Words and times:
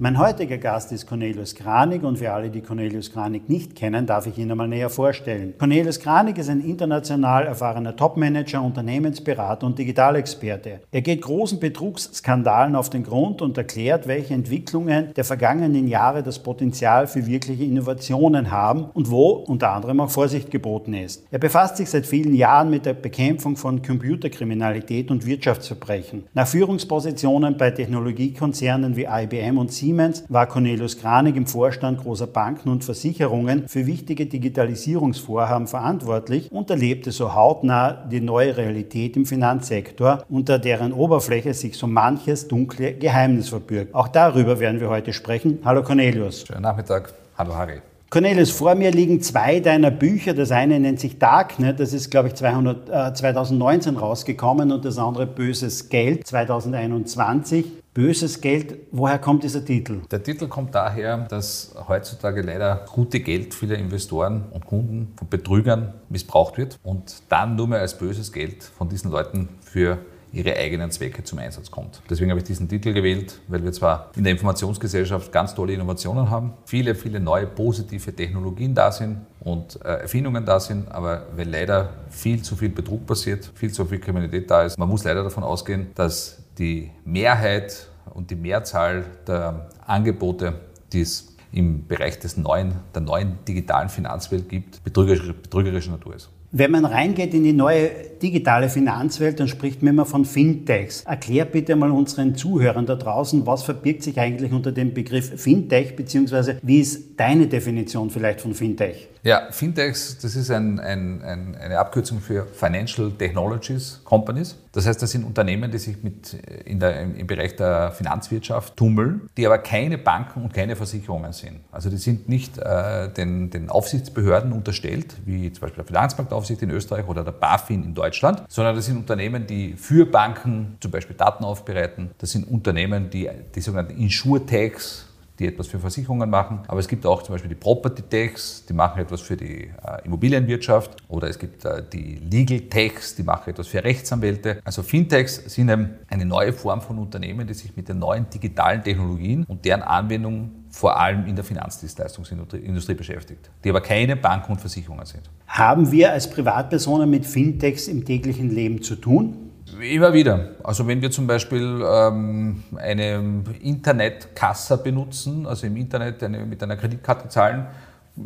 Mein 0.00 0.18
heutiger 0.18 0.58
Gast 0.58 0.90
ist 0.90 1.06
Cornelius 1.06 1.54
Kranig 1.54 2.02
und 2.02 2.18
für 2.18 2.32
alle, 2.32 2.50
die 2.50 2.62
Cornelius 2.62 3.12
Kranig 3.12 3.48
nicht 3.48 3.76
kennen, 3.76 4.06
darf 4.06 4.26
ich 4.26 4.36
ihn 4.36 4.50
einmal 4.50 4.66
näher 4.66 4.90
vorstellen. 4.90 5.54
Cornelius 5.56 6.00
Kranig 6.00 6.36
ist 6.36 6.50
ein 6.50 6.60
international 6.60 7.46
erfahrener 7.46 7.94
Topmanager, 7.94 8.60
Unternehmensberater 8.60 9.64
und 9.64 9.78
Digitalexperte. 9.78 10.80
Er 10.90 11.00
geht 11.00 11.22
großen 11.22 11.60
Betrugsskandalen 11.60 12.74
auf 12.74 12.90
den 12.90 13.04
Grund 13.04 13.40
und 13.40 13.56
erklärt, 13.56 14.08
welche 14.08 14.34
Entwicklungen 14.34 15.14
der 15.14 15.24
vergangenen 15.24 15.86
Jahre 15.86 16.24
das 16.24 16.40
Potenzial 16.40 17.06
für 17.06 17.26
wirkliche 17.26 17.62
Innovationen 17.62 18.50
haben 18.50 18.86
und 18.94 19.12
wo 19.12 19.44
unter 19.46 19.70
anderem 19.70 20.00
auch 20.00 20.10
Vorsicht 20.10 20.50
geboten 20.50 20.94
ist. 20.94 21.24
Er 21.30 21.38
befasst 21.38 21.76
sich 21.76 21.88
seit 21.88 22.04
vielen 22.04 22.34
Jahren 22.34 22.68
mit 22.68 22.84
der 22.84 22.94
Bekämpfung 22.94 23.56
von 23.56 23.80
Computerkriminalität 23.80 25.12
und 25.12 25.24
Wirtschaftsverbrechen. 25.24 26.24
Nach 26.34 26.48
Führungspositionen 26.48 27.56
bei 27.56 27.70
Technologiekonzernen 27.70 28.96
wie 28.96 29.06
IBM 29.08 29.56
und 29.56 29.72
Siemens 29.84 30.24
war 30.30 30.46
Cornelius 30.46 30.96
Kranig 30.96 31.36
im 31.36 31.46
Vorstand 31.46 32.00
großer 32.00 32.26
Banken 32.26 32.70
und 32.70 32.84
Versicherungen 32.84 33.68
für 33.68 33.84
wichtige 33.84 34.24
Digitalisierungsvorhaben 34.24 35.66
verantwortlich 35.66 36.50
und 36.50 36.70
erlebte 36.70 37.12
so 37.12 37.34
hautnah 37.34 37.92
die 37.92 38.22
neue 38.22 38.56
Realität 38.56 39.14
im 39.14 39.26
Finanzsektor, 39.26 40.24
unter 40.30 40.58
deren 40.58 40.94
Oberfläche 40.94 41.52
sich 41.52 41.76
so 41.76 41.86
manches 41.86 42.48
dunkle 42.48 42.94
Geheimnis 42.94 43.50
verbirgt. 43.50 43.94
Auch 43.94 44.08
darüber 44.08 44.58
werden 44.58 44.80
wir 44.80 44.88
heute 44.88 45.12
sprechen. 45.12 45.58
Hallo 45.66 45.82
Cornelius. 45.82 46.46
Schönen 46.46 46.62
Nachmittag. 46.62 47.12
Hallo 47.36 47.54
Harry. 47.54 47.82
Cornelius, 48.08 48.52
vor 48.52 48.74
mir 48.76 48.90
liegen 48.90 49.20
zwei 49.20 49.60
deiner 49.60 49.90
Bücher. 49.90 50.32
Das 50.32 50.50
eine 50.50 50.80
nennt 50.80 51.00
sich 51.00 51.18
Darknet, 51.18 51.78
das 51.78 51.92
ist, 51.92 52.10
glaube 52.10 52.28
ich, 52.28 52.34
200, 52.34 52.88
äh, 52.88 53.12
2019 53.12 53.96
rausgekommen 53.96 54.72
und 54.72 54.84
das 54.84 54.96
andere 54.96 55.26
Böses 55.26 55.90
Geld 55.90 56.26
2021. 56.26 57.83
Böses 57.94 58.40
Geld, 58.40 58.74
woher 58.90 59.20
kommt 59.20 59.44
dieser 59.44 59.64
Titel? 59.64 60.00
Der 60.10 60.20
Titel 60.20 60.48
kommt 60.48 60.74
daher, 60.74 61.16
dass 61.28 61.76
heutzutage 61.86 62.42
leider 62.42 62.86
gute 62.92 63.20
Geld 63.20 63.54
vieler 63.54 63.78
Investoren 63.78 64.46
und 64.50 64.66
Kunden 64.66 65.12
von 65.16 65.28
Betrügern 65.28 65.94
missbraucht 66.08 66.58
wird 66.58 66.76
und 66.82 67.22
dann 67.28 67.54
nur 67.54 67.68
mehr 67.68 67.78
als 67.78 67.96
böses 67.96 68.32
Geld 68.32 68.64
von 68.64 68.88
diesen 68.88 69.12
Leuten 69.12 69.48
für 69.60 69.98
ihre 70.32 70.56
eigenen 70.56 70.90
Zwecke 70.90 71.22
zum 71.22 71.38
Einsatz 71.38 71.70
kommt. 71.70 72.02
Deswegen 72.10 72.30
habe 72.30 72.40
ich 72.40 72.44
diesen 72.44 72.68
Titel 72.68 72.92
gewählt, 72.92 73.40
weil 73.46 73.62
wir 73.62 73.70
zwar 73.70 74.10
in 74.16 74.24
der 74.24 74.32
Informationsgesellschaft 74.32 75.30
ganz 75.30 75.54
tolle 75.54 75.74
Innovationen 75.74 76.28
haben, 76.28 76.54
viele, 76.64 76.96
viele 76.96 77.20
neue 77.20 77.46
positive 77.46 78.12
Technologien 78.12 78.74
da 78.74 78.90
sind 78.90 79.18
und 79.38 79.78
äh, 79.84 80.00
Erfindungen 80.00 80.44
da 80.44 80.58
sind, 80.58 80.90
aber 80.90 81.28
weil 81.36 81.48
leider 81.48 81.90
viel 82.10 82.42
zu 82.42 82.56
viel 82.56 82.70
Betrug 82.70 83.06
passiert, 83.06 83.48
viel 83.54 83.70
zu 83.70 83.84
viel 83.84 84.00
Kriminalität 84.00 84.50
da 84.50 84.64
ist, 84.64 84.76
man 84.76 84.88
muss 84.88 85.04
leider 85.04 85.22
davon 85.22 85.44
ausgehen, 85.44 85.92
dass 85.94 86.43
die 86.58 86.90
Mehrheit 87.04 87.88
und 88.12 88.30
die 88.30 88.36
Mehrzahl 88.36 89.04
der 89.26 89.68
Angebote, 89.86 90.60
die 90.92 91.00
es 91.00 91.34
im 91.52 91.86
Bereich 91.86 92.18
des 92.18 92.36
neuen, 92.36 92.74
der 92.94 93.02
neuen 93.02 93.38
digitalen 93.46 93.88
Finanzwelt 93.88 94.48
gibt, 94.48 94.82
betrügerischer, 94.82 95.32
betrügerischer 95.32 95.92
Natur 95.92 96.16
ist. 96.16 96.30
Wenn 96.56 96.70
man 96.70 96.84
reingeht 96.84 97.34
in 97.34 97.42
die 97.42 97.52
neue 97.52 97.90
digitale 98.22 98.68
Finanzwelt, 98.68 99.40
dann 99.40 99.48
spricht 99.48 99.82
man 99.82 99.94
immer 99.94 100.06
von 100.06 100.24
Fintechs. 100.24 101.02
Erklär 101.02 101.46
bitte 101.46 101.74
mal 101.74 101.90
unseren 101.90 102.36
Zuhörern 102.36 102.86
da 102.86 102.94
draußen, 102.94 103.44
was 103.44 103.64
verbirgt 103.64 104.04
sich 104.04 104.20
eigentlich 104.20 104.52
unter 104.52 104.70
dem 104.70 104.94
Begriff 104.94 105.40
Fintech, 105.40 105.96
beziehungsweise 105.96 106.58
wie 106.62 106.78
ist 106.78 107.18
deine 107.18 107.48
Definition 107.48 108.08
vielleicht 108.08 108.40
von 108.40 108.54
Fintech? 108.54 109.08
Ja, 109.24 109.48
Fintechs, 109.50 110.18
das 110.18 110.36
ist 110.36 110.50
ein, 110.50 110.78
ein, 110.78 111.22
ein, 111.22 111.56
eine 111.56 111.78
Abkürzung 111.78 112.20
für 112.20 112.46
Financial 112.46 113.10
Technologies 113.10 114.00
Companies. 114.04 114.56
Das 114.72 114.86
heißt, 114.86 115.00
das 115.00 115.12
sind 115.12 115.24
Unternehmen, 115.24 115.70
die 115.70 115.78
sich 115.78 116.02
mit 116.02 116.34
in 116.64 116.78
der, 116.78 117.00
im 117.00 117.26
Bereich 117.26 117.56
der 117.56 117.92
Finanzwirtschaft 117.92 118.76
tummeln, 118.76 119.22
die 119.36 119.46
aber 119.46 119.58
keine 119.58 119.96
Banken 119.98 120.42
und 120.42 120.52
keine 120.52 120.76
Versicherungen 120.76 121.32
sind. 121.32 121.60
Also 121.72 121.88
die 121.88 121.96
sind 121.96 122.28
nicht 122.28 122.58
äh, 122.58 123.08
den, 123.08 123.50
den 123.50 123.70
Aufsichtsbehörden 123.70 124.52
unterstellt, 124.52 125.14
wie 125.24 125.50
zum 125.52 125.62
Beispiel 125.62 125.84
der 125.84 125.86
Finanzmarktaufsicht 125.86 126.43
in 126.50 126.70
Österreich 126.70 127.06
oder 127.08 127.24
der 127.24 127.32
BaFin 127.32 127.82
in 127.82 127.94
Deutschland, 127.94 128.44
sondern 128.48 128.76
das 128.76 128.86
sind 128.86 128.96
Unternehmen, 128.96 129.46
die 129.46 129.74
für 129.74 130.06
Banken 130.06 130.76
zum 130.80 130.90
Beispiel 130.90 131.16
Daten 131.16 131.44
aufbereiten. 131.44 132.10
Das 132.18 132.30
sind 132.30 132.46
Unternehmen, 132.46 133.10
die 133.10 133.28
die 133.54 133.60
sogenannten 133.60 134.00
Insurtechs 134.00 135.08
die 135.38 135.46
etwas 135.46 135.66
für 135.66 135.78
Versicherungen 135.78 136.30
machen. 136.30 136.60
Aber 136.68 136.78
es 136.78 136.88
gibt 136.88 137.04
auch 137.06 137.22
zum 137.22 137.34
Beispiel 137.34 137.48
die 137.48 137.56
Property 137.56 138.02
Techs, 138.02 138.64
die 138.66 138.72
machen 138.72 139.00
etwas 139.00 139.20
für 139.20 139.36
die 139.36 139.64
äh, 139.64 140.04
Immobilienwirtschaft. 140.04 140.96
Oder 141.08 141.28
es 141.28 141.38
gibt 141.38 141.64
äh, 141.64 141.82
die 141.92 142.16
Legal 142.30 142.60
Techs, 142.60 143.16
die 143.16 143.24
machen 143.24 143.50
etwas 143.50 143.66
für 143.66 143.82
Rechtsanwälte. 143.82 144.60
Also 144.64 144.82
Fintechs 144.82 145.36
sind 145.52 145.70
eine 145.70 146.24
neue 146.24 146.52
Form 146.52 146.80
von 146.80 146.98
Unternehmen, 146.98 147.46
die 147.46 147.54
sich 147.54 147.76
mit 147.76 147.88
den 147.88 147.98
neuen 147.98 148.28
digitalen 148.30 148.82
Technologien 148.82 149.44
und 149.44 149.64
deren 149.64 149.82
Anwendung 149.82 150.63
vor 150.74 150.98
allem 150.98 151.24
in 151.26 151.36
der 151.36 151.44
Finanzdienstleistungsindustrie 151.44 152.94
beschäftigt, 152.94 153.48
die 153.62 153.70
aber 153.70 153.80
keine 153.80 154.16
Banken 154.16 154.52
und 154.52 154.60
Versicherungen 154.60 155.06
sind. 155.06 155.22
Haben 155.46 155.92
wir 155.92 156.10
als 156.10 156.28
Privatpersonen 156.28 157.08
mit 157.08 157.24
Fintechs 157.26 157.86
im 157.86 158.04
täglichen 158.04 158.50
Leben 158.50 158.82
zu 158.82 158.96
tun? 158.96 159.52
Immer 159.80 160.12
wieder. 160.12 160.50
Also 160.64 160.84
wenn 160.88 161.00
wir 161.00 161.12
zum 161.12 161.28
Beispiel 161.28 161.80
ähm, 161.86 162.64
eine 162.74 163.44
Internetkasse 163.62 164.78
benutzen, 164.78 165.46
also 165.46 165.68
im 165.68 165.76
Internet 165.76 166.24
eine, 166.24 166.44
mit 166.44 166.60
einer 166.60 166.76
Kreditkarte 166.76 167.28
zahlen, 167.28 167.66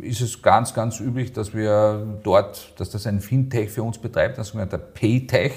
ist 0.01 0.21
es 0.21 0.41
ganz, 0.41 0.73
ganz 0.73 0.99
üblich, 0.99 1.31
dass 1.31 1.53
wir 1.53 2.19
dort, 2.23 2.73
dass 2.79 2.89
das 2.89 3.05
ein 3.05 3.21
Fintech 3.21 3.69
für 3.69 3.83
uns 3.83 3.99
betreibt, 3.99 4.39
ein 4.39 4.43
sogenannter 4.43 4.79
Paytech. 4.79 5.53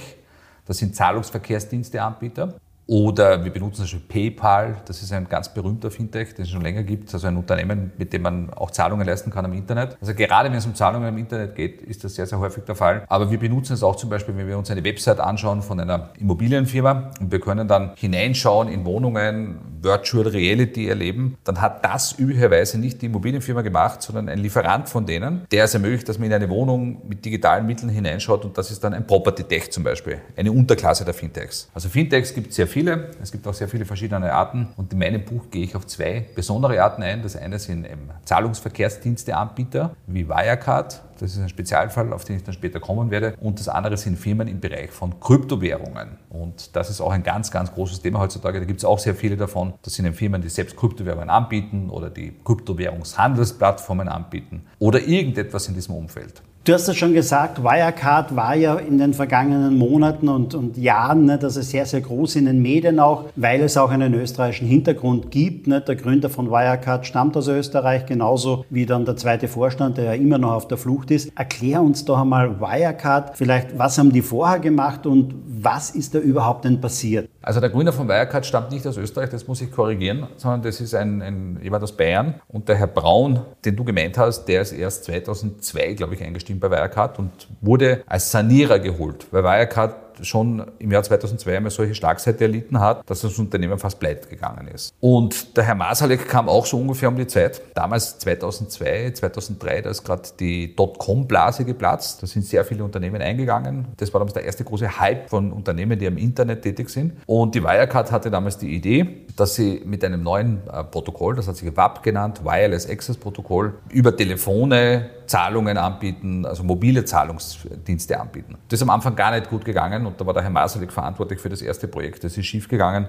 Das 0.66 0.76
sind 0.76 0.94
Zahlungsverkehrsdiensteanbieter. 0.94 2.54
Oder 2.92 3.42
wir 3.42 3.50
benutzen 3.50 3.76
zum 3.76 3.84
Beispiel 3.84 4.30
PayPal, 4.30 4.76
das 4.84 5.02
ist 5.02 5.14
ein 5.14 5.26
ganz 5.26 5.48
berühmter 5.48 5.90
Fintech, 5.90 6.34
den 6.34 6.42
es 6.42 6.50
schon 6.50 6.60
länger 6.60 6.82
gibt, 6.82 7.14
also 7.14 7.26
ein 7.26 7.38
Unternehmen, 7.38 7.90
mit 7.96 8.12
dem 8.12 8.20
man 8.20 8.52
auch 8.52 8.70
Zahlungen 8.70 9.06
leisten 9.06 9.30
kann 9.30 9.46
am 9.46 9.54
Internet. 9.54 9.96
Also 9.98 10.12
gerade 10.12 10.50
wenn 10.50 10.58
es 10.58 10.66
um 10.66 10.74
Zahlungen 10.74 11.08
im 11.08 11.16
Internet 11.16 11.54
geht, 11.54 11.80
ist 11.80 12.04
das 12.04 12.16
sehr, 12.16 12.26
sehr 12.26 12.38
häufig 12.38 12.64
der 12.64 12.74
Fall. 12.74 13.06
Aber 13.08 13.30
wir 13.30 13.38
benutzen 13.38 13.72
es 13.72 13.82
auch 13.82 13.96
zum 13.96 14.10
Beispiel, 14.10 14.36
wenn 14.36 14.46
wir 14.46 14.58
uns 14.58 14.70
eine 14.70 14.84
Website 14.84 15.20
anschauen 15.20 15.62
von 15.62 15.80
einer 15.80 16.10
Immobilienfirma 16.20 17.12
und 17.18 17.32
wir 17.32 17.40
können 17.40 17.66
dann 17.66 17.92
hineinschauen 17.96 18.68
in 18.68 18.84
Wohnungen, 18.84 19.72
Virtual 19.82 20.26
Reality 20.28 20.88
erleben, 20.88 21.38
dann 21.44 21.60
hat 21.60 21.84
das 21.84 22.18
üblicherweise 22.18 22.78
nicht 22.78 23.02
die 23.02 23.06
Immobilienfirma 23.06 23.62
gemacht, 23.62 24.02
sondern 24.02 24.28
ein 24.28 24.38
Lieferant 24.38 24.88
von 24.88 25.06
denen, 25.06 25.46
der 25.50 25.64
es 25.64 25.74
ermöglicht, 25.74 26.08
dass 26.08 26.18
man 26.18 26.26
in 26.26 26.34
eine 26.34 26.48
Wohnung 26.50 27.02
mit 27.08 27.24
digitalen 27.24 27.66
Mitteln 27.66 27.88
hineinschaut 27.88 28.44
und 28.44 28.56
das 28.56 28.70
ist 28.70 28.84
dann 28.84 28.94
ein 28.94 29.06
Property 29.06 29.44
Tech 29.44 29.70
zum 29.72 29.82
Beispiel, 29.82 30.18
eine 30.36 30.52
Unterklasse 30.52 31.04
der 31.04 31.14
Fintechs. 31.14 31.68
Also 31.74 31.88
Fintechs 31.88 32.34
gibt 32.34 32.50
es 32.50 32.56
sehr 32.56 32.68
viele. 32.82 33.10
Es 33.22 33.30
gibt 33.30 33.46
auch 33.46 33.54
sehr 33.54 33.68
viele 33.68 33.84
verschiedene 33.84 34.32
Arten. 34.32 34.68
Und 34.76 34.92
in 34.92 34.98
meinem 34.98 35.24
Buch 35.24 35.50
gehe 35.50 35.64
ich 35.64 35.76
auf 35.76 35.86
zwei 35.86 36.26
besondere 36.34 36.82
Arten 36.82 37.02
ein. 37.02 37.22
Das 37.22 37.36
eine 37.36 37.58
sind 37.58 37.86
Zahlungsverkehrsdiensteanbieter 38.24 39.94
wie 40.06 40.28
Wirecard. 40.28 41.00
Das 41.20 41.32
ist 41.32 41.38
ein 41.38 41.48
Spezialfall, 41.48 42.12
auf 42.12 42.24
den 42.24 42.36
ich 42.36 42.42
dann 42.42 42.54
später 42.54 42.80
kommen 42.80 43.10
werde. 43.10 43.34
Und 43.40 43.60
das 43.60 43.68
andere 43.68 43.96
sind 43.96 44.18
Firmen 44.18 44.48
im 44.48 44.60
Bereich 44.60 44.90
von 44.90 45.20
Kryptowährungen. 45.20 46.18
Und 46.30 46.74
das 46.74 46.90
ist 46.90 47.00
auch 47.00 47.12
ein 47.12 47.22
ganz, 47.22 47.50
ganz 47.52 47.72
großes 47.72 48.02
Thema 48.02 48.18
heutzutage. 48.18 48.58
Da 48.58 48.64
gibt 48.64 48.80
es 48.80 48.84
auch 48.84 48.98
sehr 48.98 49.14
viele 49.14 49.36
davon. 49.36 49.74
Das 49.82 49.94
sind 49.94 50.12
Firmen, 50.14 50.42
die 50.42 50.48
selbst 50.48 50.76
Kryptowährungen 50.76 51.30
anbieten 51.30 51.90
oder 51.90 52.10
die 52.10 52.34
Kryptowährungshandelsplattformen 52.44 54.08
anbieten 54.08 54.66
oder 54.80 55.00
irgendetwas 55.00 55.68
in 55.68 55.74
diesem 55.74 55.94
Umfeld. 55.94 56.42
Du 56.64 56.72
hast 56.72 56.86
es 56.86 56.96
schon 56.96 57.12
gesagt, 57.12 57.64
Wirecard 57.64 58.36
war 58.36 58.54
ja 58.54 58.76
in 58.76 58.96
den 58.96 59.14
vergangenen 59.14 59.76
Monaten 59.76 60.28
und, 60.28 60.54
und 60.54 60.76
Jahren, 60.76 61.24
ne, 61.24 61.36
dass 61.36 61.56
es 61.56 61.70
sehr, 61.70 61.86
sehr 61.86 62.02
groß 62.02 62.36
in 62.36 62.44
den 62.44 62.62
Medien 62.62 63.00
auch, 63.00 63.24
weil 63.34 63.62
es 63.62 63.76
auch 63.76 63.90
einen 63.90 64.14
österreichischen 64.14 64.68
Hintergrund 64.68 65.32
gibt. 65.32 65.66
Ne. 65.66 65.80
Der 65.80 65.96
Gründer 65.96 66.30
von 66.30 66.52
Wirecard 66.52 67.04
stammt 67.04 67.36
aus 67.36 67.48
Österreich, 67.48 68.06
genauso 68.06 68.64
wie 68.70 68.86
dann 68.86 69.04
der 69.04 69.16
zweite 69.16 69.48
Vorstand, 69.48 69.96
der 69.96 70.04
ja 70.04 70.12
immer 70.12 70.38
noch 70.38 70.52
auf 70.52 70.68
der 70.68 70.78
Flucht 70.78 71.10
ist. 71.10 71.32
Erklär 71.36 71.82
uns 71.82 72.04
doch 72.04 72.20
einmal 72.20 72.60
Wirecard, 72.60 73.36
vielleicht, 73.36 73.76
was 73.76 73.98
haben 73.98 74.12
die 74.12 74.22
vorher 74.22 74.60
gemacht 74.60 75.04
und 75.04 75.34
was 75.44 75.90
ist 75.90 76.14
da 76.14 76.20
überhaupt 76.20 76.64
denn 76.64 76.80
passiert? 76.80 77.28
Also 77.42 77.58
der 77.58 77.70
Gründer 77.70 77.92
von 77.92 78.06
Wirecard 78.06 78.46
stammt 78.46 78.70
nicht 78.70 78.86
aus 78.86 78.96
Österreich, 78.96 79.30
das 79.30 79.48
muss 79.48 79.60
ich 79.60 79.72
korrigieren, 79.72 80.28
sondern 80.36 80.62
das 80.62 80.80
ist 80.80 80.94
ein, 80.94 81.22
ein 81.22 81.58
jemand 81.60 81.82
aus 81.82 81.96
Bayern. 81.96 82.34
Und 82.46 82.68
der 82.68 82.76
Herr 82.76 82.86
Braun, 82.86 83.40
den 83.64 83.74
du 83.74 83.82
gemeint 83.82 84.16
hast, 84.16 84.44
der 84.44 84.62
ist 84.62 84.70
erst 84.70 85.04
2002, 85.06 85.94
glaube 85.94 86.14
ich, 86.14 86.22
eingestiegen 86.22 86.51
bei 86.60 86.70
Wirecard 86.70 87.18
und 87.18 87.30
wurde 87.60 88.02
als 88.06 88.30
Sanierer 88.30 88.78
geholt, 88.78 89.26
weil 89.30 89.44
Wirecard 89.44 90.11
schon 90.22 90.64
im 90.78 90.90
Jahr 90.90 91.02
2002 91.02 91.56
einmal 91.56 91.70
solche 91.70 91.94
Schlagseite 91.94 92.44
erlitten 92.44 92.80
hat, 92.80 93.08
dass 93.08 93.20
das 93.22 93.38
Unternehmen 93.38 93.78
fast 93.78 93.98
pleite 93.98 94.28
gegangen 94.28 94.68
ist. 94.68 94.94
Und 95.00 95.56
der 95.56 95.64
Herr 95.64 95.74
Masalek 95.74 96.28
kam 96.28 96.48
auch 96.48 96.66
so 96.66 96.78
ungefähr 96.78 97.08
um 97.08 97.16
die 97.16 97.26
Zeit. 97.26 97.60
Damals 97.74 98.18
2002, 98.18 99.12
2003, 99.12 99.82
da 99.82 99.90
ist 99.90 100.04
gerade 100.04 100.22
die 100.38 100.74
Dotcom-Blase 100.74 101.64
geplatzt. 101.64 102.22
Da 102.22 102.26
sind 102.26 102.44
sehr 102.44 102.64
viele 102.64 102.84
Unternehmen 102.84 103.20
eingegangen. 103.22 103.88
Das 103.96 104.12
war 104.12 104.20
damals 104.20 104.34
der 104.34 104.44
erste 104.44 104.64
große 104.64 104.98
Hype 104.98 105.28
von 105.28 105.52
Unternehmen, 105.52 105.98
die 105.98 106.06
am 106.06 106.16
Internet 106.16 106.62
tätig 106.62 106.90
sind. 106.90 107.12
Und 107.26 107.54
die 107.54 107.62
Wirecard 107.62 108.12
hatte 108.12 108.30
damals 108.30 108.58
die 108.58 108.74
Idee, 108.74 109.26
dass 109.36 109.54
sie 109.54 109.82
mit 109.84 110.04
einem 110.04 110.22
neuen 110.22 110.60
äh, 110.68 110.84
Protokoll, 110.84 111.36
das 111.36 111.48
hat 111.48 111.56
sich 111.56 111.74
WAP 111.76 112.02
genannt, 112.02 112.44
Wireless 112.44 112.88
Access 112.88 113.16
Protokoll, 113.16 113.74
über 113.90 114.14
Telefone 114.16 115.10
Zahlungen 115.26 115.78
anbieten, 115.78 116.44
also 116.44 116.62
mobile 116.62 117.04
Zahlungsdienste 117.04 118.20
anbieten. 118.20 118.56
Das 118.68 118.78
ist 118.78 118.82
am 118.82 118.90
Anfang 118.90 119.16
gar 119.16 119.30
nicht 119.30 119.48
gut 119.48 119.64
gegangen 119.64 120.04
und 120.12 120.20
da 120.20 120.26
war 120.26 120.34
der 120.34 120.42
Herr 120.42 120.50
Masalek 120.50 120.92
verantwortlich 120.92 121.40
für 121.40 121.48
das 121.48 121.62
erste 121.62 121.88
Projekt. 121.88 122.24
Das 122.24 122.36
ist 122.36 122.46
schief 122.46 122.68
gegangen 122.68 123.08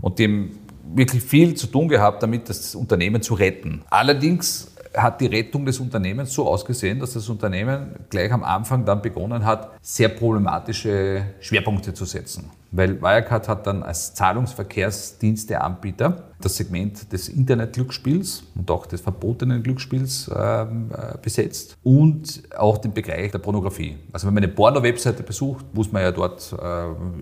und 0.00 0.18
dem 0.18 0.58
wirklich 0.94 1.22
viel 1.22 1.54
zu 1.54 1.66
tun 1.66 1.88
gehabt, 1.88 2.22
damit 2.22 2.48
das 2.48 2.74
Unternehmen 2.74 3.22
zu 3.22 3.34
retten. 3.34 3.82
Allerdings 3.90 4.73
hat 4.96 5.20
die 5.20 5.26
Rettung 5.26 5.66
des 5.66 5.80
Unternehmens 5.80 6.32
so 6.32 6.48
ausgesehen, 6.48 7.00
dass 7.00 7.14
das 7.14 7.28
Unternehmen 7.28 7.96
gleich 8.10 8.30
am 8.32 8.44
Anfang 8.44 8.84
dann 8.84 9.02
begonnen 9.02 9.44
hat, 9.44 9.72
sehr 9.82 10.08
problematische 10.08 11.24
Schwerpunkte 11.40 11.92
zu 11.94 12.04
setzen. 12.04 12.50
Weil 12.70 13.00
Wirecard 13.00 13.48
hat 13.48 13.66
dann 13.68 13.84
als 13.84 14.14
Zahlungsverkehrsdiensteanbieter 14.14 16.24
das 16.40 16.56
Segment 16.56 17.12
des 17.12 17.28
Internet-Glücksspiels 17.28 18.42
und 18.56 18.68
auch 18.70 18.86
des 18.86 19.00
verbotenen 19.00 19.62
Glücksspiels 19.62 20.28
ähm, 20.34 20.90
äh, 20.92 21.16
besetzt 21.22 21.76
und 21.84 22.42
auch 22.56 22.78
den 22.78 22.92
Bereich 22.92 23.30
der 23.30 23.38
Pornografie. 23.38 23.96
Also 24.12 24.26
wenn 24.26 24.34
man 24.34 24.42
eine 24.42 24.52
Porno-Webseite 24.52 25.22
besucht, 25.22 25.66
muss 25.72 25.92
man 25.92 26.02
ja 26.02 26.10
dort 26.10 26.52
äh, 26.52 26.56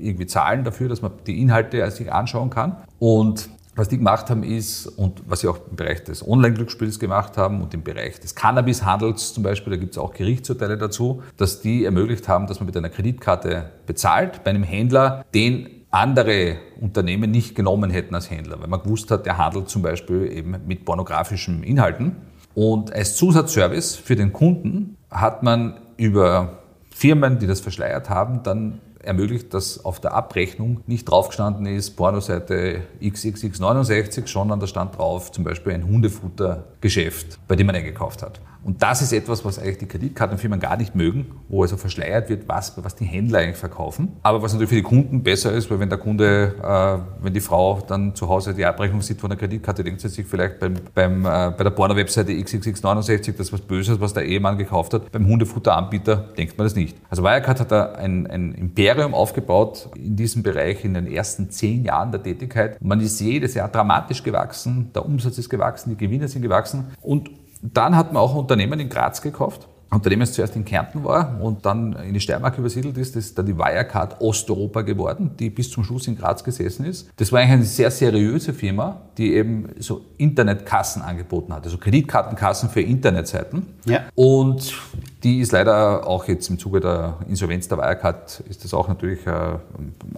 irgendwie 0.01 0.25
zahlen 0.27 0.65
dafür, 0.65 0.89
dass 0.89 1.03
man 1.03 1.13
die 1.27 1.43
Inhalte 1.43 1.91
sich 1.91 2.11
anschauen 2.11 2.49
kann. 2.49 2.79
Und 2.99 3.51
was 3.75 3.89
die 3.89 3.99
gemacht 3.99 4.29
haben 4.29 4.43
ist, 4.43 4.87
und 4.87 5.23
was 5.27 5.41
sie 5.41 5.49
auch 5.49 5.59
im 5.71 5.77
Bereich 5.77 6.05
des 6.05 6.27
Online-Glücksspiels 6.27 6.99
gemacht 6.99 7.39
haben 7.39 7.63
und 7.63 7.73
im 7.75 7.83
Bereich 7.83 8.21
des 8.21 8.35
Cannabis-Handels 8.35 9.33
zum 9.33 9.43
Beispiel, 9.43 9.73
da 9.73 9.79
gibt 9.79 9.93
es 9.93 9.99
auch 9.99 10.13
Gerichtsurteile 10.13 10.77
dazu, 10.77 11.23
dass 11.37 11.61
die 11.61 11.85
ermöglicht 11.85 12.29
haben, 12.29 12.47
dass 12.47 12.61
man 12.61 12.67
mit 12.67 12.77
einer 12.77 12.91
Kreditkarte 12.91 13.71
bezahlt 13.87 14.45
bei 14.45 14.51
einem 14.51 14.63
Händler, 14.63 15.25
den 15.35 15.69
andere 15.91 16.57
Unternehmen 16.81 17.31
nicht 17.31 17.55
genommen 17.55 17.91
hätten 17.91 18.15
als 18.15 18.31
Händler, 18.31 18.61
weil 18.61 18.69
man 18.69 18.83
gewusst 18.83 19.11
hat, 19.11 19.27
der 19.27 19.39
handelt 19.39 19.69
zum 19.69 19.83
Beispiel 19.83 20.31
eben 20.33 20.57
mit 20.67 20.85
pornografischen 20.85 21.63
Inhalten. 21.63 22.17
Und 22.55 22.93
als 22.93 23.17
Zusatzservice 23.17 23.97
für 23.97 24.17
den 24.17 24.33
Kunden 24.33 24.97
hat 25.11 25.43
man 25.43 25.81
über 25.97 26.59
Firmen, 26.91 27.39
die 27.39 27.47
das 27.47 27.61
verschleiert 27.61 28.11
haben, 28.11 28.43
dann 28.43 28.81
ermöglicht, 29.03 29.53
dass 29.55 29.85
auf 29.85 30.01
der 30.01 30.15
Abrechnung 30.15 30.81
nicht 30.87 31.05
draufgestanden 31.05 31.67
ist, 31.67 31.93
Pornoseite 31.97 32.83
XXX69, 33.01 34.27
sondern 34.29 34.61
da 34.61 34.67
stand 34.67 34.97
drauf 34.97 35.33
zum 35.33 35.45
Beispiel 35.45 35.73
ein 35.73 35.87
Hundefuttergeschäft, 35.87 37.39
bei 37.49 37.57
dem 37.57 37.67
man 37.67 37.77
eingekauft 37.77 38.23
hat. 38.23 38.41
Und 38.65 38.83
das 38.83 39.03
ist 39.03 39.13
etwas, 39.13 39.45
was 39.45 39.59
eigentlich 39.59 39.79
die 39.79 39.87
Kreditkartenfirmen 39.87 40.61
gar 40.61 40.77
nicht 40.77 40.95
mögen, 40.95 41.27
wo 41.49 41.63
also 41.63 41.77
verschleiert 41.77 42.29
wird, 42.29 42.49
was, 42.49 42.73
was 42.83 42.95
die 42.95 43.05
Händler 43.05 43.41
eigentlich 43.41 43.57
verkaufen. 43.57 44.17
Aber 44.23 44.43
was 44.43 44.53
natürlich 44.53 44.71
für 44.71 44.77
die 44.77 44.83
Kunden 44.83 45.23
besser 45.23 45.53
ist, 45.53 45.71
weil 45.71 45.81
wenn 45.81 45.89
der 45.89 45.99
Kunde, 45.99 46.55
äh, 46.63 47.25
wenn 47.25 47.33
die 47.33 47.41
Frau 47.41 47.81
dann 47.87 48.15
zu 48.15 48.29
Hause 48.29 48.55
die 48.55 48.65
Abrechnung 48.65 49.03
sieht 49.03 49.21
von 49.21 49.31
der 49.31 49.39
Kreditkarte, 49.39 49.83
denkt 49.83 50.01
sie 50.01 50.09
sich 50.09 50.27
vielleicht 50.27 50.61
beim, 50.61 50.75
beim, 50.95 51.25
äh, 51.25 51.53
bei 51.57 51.65
der 51.65 51.71
Porno-Webseite 51.71 52.33
XXX69, 52.33 53.33
das 53.33 53.47
ist 53.47 53.53
was 53.53 53.61
Böses, 53.61 54.01
was 54.01 54.15
der 54.15 54.25
Ehemann 54.25 54.59
gekauft 54.59 54.95
hat. 54.95 55.11
Beim 55.11 55.27
Hundefutteranbieter 55.27 56.17
denkt 56.37 56.57
man 56.57 56.67
das 56.67 56.77
nicht. 56.77 56.97
Also 57.11 57.23
Wirecard 57.23 57.61
hat 57.61 57.73
da 57.73 57.93
ein, 57.93 58.27
ein 58.29 58.53
Imperium 58.53 59.15
aufgebaut 59.15 59.89
in 59.97 60.17
diesem 60.17 60.43
Bereich 60.43 60.85
in 60.85 60.95
den 60.95 61.07
ersten 61.07 61.51
zehn 61.51 61.85
Jahren 61.85 62.13
der 62.13 62.23
Tätigkeit. 62.23 62.81
Man 62.81 63.01
ist 63.01 63.21
jedes 63.21 63.55
Jahr 63.55 63.69
dramatisch 63.69 64.23
gewachsen, 64.23 64.91
der 64.95 65.05
Umsatz 65.05 65.39
ist 65.39 65.49
gewachsen, 65.49 65.91
die 65.91 65.97
Gewinne 65.97 66.29
sind 66.29 66.43
gewachsen 66.43 66.93
und 67.01 67.31
dann 67.63 67.97
hat 67.97 68.13
man 68.13 68.23
auch 68.23 68.33
ein 68.33 68.41
Unternehmen 68.41 68.79
in 68.81 68.89
Graz 68.89 69.23
gekauft. 69.23 69.69
Unternehmen, 69.91 70.21
das 70.21 70.33
zuerst 70.33 70.57
in 70.57 70.65
Kärnten 70.65 71.05
war 71.05 71.39
und 71.41 71.67
dann 71.67 71.93
in 71.93 72.15
die 72.15 72.21
Steiermark 72.21 72.57
übersiedelt 72.57 72.97
ist, 72.97 73.15
das 73.15 73.27
ist 73.27 73.39
dann 73.39 73.45
die 73.45 73.57
Wirecard 73.57 74.21
Osteuropa 74.21 74.83
geworden, 74.83 75.33
die 75.39 75.51
bis 75.51 75.71
zum 75.71 75.85
Schluss 75.85 76.07
in 76.07 76.17
Graz 76.17 76.43
gesessen 76.43 76.87
ist. 76.87 77.11
Das 77.17 77.31
war 77.31 77.41
eigentlich 77.41 77.53
eine 77.53 77.65
sehr 77.65 77.91
seriöse 77.91 78.55
Firma, 78.55 79.03
die 79.19 79.35
eben 79.35 79.69
so 79.79 80.01
Internetkassen 80.17 81.03
angeboten 81.03 81.53
hat, 81.53 81.65
also 81.65 81.77
Kreditkartenkassen 81.77 82.71
für 82.71 82.81
Internetseiten. 82.81 83.67
Ja. 83.85 84.05
Und 84.15 84.75
die 85.23 85.41
ist 85.41 85.53
leider 85.53 86.07
auch 86.07 86.27
jetzt 86.27 86.49
im 86.51 86.59
Zuge 86.59 86.81
der 86.81 87.17
Insolvenz 87.29 87.69
der 87.69 87.79
Wirecard, 87.79 88.41
ist 88.49 88.65
das 88.65 88.75
auch 88.75 88.89
natürlich 88.89 89.27
äh, 89.27 89.59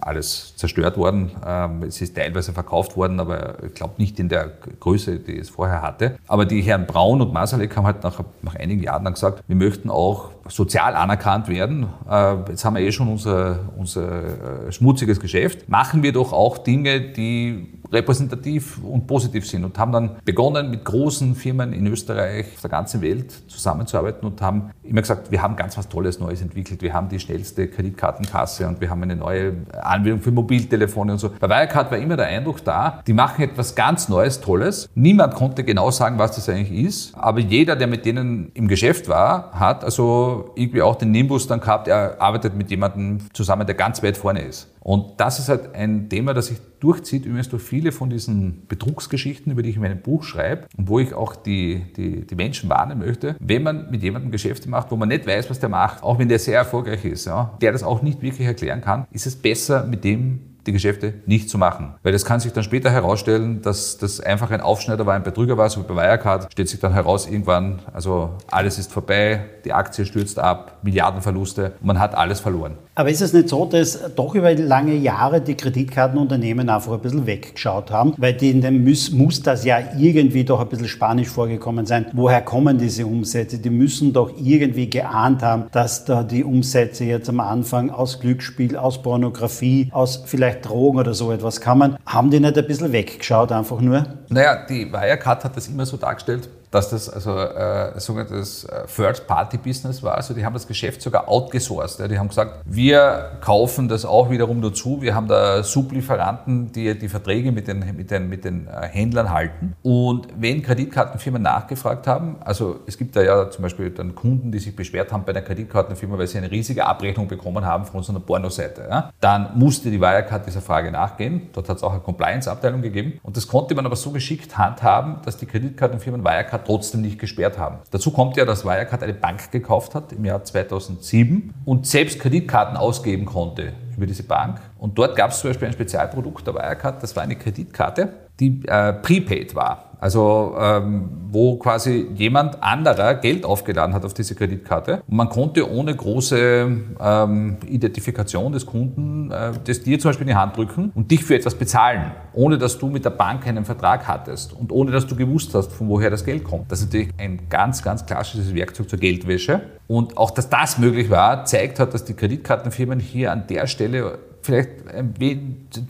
alles 0.01 0.55
zerstört 0.55 0.97
worden. 0.97 1.31
Ähm, 1.45 1.83
es 1.83 2.01
ist 2.01 2.15
teilweise 2.15 2.53
verkauft 2.53 2.97
worden, 2.97 3.19
aber 3.19 3.63
ich 3.63 3.73
glaube 3.73 3.93
nicht 3.97 4.19
in 4.19 4.29
der 4.29 4.51
Größe, 4.79 5.19
die 5.19 5.37
es 5.37 5.49
vorher 5.49 5.81
hatte. 5.81 6.17
Aber 6.27 6.45
die 6.45 6.61
Herren 6.61 6.87
Braun 6.87 7.21
und 7.21 7.33
Masalek 7.33 7.75
haben 7.75 7.85
halt 7.85 8.03
nach, 8.03 8.21
nach 8.41 8.55
einigen 8.55 8.81
Jahren 8.81 9.03
dann 9.03 9.13
gesagt, 9.13 9.43
wir 9.47 9.55
möchten 9.55 9.89
auch 9.89 10.31
sozial 10.47 10.95
anerkannt 10.95 11.47
werden. 11.47 11.87
Äh, 12.09 12.35
jetzt 12.49 12.65
haben 12.65 12.75
wir 12.75 12.81
eh 12.81 12.91
schon 12.91 13.07
unser, 13.07 13.59
unser 13.77 14.67
äh, 14.67 14.71
schmutziges 14.71 15.19
Geschäft. 15.19 15.67
Machen 15.69 16.03
wir 16.03 16.11
doch 16.13 16.33
auch 16.33 16.57
Dinge, 16.57 17.01
die 17.01 17.67
repräsentativ 17.91 18.83
und 18.83 19.07
positiv 19.07 19.47
sind 19.47 19.63
und 19.63 19.77
haben 19.77 19.91
dann 19.91 20.11
begonnen, 20.25 20.69
mit 20.69 20.85
großen 20.85 21.35
Firmen 21.35 21.73
in 21.73 21.87
Österreich, 21.87 22.47
auf 22.55 22.61
der 22.61 22.69
ganzen 22.69 23.01
Welt 23.01 23.31
zusammenzuarbeiten 23.47 24.27
und 24.27 24.41
haben 24.41 24.71
immer 24.83 25.01
gesagt, 25.01 25.31
wir 25.31 25.41
haben 25.41 25.55
ganz 25.55 25.77
was 25.77 25.87
Tolles 25.87 26.19
Neues 26.19 26.41
entwickelt. 26.41 26.81
Wir 26.81 26.93
haben 26.93 27.09
die 27.09 27.19
schnellste 27.19 27.67
Kreditkartenkasse 27.67 28.67
und 28.67 28.81
wir 28.81 28.89
haben 28.89 29.03
eine 29.03 29.15
neue 29.15 29.53
Anwendung 29.81 30.21
für 30.21 30.31
Mobiltelefone 30.31 31.13
und 31.13 31.19
so. 31.19 31.29
Bei 31.39 31.49
Wirecard 31.49 31.91
war 31.91 31.97
immer 31.97 32.17
der 32.17 32.27
Eindruck 32.27 32.63
da, 32.63 33.01
die 33.05 33.13
machen 33.13 33.43
etwas 33.43 33.75
ganz 33.75 34.09
Neues, 34.09 34.41
Tolles. 34.41 34.89
Niemand 34.95 35.35
konnte 35.35 35.63
genau 35.63 35.91
sagen, 35.91 36.17
was 36.17 36.35
das 36.35 36.49
eigentlich 36.49 36.85
ist, 36.85 37.15
aber 37.15 37.39
jeder, 37.39 37.75
der 37.75 37.87
mit 37.87 38.05
denen 38.05 38.51
im 38.53 38.67
Geschäft 38.67 39.07
war, 39.07 39.51
hat 39.53 39.83
also 39.83 40.34
irgendwie 40.55 40.81
auch 40.81 40.95
den 40.95 41.11
Nimbus 41.11 41.47
dann 41.47 41.59
gehabt, 41.59 41.87
er 41.87 42.21
arbeitet 42.21 42.55
mit 42.55 42.69
jemandem 42.69 43.19
zusammen, 43.33 43.65
der 43.65 43.75
ganz 43.75 44.03
weit 44.03 44.17
vorne 44.17 44.41
ist. 44.41 44.71
Und 44.79 45.13
das 45.17 45.39
ist 45.39 45.49
halt 45.49 45.73
ein 45.73 46.09
Thema, 46.09 46.33
das 46.33 46.47
sich 46.47 46.59
durchzieht, 46.79 47.25
übrigens 47.25 47.49
durch 47.49 47.63
viele 47.63 47.91
von 47.91 48.09
diesen 48.09 48.67
Betrugsgeschichten, 48.67 49.51
über 49.51 49.63
die 49.63 49.69
ich 49.69 49.77
in 49.77 49.81
meinem 49.81 50.01
Buch 50.01 50.23
schreibe 50.23 50.67
und 50.77 50.87
wo 50.87 50.99
ich 50.99 51.13
auch 51.13 51.35
die, 51.35 51.83
die, 51.97 52.27
die 52.27 52.35
Menschen 52.35 52.69
warnen 52.69 52.99
möchte. 52.99 53.35
Wenn 53.39 53.63
man 53.63 53.89
mit 53.89 54.03
jemandem 54.03 54.31
Geschäfte 54.31 54.69
macht, 54.69 54.91
wo 54.91 54.95
man 54.95 55.09
nicht 55.09 55.25
weiß, 55.25 55.49
was 55.49 55.59
der 55.59 55.69
macht, 55.69 56.03
auch 56.03 56.19
wenn 56.19 56.29
der 56.29 56.39
sehr 56.39 56.59
erfolgreich 56.59 57.03
ist, 57.03 57.25
ja, 57.25 57.57
der 57.61 57.71
das 57.71 57.81
auch 57.81 58.03
nicht 58.03 58.21
wirklich 58.21 58.45
erklären 58.47 58.81
kann, 58.81 59.07
ist 59.11 59.25
es 59.25 59.35
besser, 59.35 59.85
mit 59.85 60.03
dem 60.03 60.54
die 60.65 60.71
Geschäfte 60.71 61.13
nicht 61.25 61.49
zu 61.49 61.57
machen. 61.57 61.95
Weil 62.03 62.11
das 62.11 62.25
kann 62.25 62.39
sich 62.39 62.53
dann 62.53 62.63
später 62.63 62.89
herausstellen, 62.89 63.61
dass 63.61 63.97
das 63.97 64.19
einfach 64.19 64.51
ein 64.51 64.61
Aufschneider 64.61 65.05
war, 65.05 65.15
ein 65.15 65.23
Betrüger 65.23 65.57
war, 65.57 65.69
so 65.69 65.81
wie 65.81 65.87
bei 65.87 65.95
Wirecard, 65.95 66.51
stellt 66.51 66.69
sich 66.69 66.79
dann 66.79 66.93
heraus 66.93 67.27
irgendwann, 67.27 67.79
also 67.93 68.31
alles 68.49 68.79
ist 68.79 68.91
vorbei, 68.91 69.45
die 69.63 69.73
Aktie 69.73 70.05
stürzt 70.05 70.39
ab, 70.39 70.79
Milliardenverluste, 70.83 71.73
man 71.81 71.99
hat 71.99 72.15
alles 72.15 72.39
verloren. 72.39 72.77
Aber 72.97 73.09
ist 73.09 73.21
es 73.21 73.33
nicht 73.33 73.49
so, 73.49 73.65
dass 73.65 73.99
doch 74.15 74.35
über 74.35 74.53
lange 74.55 74.95
Jahre 74.95 75.41
die 75.41 75.55
Kreditkartenunternehmen 75.55 76.69
einfach 76.69 76.93
ein 76.93 77.01
bisschen 77.01 77.25
weggeschaut 77.25 77.91
haben? 77.91 78.13
Weil 78.17 78.33
denen 78.33 78.85
muss, 78.85 79.11
muss 79.11 79.41
das 79.41 79.65
ja 79.65 79.79
irgendwie 79.97 80.45
doch 80.45 80.61
ein 80.61 80.69
bisschen 80.69 80.87
spanisch 80.87 81.27
vorgekommen 81.27 81.85
sein. 81.85 82.05
Woher 82.13 82.41
kommen 82.41 82.77
diese 82.77 83.05
Umsätze? 83.05 83.57
Die 83.57 83.69
müssen 83.69 84.13
doch 84.13 84.31
irgendwie 84.41 84.89
geahnt 84.89 85.43
haben, 85.43 85.65
dass 85.73 86.05
da 86.05 86.23
die 86.23 86.45
Umsätze 86.45 87.03
jetzt 87.03 87.27
am 87.27 87.41
Anfang 87.41 87.89
aus 87.89 88.21
Glücksspiel, 88.21 88.77
aus 88.77 89.01
Pornografie, 89.01 89.89
aus 89.91 90.23
vielleicht 90.25 90.54
Drogen 90.55 90.99
oder 90.99 91.13
so 91.13 91.31
etwas 91.31 91.61
kamen. 91.61 91.97
Haben 92.05 92.31
die 92.31 92.39
nicht 92.39 92.57
ein 92.57 92.67
bisschen 92.67 92.91
weggeschaut 92.91 93.51
einfach 93.51 93.81
nur? 93.81 94.05
Naja, 94.29 94.65
die 94.67 94.91
Wirecard 94.91 95.43
hat 95.43 95.57
das 95.57 95.67
immer 95.67 95.85
so 95.85 95.97
dargestellt, 95.97 96.49
dass 96.75 96.89
das 96.89 97.09
also 97.09 97.37
äh, 97.39 97.97
sogenanntes 97.99 98.65
äh, 98.65 98.85
Third-Party-Business 98.93 100.03
war. 100.03 100.15
Also 100.15 100.33
die 100.33 100.45
haben 100.45 100.53
das 100.53 100.67
Geschäft 100.67 101.01
sogar 101.01 101.29
outgesourced. 101.29 101.99
Ja. 101.99 102.07
Die 102.09 102.19
haben 102.19 102.27
gesagt, 102.27 102.61
wir 102.65 103.31
kaufen 103.39 103.87
das 103.87 104.03
auch 104.03 104.29
wiederum 104.29 104.61
dazu. 104.61 105.01
Wir 105.01 105.15
haben 105.15 105.29
da 105.29 105.63
Sublieferanten, 105.63 106.73
die 106.73 106.97
die 106.97 107.07
Verträge 107.07 107.53
mit 107.53 107.69
den, 107.69 107.79
mit 107.95 108.11
den, 108.11 108.27
mit 108.27 108.43
den 108.43 108.67
äh, 108.67 108.87
Händlern 108.87 109.31
halten. 109.31 109.73
Und 109.83 110.27
wenn 110.37 110.61
Kreditkartenfirmen 110.61 111.41
nachgefragt 111.41 112.07
haben, 112.07 112.35
also 112.43 112.81
es 112.85 112.97
gibt 112.97 113.15
da 113.15 113.21
ja 113.21 113.49
zum 113.49 113.63
Beispiel 113.63 113.91
dann 113.91 114.13
Kunden, 114.13 114.51
die 114.51 114.59
sich 114.59 114.75
beschwert 114.75 115.13
haben 115.13 115.23
bei 115.23 115.31
einer 115.31 115.43
Kreditkartenfirma, 115.43 116.17
weil 116.17 116.27
sie 116.27 116.39
eine 116.39 116.51
riesige 116.51 116.85
Abrechnung 116.85 117.29
bekommen 117.29 117.65
haben 117.65 117.85
von 117.85 118.03
so 118.03 118.11
einer 118.11 118.19
Pornoseite. 118.19 118.85
Ja. 118.89 119.11
Dann 119.21 119.51
musste 119.55 119.89
die 119.89 120.01
Wirecard 120.01 120.45
dieser 120.45 120.61
Frage 120.61 120.91
nachgehen. 120.91 121.49
Dort 121.53 121.69
hat 121.69 121.77
es 121.77 121.83
auch 121.83 121.93
eine 121.93 122.01
Compliance-Abteilung 122.01 122.81
gegeben. 122.81 123.19
Und 123.23 123.37
das 123.37 123.47
konnte 123.47 123.75
man 123.75 123.85
aber 123.85 123.95
so 123.95 124.11
geschickt 124.11 124.57
handhaben, 124.57 125.17
dass 125.23 125.37
die 125.37 125.45
Kreditkartenfirmen 125.45 126.21
Wirecard 126.21 126.64
trotzdem 126.65 127.01
nicht 127.01 127.19
gesperrt 127.19 127.57
haben. 127.57 127.79
Dazu 127.91 128.11
kommt 128.11 128.37
ja, 128.37 128.45
dass 128.45 128.65
Wirecard 128.65 129.03
eine 129.03 129.13
Bank 129.13 129.51
gekauft 129.51 129.95
hat 129.95 130.11
im 130.11 130.25
Jahr 130.25 130.43
2007 130.43 131.53
und 131.65 131.87
selbst 131.87 132.19
Kreditkarten 132.19 132.77
ausgeben 132.77 133.25
konnte 133.25 133.73
über 133.95 134.05
diese 134.05 134.23
Bank. 134.23 134.59
Und 134.77 134.97
dort 134.97 135.15
gab 135.15 135.31
es 135.31 135.39
zum 135.39 135.49
Beispiel 135.49 135.67
ein 135.67 135.73
Spezialprodukt 135.73 136.45
der 136.45 136.55
Wirecard, 136.55 137.01
das 137.01 137.15
war 137.15 137.23
eine 137.23 137.35
Kreditkarte, 137.35 138.24
die 138.39 138.61
äh, 138.67 138.93
prepaid 138.93 139.55
war. 139.55 139.85
Also 139.99 140.55
ähm, 140.59 141.09
wo 141.31 141.57
quasi 141.57 142.07
jemand 142.15 142.61
anderer 142.61 143.15
Geld 143.15 143.45
aufgeladen 143.45 143.95
hat 143.95 144.05
auf 144.05 144.13
diese 144.13 144.35
Kreditkarte 144.35 145.01
und 145.07 145.15
man 145.15 145.29
konnte 145.29 145.69
ohne 145.69 145.95
große 145.95 146.67
ähm, 146.99 147.57
Identifikation 147.65 148.51
des 148.51 148.65
Kunden 148.65 149.31
äh, 149.31 149.53
das 149.63 149.81
dir 149.81 149.97
zum 149.97 150.09
Beispiel 150.09 150.27
in 150.27 150.33
die 150.33 150.35
Hand 150.35 150.57
drücken 150.57 150.91
und 150.93 151.09
dich 151.11 151.23
für 151.23 151.35
etwas 151.35 151.55
bezahlen, 151.55 152.11
ohne 152.33 152.57
dass 152.57 152.77
du 152.77 152.87
mit 152.87 153.05
der 153.05 153.09
Bank 153.11 153.47
einen 153.47 153.65
Vertrag 153.65 154.07
hattest 154.07 154.53
und 154.53 154.71
ohne 154.71 154.91
dass 154.91 155.07
du 155.07 155.15
gewusst 155.15 155.55
hast, 155.55 155.71
von 155.71 155.87
woher 155.87 156.09
das 156.09 156.23
Geld 156.23 156.43
kommt. 156.43 156.71
Das 156.71 156.81
ist 156.81 156.87
natürlich 156.87 157.09
ein 157.17 157.49
ganz, 157.49 157.81
ganz 157.81 158.05
klassisches 158.05 158.53
Werkzeug 158.53 158.89
zur 158.89 158.99
Geldwäsche. 158.99 159.61
Und 159.87 160.17
auch, 160.17 160.31
dass 160.31 160.49
das 160.49 160.77
möglich 160.77 161.09
war, 161.09 161.45
zeigt 161.45 161.79
halt, 161.79 161.93
dass 161.93 162.05
die 162.05 162.13
Kreditkartenfirmen 162.13 162.99
hier 162.99 163.31
an 163.31 163.47
der 163.47 163.67
Stelle 163.67 164.19
vielleicht, 164.45 164.69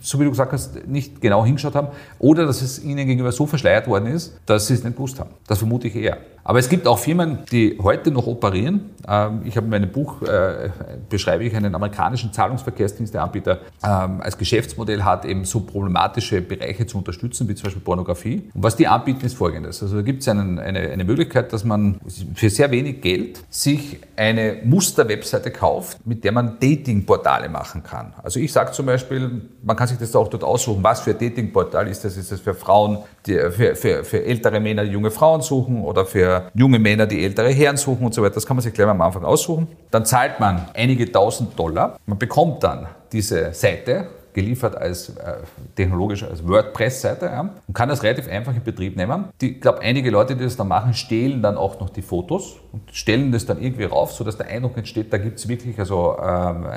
so 0.02 0.20
wie 0.20 0.24
du 0.24 0.30
gesagt 0.32 0.54
hast, 0.54 0.88
nicht 0.88 1.22
genau 1.22 1.46
hingeschaut 1.46 1.76
haben 1.76 1.90
oder 2.20 2.46
dass 2.46 2.62
es 2.62 2.84
ihnen 2.84 3.06
gegenüber 3.06 3.32
so 3.32 3.46
verschleiert 3.46 3.88
worden 3.88 4.08
ist, 4.08 4.40
dass 4.46 4.68
sie 4.68 4.74
es 4.74 4.84
nicht 4.84 4.96
gewusst 4.96 5.20
haben. 5.20 5.32
Das 5.48 5.60
vermute 5.60 5.88
ich 5.88 5.96
eher. 5.96 6.18
Aber 6.48 6.60
es 6.60 6.70
gibt 6.70 6.88
auch 6.88 7.00
Firmen, 7.00 7.40
die 7.52 7.80
heute 7.82 8.12
noch 8.12 8.28
operieren. 8.28 8.92
Ähm, 9.08 9.42
ich 9.46 9.58
habe 9.58 9.66
in 9.66 9.72
meinem 9.72 9.92
Buch, 9.92 10.22
äh, 10.22 10.70
beschreibe 11.10 11.44
ich 11.44 11.56
einen 11.56 11.74
amerikanischen 11.74 12.32
Zahlungsverkehrsdiensteanbieter 12.32 13.62
ähm, 13.84 14.22
als 14.22 14.38
Geschäftsmodell 14.38 15.04
hat, 15.04 15.26
eben 15.26 15.44
so 15.44 15.62
problematische 15.62 16.42
Bereiche 16.42 16.86
zu 16.86 17.00
unterstützen, 17.00 17.50
wie 17.50 17.56
zum 17.56 17.64
Beispiel 17.64 17.82
Pornografie. 17.82 18.44
Und 18.54 18.62
was 18.62 18.76
die 18.76 18.86
anbieten, 18.86 19.26
ist 19.26 19.36
folgendes. 19.36 19.82
Also 19.82 19.96
da 19.96 20.02
gibt 20.04 20.22
es 20.22 20.28
eine, 20.28 20.62
eine 20.62 21.04
Möglichkeit, 21.04 21.52
dass 21.52 21.64
man 21.64 22.00
für 22.36 22.52
sehr 22.52 22.70
wenig 22.70 23.02
Geld 23.02 23.44
sich 23.50 23.98
eine 24.16 24.58
Musterwebseite 24.64 25.50
kauft, 25.50 26.06
mit 26.06 26.24
der 26.24 26.32
man 26.32 26.60
Datingportale 26.60 27.50
machen 27.50 27.82
kann. 27.82 28.14
Also 28.22 28.40
ich 28.40 28.54
sage 28.54 28.72
zum 28.72 28.86
Beispiel, 28.86 29.42
man 29.64 29.76
kann 29.76 29.88
sich 29.88 29.98
das 29.98 30.16
auch 30.16 30.28
dort 30.28 30.44
aussuchen, 30.44 30.84
was 30.84 31.02
für 31.02 31.12
ein 31.12 31.18
Datingportal 31.18 31.88
ist 31.88 32.06
das? 32.06 32.18
Ist 32.18 32.32
das 32.32 32.40
für 32.40 32.54
Frauen, 32.54 33.00
die, 33.26 33.34
für, 33.34 33.76
für, 33.76 34.04
für 34.04 34.24
ältere 34.24 34.60
Männer, 34.60 34.86
die 34.86 34.92
junge 34.92 35.10
Frauen 35.10 35.42
suchen 35.42 35.84
oder 35.84 36.06
für 36.06 36.35
junge 36.54 36.80
Männer, 36.80 37.06
die 37.06 37.24
ältere 37.24 37.50
Herren 37.50 37.78
suchen 37.78 38.06
und 38.06 38.14
so 38.14 38.22
weiter. 38.22 38.36
Das 38.36 38.46
kann 38.46 38.58
man 38.58 38.64
sich 38.64 38.74
gleich 38.74 38.88
am 38.88 39.02
Anfang 39.02 39.24
aussuchen. 39.24 39.68
Dann 39.92 40.06
zahlt 40.06 40.40
man 40.40 40.70
einige 40.74 41.12
tausend 41.12 41.58
Dollar. 41.58 41.98
Man 42.06 42.18
bekommt 42.18 42.64
dann 42.64 42.88
diese 43.12 43.54
Seite 43.54 44.08
geliefert 44.36 44.78
als 44.78 45.10
äh, 45.10 45.38
technologisch 45.76 46.24
als 46.24 46.46
WordPress-Seite 46.46 47.26
ja, 47.28 47.50
und 47.68 47.74
kann 47.74 47.88
das 47.88 48.04
relativ 48.04 48.28
einfach 48.28 48.54
in 48.54 48.64
Betrieb 48.64 48.98
nehmen. 48.98 49.30
Ich 49.42 49.62
glaube, 49.62 49.80
einige 49.80 50.12
Leute, 50.12 50.36
die 50.36 50.44
das 50.44 50.58
dann 50.58 50.68
machen, 50.68 50.94
stehlen 50.94 51.42
dann 51.42 51.56
auch 51.56 51.80
noch 51.80 51.90
die 51.90 52.02
Fotos 52.02 52.58
und 52.74 52.82
stellen 52.92 53.32
das 53.32 53.46
dann 53.46 53.62
irgendwie 53.62 53.86
rauf, 53.86 54.12
sodass 54.12 54.36
der 54.36 54.48
Eindruck 54.48 54.78
entsteht, 54.78 55.12
da 55.14 55.18
gibt 55.18 55.40
es 55.40 55.48
wirklich 55.48 55.80
also 55.80 56.18
ähm, 56.22 56.68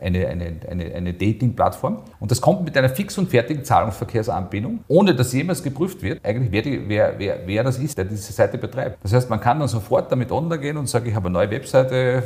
eine, 0.00 0.28
eine, 0.28 0.56
eine, 0.70 0.94
eine 0.94 1.14
Dating-Plattform. 1.14 2.02
Und 2.20 2.30
das 2.30 2.42
kommt 2.42 2.64
mit 2.64 2.76
einer 2.76 2.90
fix 2.90 3.16
und 3.16 3.30
fertigen 3.30 3.64
Zahlungsverkehrsanbindung, 3.64 4.80
ohne 4.86 5.14
dass 5.14 5.32
jemals 5.32 5.62
geprüft 5.62 6.02
wird, 6.02 6.22
eigentlich 6.22 6.52
wer, 6.52 6.62
die, 6.62 6.86
wer, 6.86 7.14
wer, 7.16 7.38
wer 7.46 7.64
das 7.64 7.78
ist, 7.78 7.96
der 7.96 8.04
diese 8.04 8.30
Seite 8.32 8.58
betreibt. 8.58 8.98
Das 9.02 9.14
heißt, 9.14 9.30
man 9.30 9.40
kann 9.40 9.58
dann 9.58 9.68
sofort 9.68 10.12
damit 10.12 10.30
online 10.30 10.60
gehen 10.60 10.76
und 10.76 10.86
sagen, 10.86 11.08
ich 11.08 11.14
habe 11.14 11.28
eine 11.28 11.32
neue 11.32 11.50
Webseite, 11.50 12.24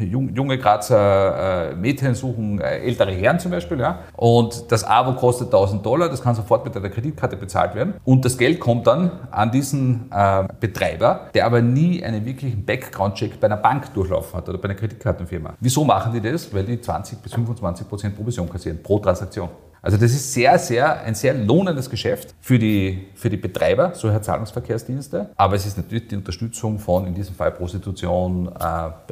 äh, 0.00 0.04
junge 0.04 0.58
Grazer 0.58 1.70
äh, 1.70 1.76
Mädchen 1.76 2.16
suchen 2.16 2.60
äh, 2.60 2.78
ältere 2.78 3.12
Herren 3.12 3.27
Herren 3.28 3.40
zum 3.40 3.50
Beispiel, 3.50 3.78
ja. 3.78 4.00
Und 4.16 4.72
das 4.72 4.84
Abo 4.84 5.12
kostet 5.12 5.48
1000 5.48 5.84
Dollar, 5.84 6.08
das 6.08 6.22
kann 6.22 6.34
sofort 6.34 6.64
mit 6.64 6.74
einer 6.76 6.88
Kreditkarte 6.88 7.36
bezahlt 7.36 7.74
werden. 7.74 7.94
Und 8.04 8.24
das 8.24 8.38
Geld 8.38 8.58
kommt 8.58 8.86
dann 8.86 9.10
an 9.30 9.50
diesen 9.50 10.10
äh, 10.10 10.48
Betreiber, 10.58 11.28
der 11.34 11.44
aber 11.44 11.60
nie 11.60 12.02
einen 12.02 12.24
wirklichen 12.24 12.64
Background-Check 12.64 13.38
bei 13.38 13.46
einer 13.46 13.58
Bank 13.58 13.92
durchlaufen 13.92 14.38
hat 14.38 14.48
oder 14.48 14.58
bei 14.58 14.64
einer 14.64 14.78
Kreditkartenfirma. 14.78 15.54
Wieso 15.60 15.84
machen 15.84 16.12
die 16.12 16.20
das? 16.20 16.52
Weil 16.54 16.64
die 16.64 16.80
20 16.80 17.18
bis 17.18 17.34
25 17.34 17.86
Prozent 17.86 18.16
Provision 18.16 18.48
kassieren 18.48 18.82
pro 18.82 18.98
Transaktion. 18.98 19.50
Also 19.82 19.96
das 19.96 20.10
ist 20.10 20.32
sehr, 20.32 20.58
sehr, 20.58 21.02
ein 21.02 21.14
sehr 21.14 21.34
lohnendes 21.34 21.88
Geschäft 21.88 22.34
für 22.40 22.58
die, 22.58 23.08
für 23.14 23.30
die 23.30 23.36
Betreiber 23.36 23.94
solcher 23.94 24.22
Zahlungsverkehrsdienste. 24.22 25.30
Aber 25.36 25.54
es 25.54 25.66
ist 25.66 25.76
natürlich 25.76 26.08
die 26.08 26.16
Unterstützung 26.16 26.78
von, 26.78 27.06
in 27.06 27.14
diesem 27.14 27.34
Fall 27.34 27.52
Prostitution, 27.52 28.48
äh, 28.48 28.60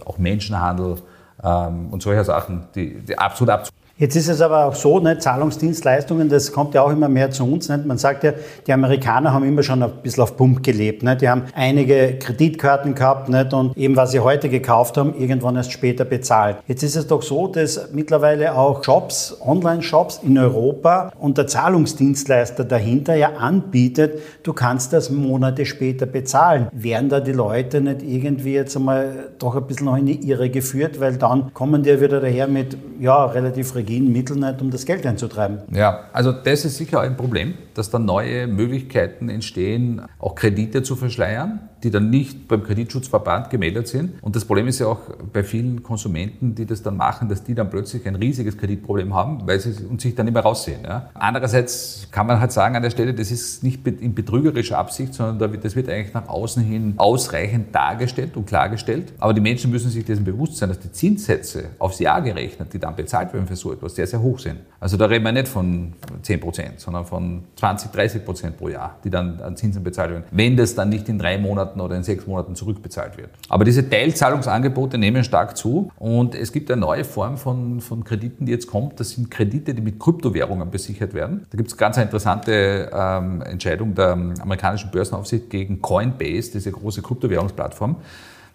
auch 0.04 0.18
Menschenhandel 0.18 0.96
ähm, 1.42 1.90
und 1.90 2.02
solche 2.02 2.24
Sachen, 2.24 2.66
die, 2.74 3.00
die 3.00 3.16
absolut 3.16 3.50
abzu 3.50 3.72
Jetzt 3.98 4.14
ist 4.14 4.28
es 4.28 4.42
aber 4.42 4.66
auch 4.66 4.74
so, 4.74 5.00
ne, 5.00 5.18
Zahlungsdienstleistungen, 5.18 6.28
das 6.28 6.52
kommt 6.52 6.74
ja 6.74 6.82
auch 6.82 6.90
immer 6.90 7.08
mehr 7.08 7.30
zu 7.30 7.50
uns. 7.50 7.70
Nicht? 7.70 7.86
Man 7.86 7.96
sagt 7.96 8.24
ja, 8.24 8.34
die 8.66 8.72
Amerikaner 8.74 9.32
haben 9.32 9.42
immer 9.42 9.62
schon 9.62 9.82
ein 9.82 9.90
bisschen 10.02 10.22
auf 10.22 10.36
Pump 10.36 10.62
gelebt. 10.62 11.02
Nicht? 11.02 11.22
Die 11.22 11.30
haben 11.30 11.44
einige 11.54 12.18
Kreditkarten 12.18 12.94
gehabt 12.94 13.30
nicht? 13.30 13.54
und 13.54 13.74
eben 13.74 13.96
was 13.96 14.10
sie 14.10 14.20
heute 14.20 14.50
gekauft 14.50 14.98
haben, 14.98 15.14
irgendwann 15.18 15.56
erst 15.56 15.72
später 15.72 16.04
bezahlt. 16.04 16.58
Jetzt 16.68 16.82
ist 16.82 16.94
es 16.94 17.06
doch 17.06 17.22
so, 17.22 17.46
dass 17.46 17.90
mittlerweile 17.90 18.54
auch 18.54 18.84
Shops, 18.84 19.38
Online-Shops 19.40 20.20
in 20.22 20.36
Europa 20.36 21.10
und 21.18 21.38
der 21.38 21.46
Zahlungsdienstleister 21.46 22.64
dahinter 22.64 23.14
ja 23.14 23.30
anbietet, 23.38 24.20
du 24.42 24.52
kannst 24.52 24.92
das 24.92 25.08
Monate 25.08 25.64
später 25.64 26.04
bezahlen. 26.04 26.68
Werden 26.72 27.08
da 27.08 27.20
die 27.20 27.32
Leute 27.32 27.80
nicht 27.80 28.02
irgendwie 28.02 28.52
jetzt 28.52 28.76
einmal 28.76 29.30
doch 29.38 29.56
ein 29.56 29.66
bisschen 29.66 29.86
noch 29.86 29.96
in 29.96 30.04
die 30.04 30.28
Irre 30.28 30.50
geführt, 30.50 31.00
weil 31.00 31.16
dann 31.16 31.54
kommen 31.54 31.82
die 31.82 31.98
wieder 31.98 32.20
daher 32.20 32.46
mit 32.46 32.76
ja, 33.00 33.24
relativ 33.24 33.74
rigiden 33.86 34.12
Mitteln 34.12 34.40
nicht, 34.40 34.60
um 34.60 34.70
das 34.70 34.84
Geld 34.84 35.06
einzutreiben. 35.06 35.58
Ja, 35.72 36.04
also 36.12 36.32
das 36.32 36.64
ist 36.64 36.76
sicher 36.76 37.00
ein 37.00 37.16
Problem, 37.16 37.54
dass 37.74 37.90
da 37.90 37.98
neue 37.98 38.46
Möglichkeiten 38.46 39.28
entstehen, 39.28 40.02
auch 40.18 40.34
Kredite 40.34 40.82
zu 40.82 40.96
verschleiern 40.96 41.60
die 41.86 41.90
dann 41.92 42.10
nicht 42.10 42.48
beim 42.48 42.64
Kreditschutzverband 42.64 43.48
gemeldet 43.50 43.86
sind. 43.86 44.22
Und 44.22 44.34
das 44.34 44.44
Problem 44.44 44.66
ist 44.66 44.78
ja 44.78 44.88
auch 44.88 44.98
bei 45.32 45.44
vielen 45.44 45.84
Konsumenten, 45.84 46.54
die 46.54 46.66
das 46.66 46.82
dann 46.82 46.96
machen, 46.96 47.28
dass 47.28 47.44
die 47.44 47.54
dann 47.54 47.70
plötzlich 47.70 48.06
ein 48.08 48.16
riesiges 48.16 48.56
Kreditproblem 48.58 49.14
haben, 49.14 49.46
weil 49.46 49.60
sie 49.60 49.84
und 49.84 50.00
sich 50.00 50.14
dann 50.14 50.26
nicht 50.26 50.34
mehr 50.34 50.42
raussehen. 50.42 50.80
Ja. 50.84 51.10
Andererseits 51.14 52.08
kann 52.10 52.26
man 52.26 52.40
halt 52.40 52.50
sagen 52.50 52.76
an 52.76 52.82
der 52.82 52.90
Stelle, 52.90 53.14
das 53.14 53.30
ist 53.30 53.62
nicht 53.62 53.86
in 53.86 54.14
betrügerischer 54.14 54.78
Absicht, 54.78 55.14
sondern 55.14 55.60
das 55.60 55.76
wird 55.76 55.88
eigentlich 55.88 56.12
nach 56.12 56.28
außen 56.28 56.62
hin 56.62 56.94
ausreichend 56.96 57.74
dargestellt 57.74 58.36
und 58.36 58.46
klargestellt. 58.46 59.12
Aber 59.18 59.32
die 59.32 59.40
Menschen 59.40 59.70
müssen 59.70 59.90
sich 59.90 60.04
dessen 60.04 60.24
bewusst 60.24 60.56
sein, 60.56 60.70
dass 60.70 60.80
die 60.80 60.90
Zinssätze 60.90 61.66
aufs 61.78 62.00
Jahr 62.00 62.22
gerechnet, 62.22 62.72
die 62.72 62.80
dann 62.80 62.96
bezahlt 62.96 63.32
werden 63.32 63.46
für 63.46 63.56
so 63.56 63.72
etwas, 63.76 63.94
sehr, 63.94 64.06
sehr 64.06 64.20
hoch 64.20 64.38
sind. 64.38 64.58
Also 64.80 64.96
da 64.96 65.06
reden 65.06 65.24
wir 65.24 65.32
nicht 65.32 65.48
von 65.48 65.92
10 66.22 66.40
Prozent, 66.40 66.80
sondern 66.80 67.04
von 67.04 67.44
20, 67.56 67.90
30 67.92 68.24
Prozent 68.24 68.56
pro 68.56 68.68
Jahr, 68.68 68.98
die 69.04 69.10
dann 69.10 69.40
an 69.40 69.56
Zinsen 69.56 69.82
bezahlt 69.84 70.10
werden. 70.10 70.24
Wenn 70.30 70.56
das 70.56 70.74
dann 70.74 70.88
nicht 70.88 71.08
in 71.08 71.18
drei 71.18 71.38
Monaten 71.38 71.80
oder 71.80 71.96
in 71.96 72.02
sechs 72.02 72.26
Monaten 72.26 72.54
zurückbezahlt 72.54 73.16
wird. 73.16 73.30
Aber 73.48 73.64
diese 73.64 73.88
Teilzahlungsangebote 73.88 74.98
nehmen 74.98 75.24
stark 75.24 75.56
zu 75.56 75.90
und 75.98 76.34
es 76.34 76.52
gibt 76.52 76.70
eine 76.70 76.80
neue 76.80 77.04
Form 77.04 77.36
von, 77.36 77.80
von 77.80 78.04
Krediten, 78.04 78.46
die 78.46 78.52
jetzt 78.52 78.66
kommt. 78.66 78.98
Das 79.00 79.10
sind 79.10 79.30
Kredite, 79.30 79.74
die 79.74 79.82
mit 79.82 80.00
Kryptowährungen 80.00 80.70
besichert 80.70 81.14
werden. 81.14 81.46
Da 81.50 81.56
gibt 81.56 81.70
es 81.70 81.76
ganz 81.76 81.96
eine 81.96 82.06
interessante 82.06 82.90
ähm, 82.92 83.42
Entscheidung 83.42 83.94
der 83.94 84.12
amerikanischen 84.12 84.90
Börsenaufsicht 84.90 85.50
gegen 85.50 85.80
Coinbase, 85.82 86.52
diese 86.52 86.72
große 86.72 87.02
Kryptowährungsplattform. 87.02 87.96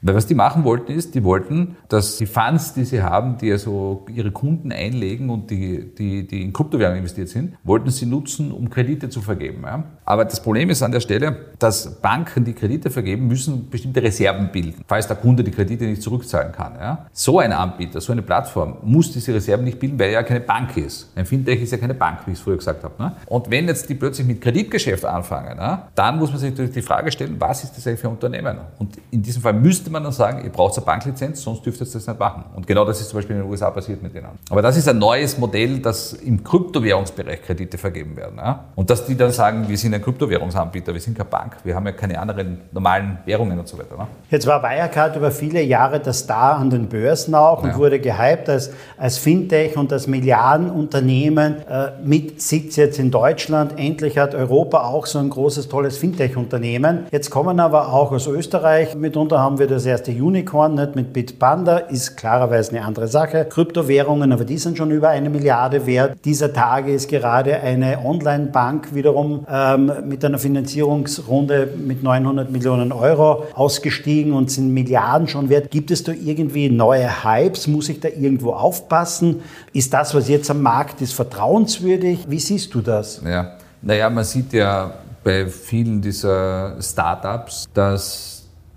Weil 0.02 0.16
was 0.16 0.26
die 0.26 0.36
machen 0.36 0.64
wollten 0.64 0.92
ist, 0.92 1.14
die 1.14 1.24
wollten, 1.24 1.76
dass 1.88 2.18
die 2.18 2.26
Funds, 2.26 2.74
die 2.74 2.86
sie 2.86 3.04
haben, 3.04 3.38
die 3.38 3.52
also 3.52 4.06
ihre 4.14 4.32
Kunden 4.32 4.72
einlegen 4.72 5.30
und 5.30 5.52
die, 5.52 5.94
die, 5.96 6.26
die 6.26 6.42
in 6.42 6.54
Kryptowährungen 6.54 7.00
investiert 7.00 7.30
sind, 7.30 7.56
wollten 7.64 7.92
sie 7.92 8.06
nutzen, 8.08 8.52
um 8.52 8.70
Kredite 8.70 9.10
zu 9.10 9.22
vergeben. 9.22 9.62
Ja? 9.64 9.84
Aber 10.06 10.26
das 10.26 10.42
Problem 10.42 10.70
ist 10.70 10.82
an 10.82 10.92
der 10.92 11.02
Stelle, 11.02 11.36
dass 11.60 12.02
Banken, 12.02 12.44
die 12.46 12.54
Kredite 12.54 12.90
vergeben, 12.90 13.28
müssen 13.28 13.70
bestimmte 13.70 14.02
Reserven 14.02 14.52
bilden, 14.52 14.84
falls 14.88 15.08
der 15.08 15.18
Kunde 15.18 15.44
die 15.44 15.52
Kredite 15.52 15.86
nicht 15.86 16.02
zurückzahlen 16.02 16.52
kann. 16.52 16.74
Ja? 16.80 17.06
So 17.12 17.40
ein 17.40 17.54
Anbieter, 17.54 18.02
so 18.02 18.12
eine 18.12 18.24
Plattform 18.24 18.78
muss 18.82 19.12
diese 19.12 19.34
Reserven 19.34 19.66
nicht 19.66 19.80
bilden, 19.80 20.00
weil 20.00 20.08
er 20.08 20.14
ja 20.14 20.24
keine 20.24 20.42
Bank 20.42 20.76
ist. 20.78 21.12
Ein 21.16 21.26
Fintech 21.26 21.62
ist 21.62 21.72
ja 21.72 21.78
keine 21.78 21.94
Bank, 21.94 22.20
wie 22.26 22.32
ich 22.32 22.38
es 22.38 22.44
früher 22.44 22.58
gesagt 22.58 22.84
habe. 22.84 23.02
Ne? 23.02 23.16
Und 23.28 23.52
wenn 23.52 23.68
jetzt 23.68 23.88
die 23.88 23.96
plötzlich 23.96 24.26
mit 24.26 24.42
Kreditgeschäft 24.42 25.06
anfangen, 25.06 25.58
ne, 25.58 25.84
dann 25.94 26.18
muss 26.18 26.32
man 26.32 26.40
sich 26.40 26.50
natürlich 26.50 26.72
die 26.72 26.82
Frage 26.82 27.12
stellen, 27.12 27.36
was 27.40 27.64
ist 27.64 27.78
das 27.78 27.86
eigentlich 27.86 28.00
für 28.00 28.08
ein 28.08 28.14
Unternehmen? 28.14 28.58
Und 28.80 28.98
in 29.12 29.22
diesem 29.22 29.42
Fall 29.42 29.54
müsste 29.54 29.91
man 29.92 30.04
dann 30.04 30.12
sagen, 30.12 30.44
ihr 30.44 30.52
braucht 30.52 30.78
eine 30.78 30.86
Banklizenz, 30.86 31.42
sonst 31.42 31.66
dürft 31.66 31.82
ihr 31.82 31.86
das 31.86 32.08
nicht 32.08 32.20
machen. 32.20 32.44
Und 32.56 32.68
genau 32.68 32.86
das 32.86 33.02
ist 33.02 33.10
zum 33.10 33.20
Beispiel 33.20 33.36
in 33.36 33.44
den 33.44 33.52
USA 33.52 33.70
passiert 33.70 34.02
mit 34.02 34.14
denen. 34.14 34.28
Aber 34.50 34.62
das 34.62 34.78
ist 34.78 34.88
ein 34.88 34.98
neues 34.98 35.38
Modell, 35.38 35.80
dass 35.80 36.14
im 36.14 36.44
Kryptowährungsbereich 36.44 37.42
Kredite 37.42 37.78
vergeben 37.78 38.16
werden. 38.16 38.38
Ja? 38.38 38.66
Und 38.76 38.90
dass 38.90 39.06
die 39.06 39.16
dann 39.16 39.32
sagen, 39.32 39.68
wir 39.68 39.78
sind 39.78 39.94
ein 39.94 40.02
Kryptowährungsanbieter, 40.02 40.94
wir 40.94 41.02
sind 41.02 41.18
keine 41.18 41.30
Bank, 41.30 41.58
wir 41.64 41.76
haben 41.76 41.86
ja 41.86 41.92
keine 41.92 42.20
anderen 42.20 42.62
normalen 42.72 43.20
Währungen 43.26 43.60
und 43.60 43.68
so 43.68 43.78
weiter. 43.78 43.98
Ne? 43.98 44.08
Jetzt 44.30 44.48
war 44.48 44.64
Wirecard 44.64 45.16
über 45.16 45.32
viele 45.32 45.62
Jahre 45.62 46.00
der 46.00 46.14
Star 46.14 46.58
an 46.58 46.70
den 46.70 46.88
Börsen 46.88 47.36
auch 47.36 47.64
und 47.64 47.70
ja. 47.70 47.78
wurde 47.78 48.00
gehypt 48.00 48.50
als, 48.50 48.72
als 48.98 49.18
Fintech 49.18 49.78
und 49.78 49.92
als 49.92 50.08
Milliardenunternehmen 50.08 51.68
äh, 51.68 51.92
mit 52.04 52.42
Sitz 52.42 52.76
jetzt 52.76 53.00
in 53.00 53.12
Deutschland. 53.12 53.74
Endlich 53.78 54.18
hat 54.18 54.34
Europa 54.36 54.84
auch 54.84 55.06
so 55.06 55.20
ein 55.20 55.30
großes, 55.30 55.68
tolles 55.68 55.98
Fintech-Unternehmen. 55.98 57.08
Jetzt 57.12 57.30
kommen 57.30 57.60
aber 57.60 57.94
auch 57.94 58.12
aus 58.12 58.28
Österreich 58.28 58.96
mitunter 58.96 59.40
haben 59.40 59.60
wir 59.60 59.68
das 59.68 59.81
erste 59.86 60.12
Unicorn 60.12 60.76
nicht, 60.76 60.96
mit 60.96 61.14
Bitpanda, 61.14 61.78
ist 61.78 62.18
klarerweise 62.18 62.72
eine 62.72 62.86
andere 62.86 63.08
Sache. 63.08 63.46
Kryptowährungen, 63.46 64.32
aber 64.32 64.46
die 64.46 64.58
sind 64.58 64.78
schon 64.78 64.92
über 64.92 65.10
eine 65.10 65.30
Milliarde 65.30 65.86
wert. 65.86 66.18
Dieser 66.26 66.54
Tage 66.54 66.94
ist 66.94 67.10
gerade 67.10 67.60
eine 67.60 68.04
Online-Bank 68.04 68.94
wiederum 68.94 69.46
ähm, 69.50 69.92
mit 70.06 70.24
einer 70.26 70.40
Finanzierungsrunde 70.40 71.74
mit 71.78 72.04
900 72.04 72.52
Millionen 72.52 72.92
Euro 72.92 73.46
ausgestiegen 73.54 74.34
und 74.34 74.52
sind 74.52 74.74
Milliarden 74.74 75.28
schon 75.28 75.50
wert. 75.50 75.72
Gibt 75.72 75.92
es 75.92 76.04
da 76.04 76.12
irgendwie 76.12 76.70
neue 76.70 77.24
Hypes? 77.24 77.68
Muss 77.68 77.90
ich 77.90 78.00
da 78.00 78.10
irgendwo 78.10 78.52
aufpassen? 78.54 79.42
Ist 79.74 79.94
das, 79.94 80.14
was 80.16 80.28
jetzt 80.30 80.50
am 80.50 80.62
Markt 80.62 81.02
ist, 81.02 81.14
vertrauenswürdig? 81.14 82.26
Wie 82.28 82.40
siehst 82.40 82.74
du 82.74 82.82
das? 82.82 83.22
Ja. 83.26 83.58
Naja, 83.82 84.10
man 84.10 84.24
sieht 84.24 84.54
ja 84.54 84.94
bei 85.24 85.48
vielen 85.48 86.02
dieser 86.02 86.82
Startups, 86.82 87.66
dass 87.74 88.31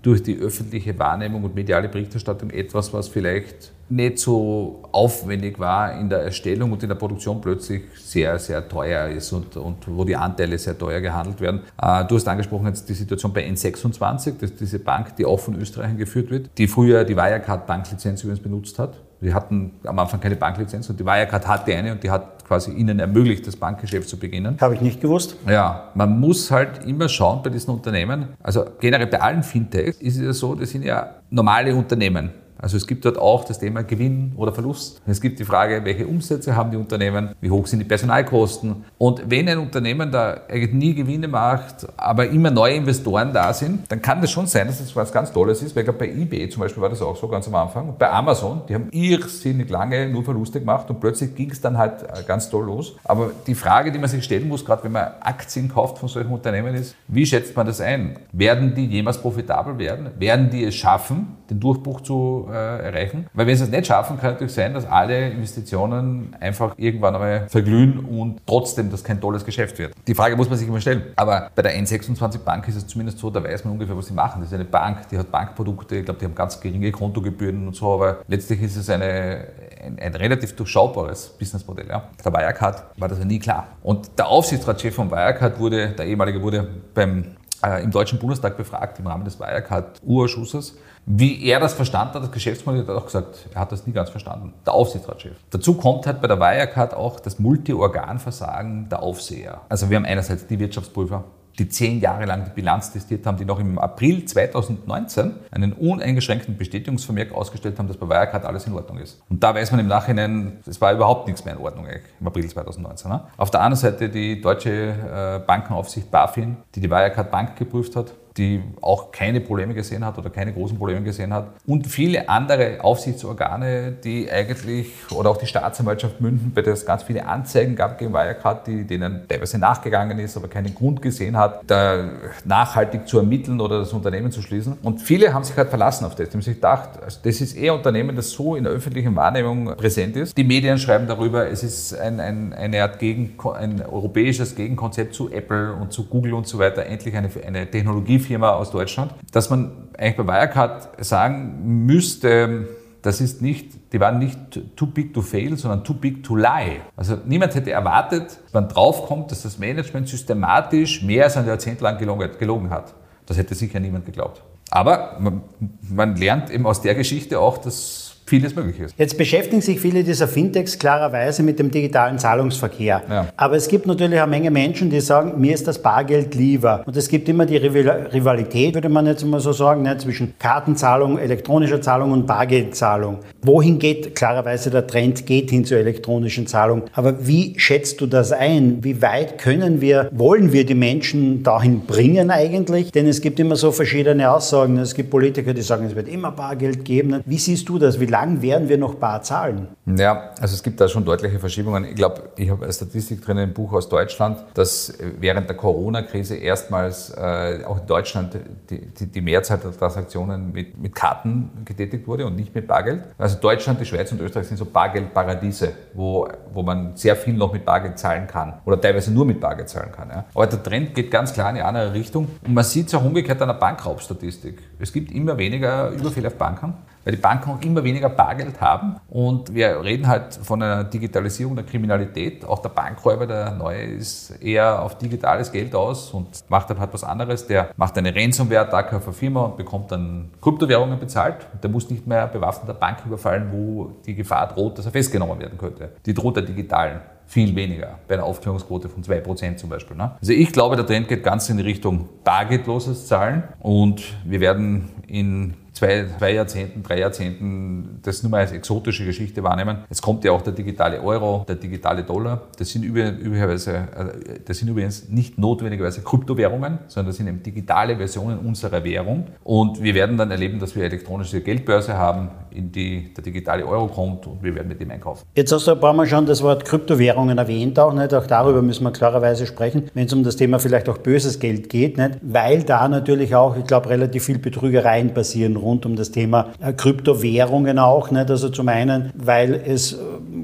durch 0.05 0.21
die 0.21 0.37
öffentliche 0.37 0.97
Wahrnehmung 0.99 1.43
und 1.43 1.55
mediale 1.55 1.89
Berichterstattung 1.89 2.51
etwas, 2.51 2.93
was 2.93 3.07
vielleicht 3.07 3.71
nicht 3.89 4.19
so 4.19 4.83
aufwendig 4.91 5.57
war 5.57 5.99
in 5.99 6.09
der 6.09 6.19
Erstellung 6.19 6.71
und 6.71 6.83
in 6.83 6.89
der 6.89 6.95
Produktion 6.95 7.41
plötzlich 7.41 7.81
sehr, 7.97 8.37
sehr 8.37 8.67
teuer 8.67 9.07
ist 9.07 9.31
und, 9.31 9.57
und 9.57 9.77
wo 9.87 10.03
die 10.03 10.15
Anteile 10.15 10.59
sehr 10.59 10.77
teuer 10.77 11.01
gehandelt 11.01 11.41
werden. 11.41 11.61
Äh, 11.81 12.05
du 12.05 12.15
hast 12.15 12.27
angesprochen 12.27 12.67
jetzt 12.67 12.87
die 12.87 12.93
Situation 12.93 13.33
bei 13.33 13.47
N26, 13.47 14.33
das 14.39 14.51
ist 14.51 14.61
diese 14.61 14.77
Bank, 14.77 15.15
die 15.15 15.25
auch 15.25 15.39
von 15.39 15.59
Österreichern 15.59 15.97
geführt 15.97 16.29
wird, 16.29 16.49
die 16.55 16.67
früher 16.67 17.03
die 17.03 17.15
Wirecard-Banklizenz 17.15 18.23
übrigens 18.23 18.43
benutzt 18.43 18.77
hat. 18.77 18.99
Die 19.21 19.33
hatten 19.33 19.71
am 19.85 19.97
Anfang 19.97 20.19
keine 20.19 20.35
Banklizenz 20.35 20.87
und 20.87 20.99
die 20.99 21.05
Wirecard 21.05 21.47
hatte 21.47 21.75
eine 21.75 21.93
und 21.93 22.03
die 22.03 22.11
hat 22.11 22.34
quasi 22.47 22.71
ihnen 22.71 22.99
ermöglicht, 22.99 23.45
das 23.47 23.55
Bankgeschäft 23.55 24.07
zu 24.07 24.17
beginnen. 24.17 24.57
Habe 24.61 24.75
ich 24.75 24.81
nicht 24.81 25.01
gewusst. 25.01 25.35
Ja, 25.47 25.91
man 25.95 26.19
muss 26.19 26.51
halt 26.51 26.85
immer 26.85 27.09
schauen 27.09 27.41
bei 27.43 27.49
diesen 27.49 27.71
Unternehmen, 27.71 28.29
also 28.41 28.65
generell 28.79 29.07
bei 29.07 29.19
allen 29.19 29.43
Fintechs 29.43 29.97
ist 29.97 30.17
es 30.17 30.23
ja 30.23 30.33
so, 30.33 30.55
das 30.55 30.69
sind 30.69 30.83
ja 30.83 31.15
normale 31.29 31.75
Unternehmen. 31.75 32.29
Also 32.57 32.77
es 32.77 32.87
gibt 32.87 33.05
dort 33.05 33.17
auch 33.17 33.43
das 33.43 33.59
Thema 33.59 33.83
Gewinn 33.83 34.33
oder 34.37 34.53
Verlust. 34.53 35.01
Es 35.05 35.21
gibt 35.21 35.39
die 35.39 35.45
Frage, 35.45 35.83
welche 35.83 36.07
Umsätze 36.07 36.55
haben 36.55 36.71
die 36.71 36.77
Unternehmen, 36.77 37.35
wie 37.41 37.49
hoch 37.49 37.67
sind 37.67 37.79
die 37.79 37.85
Personalkosten. 37.85 38.85
Und 38.97 39.29
wenn 39.29 39.47
ein 39.49 39.59
Unternehmen 39.59 40.11
da 40.11 40.41
eigentlich 40.49 40.73
nie 40.73 40.93
Gewinne 40.93 41.27
macht, 41.27 41.87
aber 41.97 42.27
immer 42.27 42.51
neue 42.51 42.75
Investoren 42.75 43.33
da 43.33 43.53
sind, 43.53 43.91
dann 43.91 44.01
kann 44.01 44.21
das 44.21 44.31
schon 44.31 44.47
sein, 44.47 44.67
dass 44.67 44.79
das 44.79 44.95
was 44.95 45.11
ganz 45.11 45.31
Tolles 45.31 45.61
ist. 45.61 45.75
Weil 45.75 45.81
ich 45.81 45.85
glaube, 45.85 45.99
bei 45.99 46.09
eBay 46.09 46.49
zum 46.49 46.61
Beispiel 46.61 46.81
war 46.81 46.89
das 46.89 47.01
auch 47.01 47.15
so 47.15 47.27
ganz 47.27 47.47
am 47.47 47.55
Anfang. 47.55 47.95
Bei 47.97 48.09
Amazon, 48.09 48.61
die 48.67 48.75
haben 48.75 48.89
irrsinnig 48.91 49.69
lange 49.69 50.09
nur 50.09 50.23
Verluste 50.23 50.59
gemacht 50.59 50.89
und 50.89 50.99
plötzlich 50.99 51.35
ging 51.35 51.51
es 51.51 51.61
dann 51.61 51.77
halt 51.77 52.03
äh, 52.03 52.23
ganz 52.25 52.49
toll 52.49 52.65
los. 52.65 52.95
Aber 53.03 53.31
die 53.45 53.55
Frage, 53.55 53.91
die 53.91 53.99
man 53.99 54.09
sich 54.09 54.23
stellen 54.23 54.47
muss, 54.47 54.65
gerade 54.65 54.83
wenn 54.83 54.91
man 54.91 55.07
Aktien 55.21 55.69
kauft 55.69 55.97
von 55.97 56.09
solchen 56.09 56.31
Unternehmen, 56.31 56.73
ist, 56.75 56.95
wie 57.07 57.25
schätzt 57.25 57.55
man 57.55 57.65
das 57.65 57.81
ein? 57.81 58.17
Werden 58.31 58.73
die 58.75 58.85
jemals 58.85 59.17
profitabel 59.17 59.77
werden? 59.77 60.09
Werden 60.17 60.49
die 60.49 60.63
es 60.63 60.75
schaffen, 60.75 61.37
den 61.49 61.59
Durchbruch 61.59 62.01
zu 62.01 62.47
äh, 62.49 62.53
erreichen. 62.53 63.27
Weil 63.33 63.47
wenn 63.47 63.55
sie 63.55 63.63
es 63.63 63.69
nicht 63.69 63.87
schaffen, 63.87 64.17
kann 64.17 64.33
natürlich 64.33 64.53
sein, 64.53 64.73
dass 64.73 64.85
alle 64.85 65.29
Investitionen 65.29 66.35
einfach 66.39 66.73
irgendwann 66.77 67.15
einmal 67.15 67.47
verglühen 67.49 67.99
und 67.99 68.41
trotzdem 68.45 68.89
das 68.89 69.03
kein 69.03 69.21
tolles 69.21 69.45
Geschäft 69.45 69.77
wird. 69.77 69.93
Die 70.07 70.15
Frage 70.15 70.35
muss 70.35 70.49
man 70.49 70.57
sich 70.57 70.67
immer 70.67 70.81
stellen. 70.81 71.03
Aber 71.15 71.49
bei 71.55 71.61
der 71.61 71.77
N26 71.77 72.39
Bank 72.39 72.67
ist 72.67 72.75
es 72.75 72.87
zumindest 72.87 73.19
so, 73.19 73.29
da 73.29 73.43
weiß 73.43 73.65
man 73.65 73.73
ungefähr, 73.73 73.97
was 73.97 74.07
sie 74.07 74.13
machen. 74.13 74.41
Das 74.41 74.49
ist 74.49 74.55
eine 74.55 74.65
Bank, 74.65 75.09
die 75.09 75.17
hat 75.17 75.31
Bankprodukte, 75.31 75.97
ich 75.97 76.05
glaube, 76.05 76.19
die 76.19 76.25
haben 76.25 76.35
ganz 76.35 76.59
geringe 76.59 76.91
Kontogebühren 76.91 77.67
und 77.67 77.75
so, 77.75 77.93
aber 77.93 78.19
letztlich 78.27 78.61
ist 78.61 78.75
es 78.75 78.89
eine, 78.89 79.47
ein, 79.83 79.99
ein 79.99 80.15
relativ 80.15 80.55
durchschaubares 80.55 81.29
Businessmodell. 81.39 81.87
Ja. 81.87 82.09
Der 82.23 82.33
Wirecard 82.33 82.83
war 82.97 83.07
das 83.07 83.19
ja 83.19 83.25
nie 83.25 83.39
klar. 83.39 83.67
Und 83.83 84.17
der 84.17 84.27
Aufsichtsratschef 84.27 84.95
von 84.95 85.11
Wirecard 85.11 85.59
wurde, 85.59 85.89
der 85.89 86.05
ehemalige 86.05 86.41
wurde 86.41 86.67
beim 86.93 87.35
äh, 87.63 87.83
im 87.83 87.91
Deutschen 87.91 88.19
Bundestag 88.19 88.57
befragt 88.57 88.99
im 88.99 89.07
Rahmen 89.07 89.25
des 89.25 89.39
Wirecard-Urausschusses 89.39 90.77
wie 91.05 91.45
er 91.45 91.59
das 91.59 91.73
verstanden 91.73 92.15
hat, 92.15 92.23
das 92.23 92.31
Geschäftsmodell, 92.31 92.81
hat 92.87 92.89
auch 92.89 93.05
gesagt, 93.05 93.47
er 93.53 93.61
hat 93.61 93.71
das 93.71 93.85
nie 93.85 93.93
ganz 93.93 94.09
verstanden. 94.09 94.53
Der 94.65 94.73
Aufsichtsratschef. 94.73 95.35
Dazu 95.51 95.75
kommt 95.75 96.07
halt 96.07 96.21
bei 96.21 96.27
der 96.27 96.39
Wirecard 96.39 96.93
auch 96.95 97.19
das 97.19 97.37
Multi-Organ-Versagen 97.37 98.89
der 98.89 99.03
Aufseher. 99.03 99.61
Also 99.69 99.89
wir 99.89 99.97
haben 99.97 100.05
einerseits 100.05 100.47
die 100.47 100.59
Wirtschaftsprüfer, 100.59 101.23
die 101.59 101.69
zehn 101.69 102.01
Jahre 102.01 102.25
lang 102.25 102.43
die 102.45 102.51
Bilanz 102.51 102.91
testiert 102.91 103.25
haben, 103.25 103.37
die 103.37 103.45
noch 103.45 103.59
im 103.59 103.77
April 103.79 104.25
2019 104.25 105.35
einen 105.51 105.73
uneingeschränkten 105.73 106.57
Bestätigungsvermerk 106.57 107.33
ausgestellt 107.33 107.77
haben, 107.79 107.87
dass 107.87 107.97
bei 107.97 108.09
Wirecard 108.09 108.43
alles 108.43 108.65
in 108.67 108.73
Ordnung 108.73 108.97
ist. 108.97 109.21
Und 109.29 109.43
da 109.43 109.53
weiß 109.55 109.71
man 109.71 109.79
im 109.79 109.87
Nachhinein, 109.87 110.57
es 110.65 110.81
war 110.81 110.91
überhaupt 110.91 111.27
nichts 111.27 111.45
mehr 111.45 111.53
in 111.53 111.61
Ordnung 111.61 111.85
im 112.19 112.27
April 112.27 112.47
2019. 112.47 113.11
Ne? 113.11 113.21
Auf 113.37 113.51
der 113.51 113.61
anderen 113.61 113.79
Seite 113.79 114.09
die 114.09 114.41
deutsche 114.41 114.71
äh, 114.71 115.39
Bankenaufsicht 115.45 116.11
BaFin, 116.11 116.57
die 116.73 116.81
die 116.81 116.89
Wirecard 116.89 117.31
Bank 117.31 117.55
geprüft 117.55 117.95
hat, 117.95 118.13
die 118.37 118.61
auch 118.81 119.11
keine 119.11 119.39
Probleme 119.39 119.73
gesehen 119.73 120.05
hat 120.05 120.17
oder 120.17 120.29
keine 120.29 120.53
großen 120.53 120.77
Probleme 120.77 121.03
gesehen 121.03 121.33
hat. 121.33 121.47
Und 121.65 121.87
viele 121.87 122.27
andere 122.27 122.83
Aufsichtsorgane, 122.83 123.93
die 124.03 124.29
eigentlich, 124.29 124.91
oder 125.11 125.29
auch 125.29 125.37
die 125.37 125.45
Staatsanwaltschaft 125.45 126.19
München, 126.19 126.51
bei 126.53 126.61
der 126.61 126.73
es 126.73 126.85
ganz 126.85 127.03
viele 127.03 127.25
Anzeigen 127.25 127.75
gab 127.75 127.97
gegen 127.97 128.13
Wirecard, 128.13 128.67
die 128.67 128.83
denen 128.83 129.27
teilweise 129.27 129.57
nachgegangen 129.57 130.19
ist, 130.19 130.35
aber 130.35 130.47
keinen 130.47 130.75
Grund 130.75 131.01
gesehen 131.01 131.37
hat, 131.37 131.61
da 131.67 132.09
nachhaltig 132.43 133.07
zu 133.07 133.19
ermitteln 133.19 133.61
oder 133.61 133.79
das 133.79 133.93
Unternehmen 133.93 134.31
zu 134.31 134.41
schließen. 134.41 134.77
Und 134.83 135.01
viele 135.01 135.33
haben 135.33 135.43
sich 135.43 135.55
halt 135.55 135.69
verlassen 135.69 136.05
auf 136.05 136.15
das. 136.15 136.29
Die 136.29 136.33
haben 136.33 136.41
sich 136.41 136.55
gedacht, 136.55 136.89
also 137.01 137.19
das 137.23 137.39
ist 137.39 137.55
eher 137.55 137.73
ein 137.73 137.77
Unternehmen, 137.77 138.15
das 138.15 138.31
so 138.31 138.55
in 138.55 138.65
der 138.65 138.73
öffentlichen 138.73 139.15
Wahrnehmung 139.15 139.75
präsent 139.77 140.15
ist. 140.17 140.37
Die 140.37 140.43
Medien 140.43 140.77
schreiben 140.77 141.07
darüber, 141.07 141.49
es 141.49 141.63
ist 141.63 141.97
ein, 141.97 142.19
ein, 142.19 142.53
eine 142.53 142.81
Art 142.81 142.99
Gegen, 142.99 143.35
ein 143.53 143.81
europäisches 143.85 144.55
Gegenkonzept 144.55 145.13
zu 145.13 145.31
Apple 145.31 145.73
und 145.73 145.93
zu 145.93 146.05
Google 146.05 146.33
und 146.33 146.47
so 146.47 146.59
weiter, 146.59 146.85
endlich 146.85 147.15
eine, 147.15 147.29
eine 147.45 147.69
Technologie 147.69 148.19
Firma 148.25 148.51
aus 148.51 148.71
Deutschland, 148.71 149.13
dass 149.31 149.49
man 149.49 149.89
eigentlich 149.97 150.17
bei 150.17 150.27
Wirecard 150.27 151.05
sagen 151.05 151.85
müsste, 151.85 152.67
das 153.05 153.21
ist 153.21 153.41
nicht, 153.41 153.93
die 153.93 153.99
waren 153.99 154.17
nicht 154.17 154.39
too 154.75 154.87
big 154.87 155.13
to 155.13 155.21
fail, 155.21 155.55
sondern 155.57 155.83
too 155.83 155.93
big 155.93 156.23
to 156.23 156.35
lie. 156.35 156.81
Also 156.97 157.17
niemand 157.25 157.53
hätte 157.53 157.71
erwartet, 157.71 158.39
dass 158.45 158.53
man 158.53 158.67
draufkommt, 158.67 159.29
dass 159.29 159.43
das 159.43 159.59
Management 159.59 160.09
systematisch 160.09 161.03
mehr 161.03 161.25
als 161.25 161.37
ein 161.37 161.45
Jahrzehnt 161.45 161.81
lang 161.81 161.99
gelogen, 161.99 162.69
hat. 162.71 162.95
Das 163.27 163.37
hätte 163.37 163.53
sicher 163.53 163.79
niemand 163.79 164.05
geglaubt. 164.05 164.41
Aber 164.71 165.17
man, 165.19 165.43
man 165.81 166.15
lernt 166.15 166.49
eben 166.49 166.65
aus 166.65 166.81
der 166.81 166.95
Geschichte 166.95 167.39
auch, 167.39 167.59
dass 167.59 168.04
vieles 168.25 168.55
möglich 168.55 168.79
ist. 168.79 168.95
Jetzt 168.97 169.17
beschäftigen 169.17 169.61
sich 169.61 169.79
viele 169.79 170.03
dieser 170.03 170.27
Fintechs 170.27 170.79
klarerweise 170.79 171.43
mit 171.43 171.59
dem 171.59 171.69
digitalen 171.69 172.17
Zahlungsverkehr. 172.17 173.03
Ja. 173.07 173.27
Aber 173.37 173.55
es 173.55 173.67
gibt 173.67 173.85
natürlich 173.85 174.19
eine 174.19 174.29
Menge 174.29 174.49
Menschen, 174.51 174.89
die 174.89 174.99
sagen, 174.99 175.39
mir 175.39 175.53
ist 175.53 175.67
das 175.67 175.79
Bargeld 175.79 176.33
lieber. 176.33 176.83
Und 176.85 176.97
es 176.97 177.07
gibt 177.07 177.29
immer 177.29 177.45
die 177.45 177.57
Rivalität, 177.57 178.73
würde 178.73 178.89
man 178.89 179.05
jetzt 179.05 179.23
mal 179.25 179.39
so 179.39 179.51
sagen, 179.51 179.83
ne, 179.83 179.97
zwischen 179.97 180.33
Kartenzahlung, 180.39 181.19
elektronischer 181.19 181.81
Zahlung 181.81 182.11
und 182.11 182.25
Bargeldzahlung. 182.25 183.19
Wohin 183.43 183.77
geht 183.77 184.15
klarerweise 184.15 184.71
der 184.71 184.87
Trend, 184.87 185.25
geht 185.25 185.51
hin 185.51 185.65
zur 185.65 185.77
elektronischen 185.77 186.47
Zahlung. 186.47 186.83
Aber 186.93 187.27
wie 187.27 187.53
schätzt 187.59 188.01
du 188.01 188.07
das 188.07 188.31
ein? 188.31 188.83
Wie 188.83 189.01
weit 189.01 189.37
können 189.37 189.81
wir, 189.81 190.09
wollen 190.11 190.51
wir 190.51 190.65
die 190.65 190.75
Menschen 190.75 191.43
dahin 191.43 191.81
bringen 191.81 192.31
eigentlich? 192.31 192.91
Denn 192.91 193.07
es 193.07 193.21
gibt 193.21 193.39
immer 193.39 193.55
so 193.55 193.71
verschiedene 193.71 194.31
Aussagen. 194.31 194.77
Es 194.77 194.95
gibt 194.95 195.11
Politiker, 195.11 195.53
die 195.53 195.61
sagen, 195.61 195.85
es 195.85 195.95
wird 195.95 196.07
immer 196.07 196.31
Bargeld 196.31 196.83
geben. 196.83 197.21
Wie 197.25 197.37
siehst 197.37 197.69
du 197.69 197.77
das? 197.77 197.99
Wie 197.99 198.05
lang 198.15 198.41
werden 198.41 198.69
wir 198.69 198.77
noch 198.77 198.95
bar 198.95 199.21
zahlen? 199.21 199.67
Ja, 199.85 200.31
also 200.39 200.53
es 200.55 200.63
gibt 200.63 200.79
da 200.79 200.87
schon 200.87 201.03
deutliche 201.03 201.37
Verschiebungen. 201.37 201.83
Ich 201.83 201.95
glaube, 201.95 202.29
ich 202.37 202.49
habe 202.49 202.63
eine 202.63 202.73
Statistik 202.73 203.21
drin 203.21 203.37
im 203.37 203.53
Buch 203.53 203.73
aus 203.73 203.89
Deutschland, 203.89 204.37
dass 204.53 204.93
während 205.19 205.49
der 205.49 205.57
Corona-Krise 205.57 206.35
erstmals 206.37 207.09
äh, 207.09 207.63
auch 207.65 207.81
in 207.81 207.87
Deutschland 207.87 208.37
die, 208.69 208.79
die, 208.79 209.07
die, 209.07 209.21
Mehrzahl 209.21 209.57
der 209.57 209.77
Transaktionen 209.77 210.53
mit, 210.53 210.77
mit 210.77 210.95
Karten 210.95 211.49
getätigt 211.65 212.07
wurde 212.07 212.25
und 212.25 212.35
nicht 212.37 212.55
mit 212.55 212.67
Bargeld. 212.67 213.03
Also 213.17 213.37
Deutschland, 213.37 213.81
die 213.81 213.85
Schweiz 213.85 214.11
und 214.13 214.21
Österreich 214.21 214.47
sind 214.47 214.57
so 214.57 214.65
Bargeldparadiese, 214.65 215.73
wo, 215.93 216.27
wo 216.53 216.63
man 216.63 216.95
sehr 216.95 217.17
viel 217.17 217.33
noch 217.33 217.51
mit 217.51 217.65
Bargeld 217.65 217.99
zahlen 217.99 218.27
kann 218.27 218.53
oder 218.65 218.79
teilweise 218.79 219.11
nur 219.11 219.25
mit 219.25 219.41
Bargeld 219.41 219.67
zahlen 219.67 219.91
kann. 219.91 220.09
Ja. 220.09 220.25
Aber 220.33 220.47
der 220.47 220.63
Trend 220.63 220.95
geht 220.95 221.11
ganz 221.11 221.33
klar 221.33 221.49
in 221.49 221.57
eine 221.57 221.65
andere 221.65 221.93
Richtung 221.93 222.27
und 222.47 222.53
man 222.53 222.63
sieht 222.63 222.87
es 222.87 222.95
auch 222.95 223.03
umgekehrt 223.03 223.41
an 223.41 223.49
der 223.49 223.55
Bankraubstatistik. 223.55 224.61
Es 224.79 224.93
gibt 224.93 225.11
immer 225.11 225.37
weniger 225.37 225.89
Überfälle 225.89 226.27
auf 226.27 226.35
Banken 226.35 226.73
weil 227.05 227.15
die 227.15 227.21
Banken 227.21 227.51
auch 227.51 227.61
immer 227.61 227.83
weniger 227.83 228.09
Bargeld 228.09 228.59
haben. 228.59 228.95
Und 229.07 229.53
wir 229.53 229.81
reden 229.83 230.07
halt 230.07 230.33
von 230.33 230.61
einer 230.61 230.83
Digitalisierung 230.83 231.55
der 231.55 231.65
Kriminalität. 231.65 232.43
Auch 232.43 232.59
der 232.59 232.69
Bankräuber, 232.69 233.27
der 233.27 233.51
neue, 233.51 233.83
ist 233.83 234.31
eher 234.41 234.81
auf 234.81 234.97
digitales 234.97 235.51
Geld 235.51 235.73
aus 235.75 236.11
und 236.11 236.27
macht 236.49 236.67
halt 236.69 236.93
was 236.93 237.03
anderes. 237.03 237.45
Der 237.47 237.69
macht 237.77 237.97
eine 237.97 238.13
Ransomware-Attacke 238.13 238.97
auf 238.97 239.05
eine 239.05 239.13
Firma 239.13 239.45
und 239.45 239.57
bekommt 239.57 239.91
dann 239.91 240.31
Kryptowährungen 240.41 240.99
bezahlt. 240.99 241.47
Der 241.61 241.69
muss 241.69 241.89
nicht 241.89 242.07
mehr 242.07 242.27
bewaffneter 242.27 242.73
Bank 242.73 242.97
überfallen, 243.05 243.49
wo 243.51 243.91
die 244.05 244.15
Gefahr 244.15 244.47
droht, 244.47 244.79
dass 244.79 244.85
er 244.85 244.91
festgenommen 244.91 245.39
werden 245.39 245.57
könnte. 245.57 245.91
Die 246.05 246.13
droht 246.13 246.37
der 246.37 246.43
digitalen 246.43 247.01
viel 247.27 247.55
weniger, 247.55 247.99
bei 248.07 248.15
einer 248.15 248.23
Aufklärungsquote 248.23 248.87
von 248.87 249.03
2% 249.03 249.55
zum 249.55 249.69
Beispiel. 249.69 249.97
Ne? 249.97 250.11
Also 250.19 250.31
ich 250.31 250.51
glaube, 250.51 250.75
der 250.75 250.85
Trend 250.85 251.07
geht 251.07 251.23
ganz 251.23 251.49
in 251.49 251.57
die 251.57 251.63
Richtung 251.63 252.07
bargeldloses 252.23 253.07
Zahlen 253.07 253.43
und 253.59 254.03
wir 254.23 254.39
werden 254.39 254.89
in 255.07 255.55
zwei, 255.75 256.05
zwei 256.17 256.33
Jahrzehnten, 256.33 256.81
drei 256.81 256.99
Jahrzehnten 256.99 257.99
das 258.01 258.23
nur 258.23 258.31
mal 258.31 258.39
als 258.39 258.51
exotische 258.51 259.05
Geschichte 259.05 259.43
wahrnehmen. 259.43 259.79
Es 259.89 260.01
kommt 260.01 260.23
ja 260.23 260.31
auch 260.31 260.41
der 260.41 260.53
digitale 260.53 261.01
Euro, 261.01 261.45
der 261.47 261.55
digitale 261.55 262.03
Dollar. 262.03 262.43
Das 262.57 262.69
sind, 262.69 262.83
üblicherweise, 262.83 263.73
äh, 263.73 264.39
das 264.45 264.57
sind 264.57 264.69
übrigens 264.69 265.09
nicht 265.09 265.37
notwendigerweise 265.37 266.01
Kryptowährungen, 266.01 266.79
sondern 266.87 267.07
das 267.07 267.17
sind 267.17 267.27
eben 267.27 267.43
digitale 267.43 267.97
Versionen 267.97 268.39
unserer 268.39 268.83
Währung. 268.83 269.27
Und 269.43 269.83
wir 269.83 269.93
werden 269.93 270.17
dann 270.17 270.31
erleben, 270.31 270.59
dass 270.59 270.75
wir 270.75 270.83
elektronische 270.83 271.41
Geldbörse 271.41 271.95
haben, 271.97 272.29
in 272.51 272.71
die 272.71 273.13
der 273.13 273.23
digitale 273.23 273.65
Euro 273.65 273.87
kommt 273.87 274.25
und 274.27 274.41
wir 274.41 274.55
werden 274.55 274.69
mit 274.69 274.79
dem 274.79 274.89
einkaufen. 274.89 275.25
Jetzt 275.35 275.51
hast 275.51 275.67
du 275.67 275.71
ein 275.71 275.79
paar 275.79 275.93
Mal 275.93 276.07
schon 276.07 276.25
das 276.25 276.41
Wort 276.41 276.63
Kryptowährungen 276.63 277.37
erwähnt, 277.37 277.77
auch 277.79 277.93
nicht. 277.93 278.13
Auch 278.13 278.25
darüber 278.27 278.61
müssen 278.61 278.83
wir 278.83 278.91
klarerweise 278.91 279.45
sprechen, 279.45 279.89
wenn 279.93 280.05
es 280.05 280.13
um 280.13 280.23
das 280.23 280.37
Thema 280.37 280.59
vielleicht 280.59 280.87
auch 280.87 280.97
böses 280.97 281.39
Geld 281.39 281.69
geht, 281.69 281.97
nicht? 281.97 282.19
Weil 282.21 282.63
da 282.63 282.87
natürlich 282.87 283.35
auch, 283.35 283.57
ich 283.57 283.65
glaube, 283.65 283.89
relativ 283.89 284.23
viel 284.25 284.39
Betrügereien 284.39 285.13
passieren 285.13 285.57
rund 285.65 285.85
um 285.85 285.95
das 285.95 286.11
Thema 286.11 286.47
äh, 286.61 286.71
Kryptowährungen 286.71 287.79
auch. 287.79 288.11
Nicht? 288.11 288.29
Also 288.29 288.49
zum 288.49 288.69
einen, 288.69 289.11
weil 289.15 289.53
es 289.53 289.93
äh, 289.93 289.97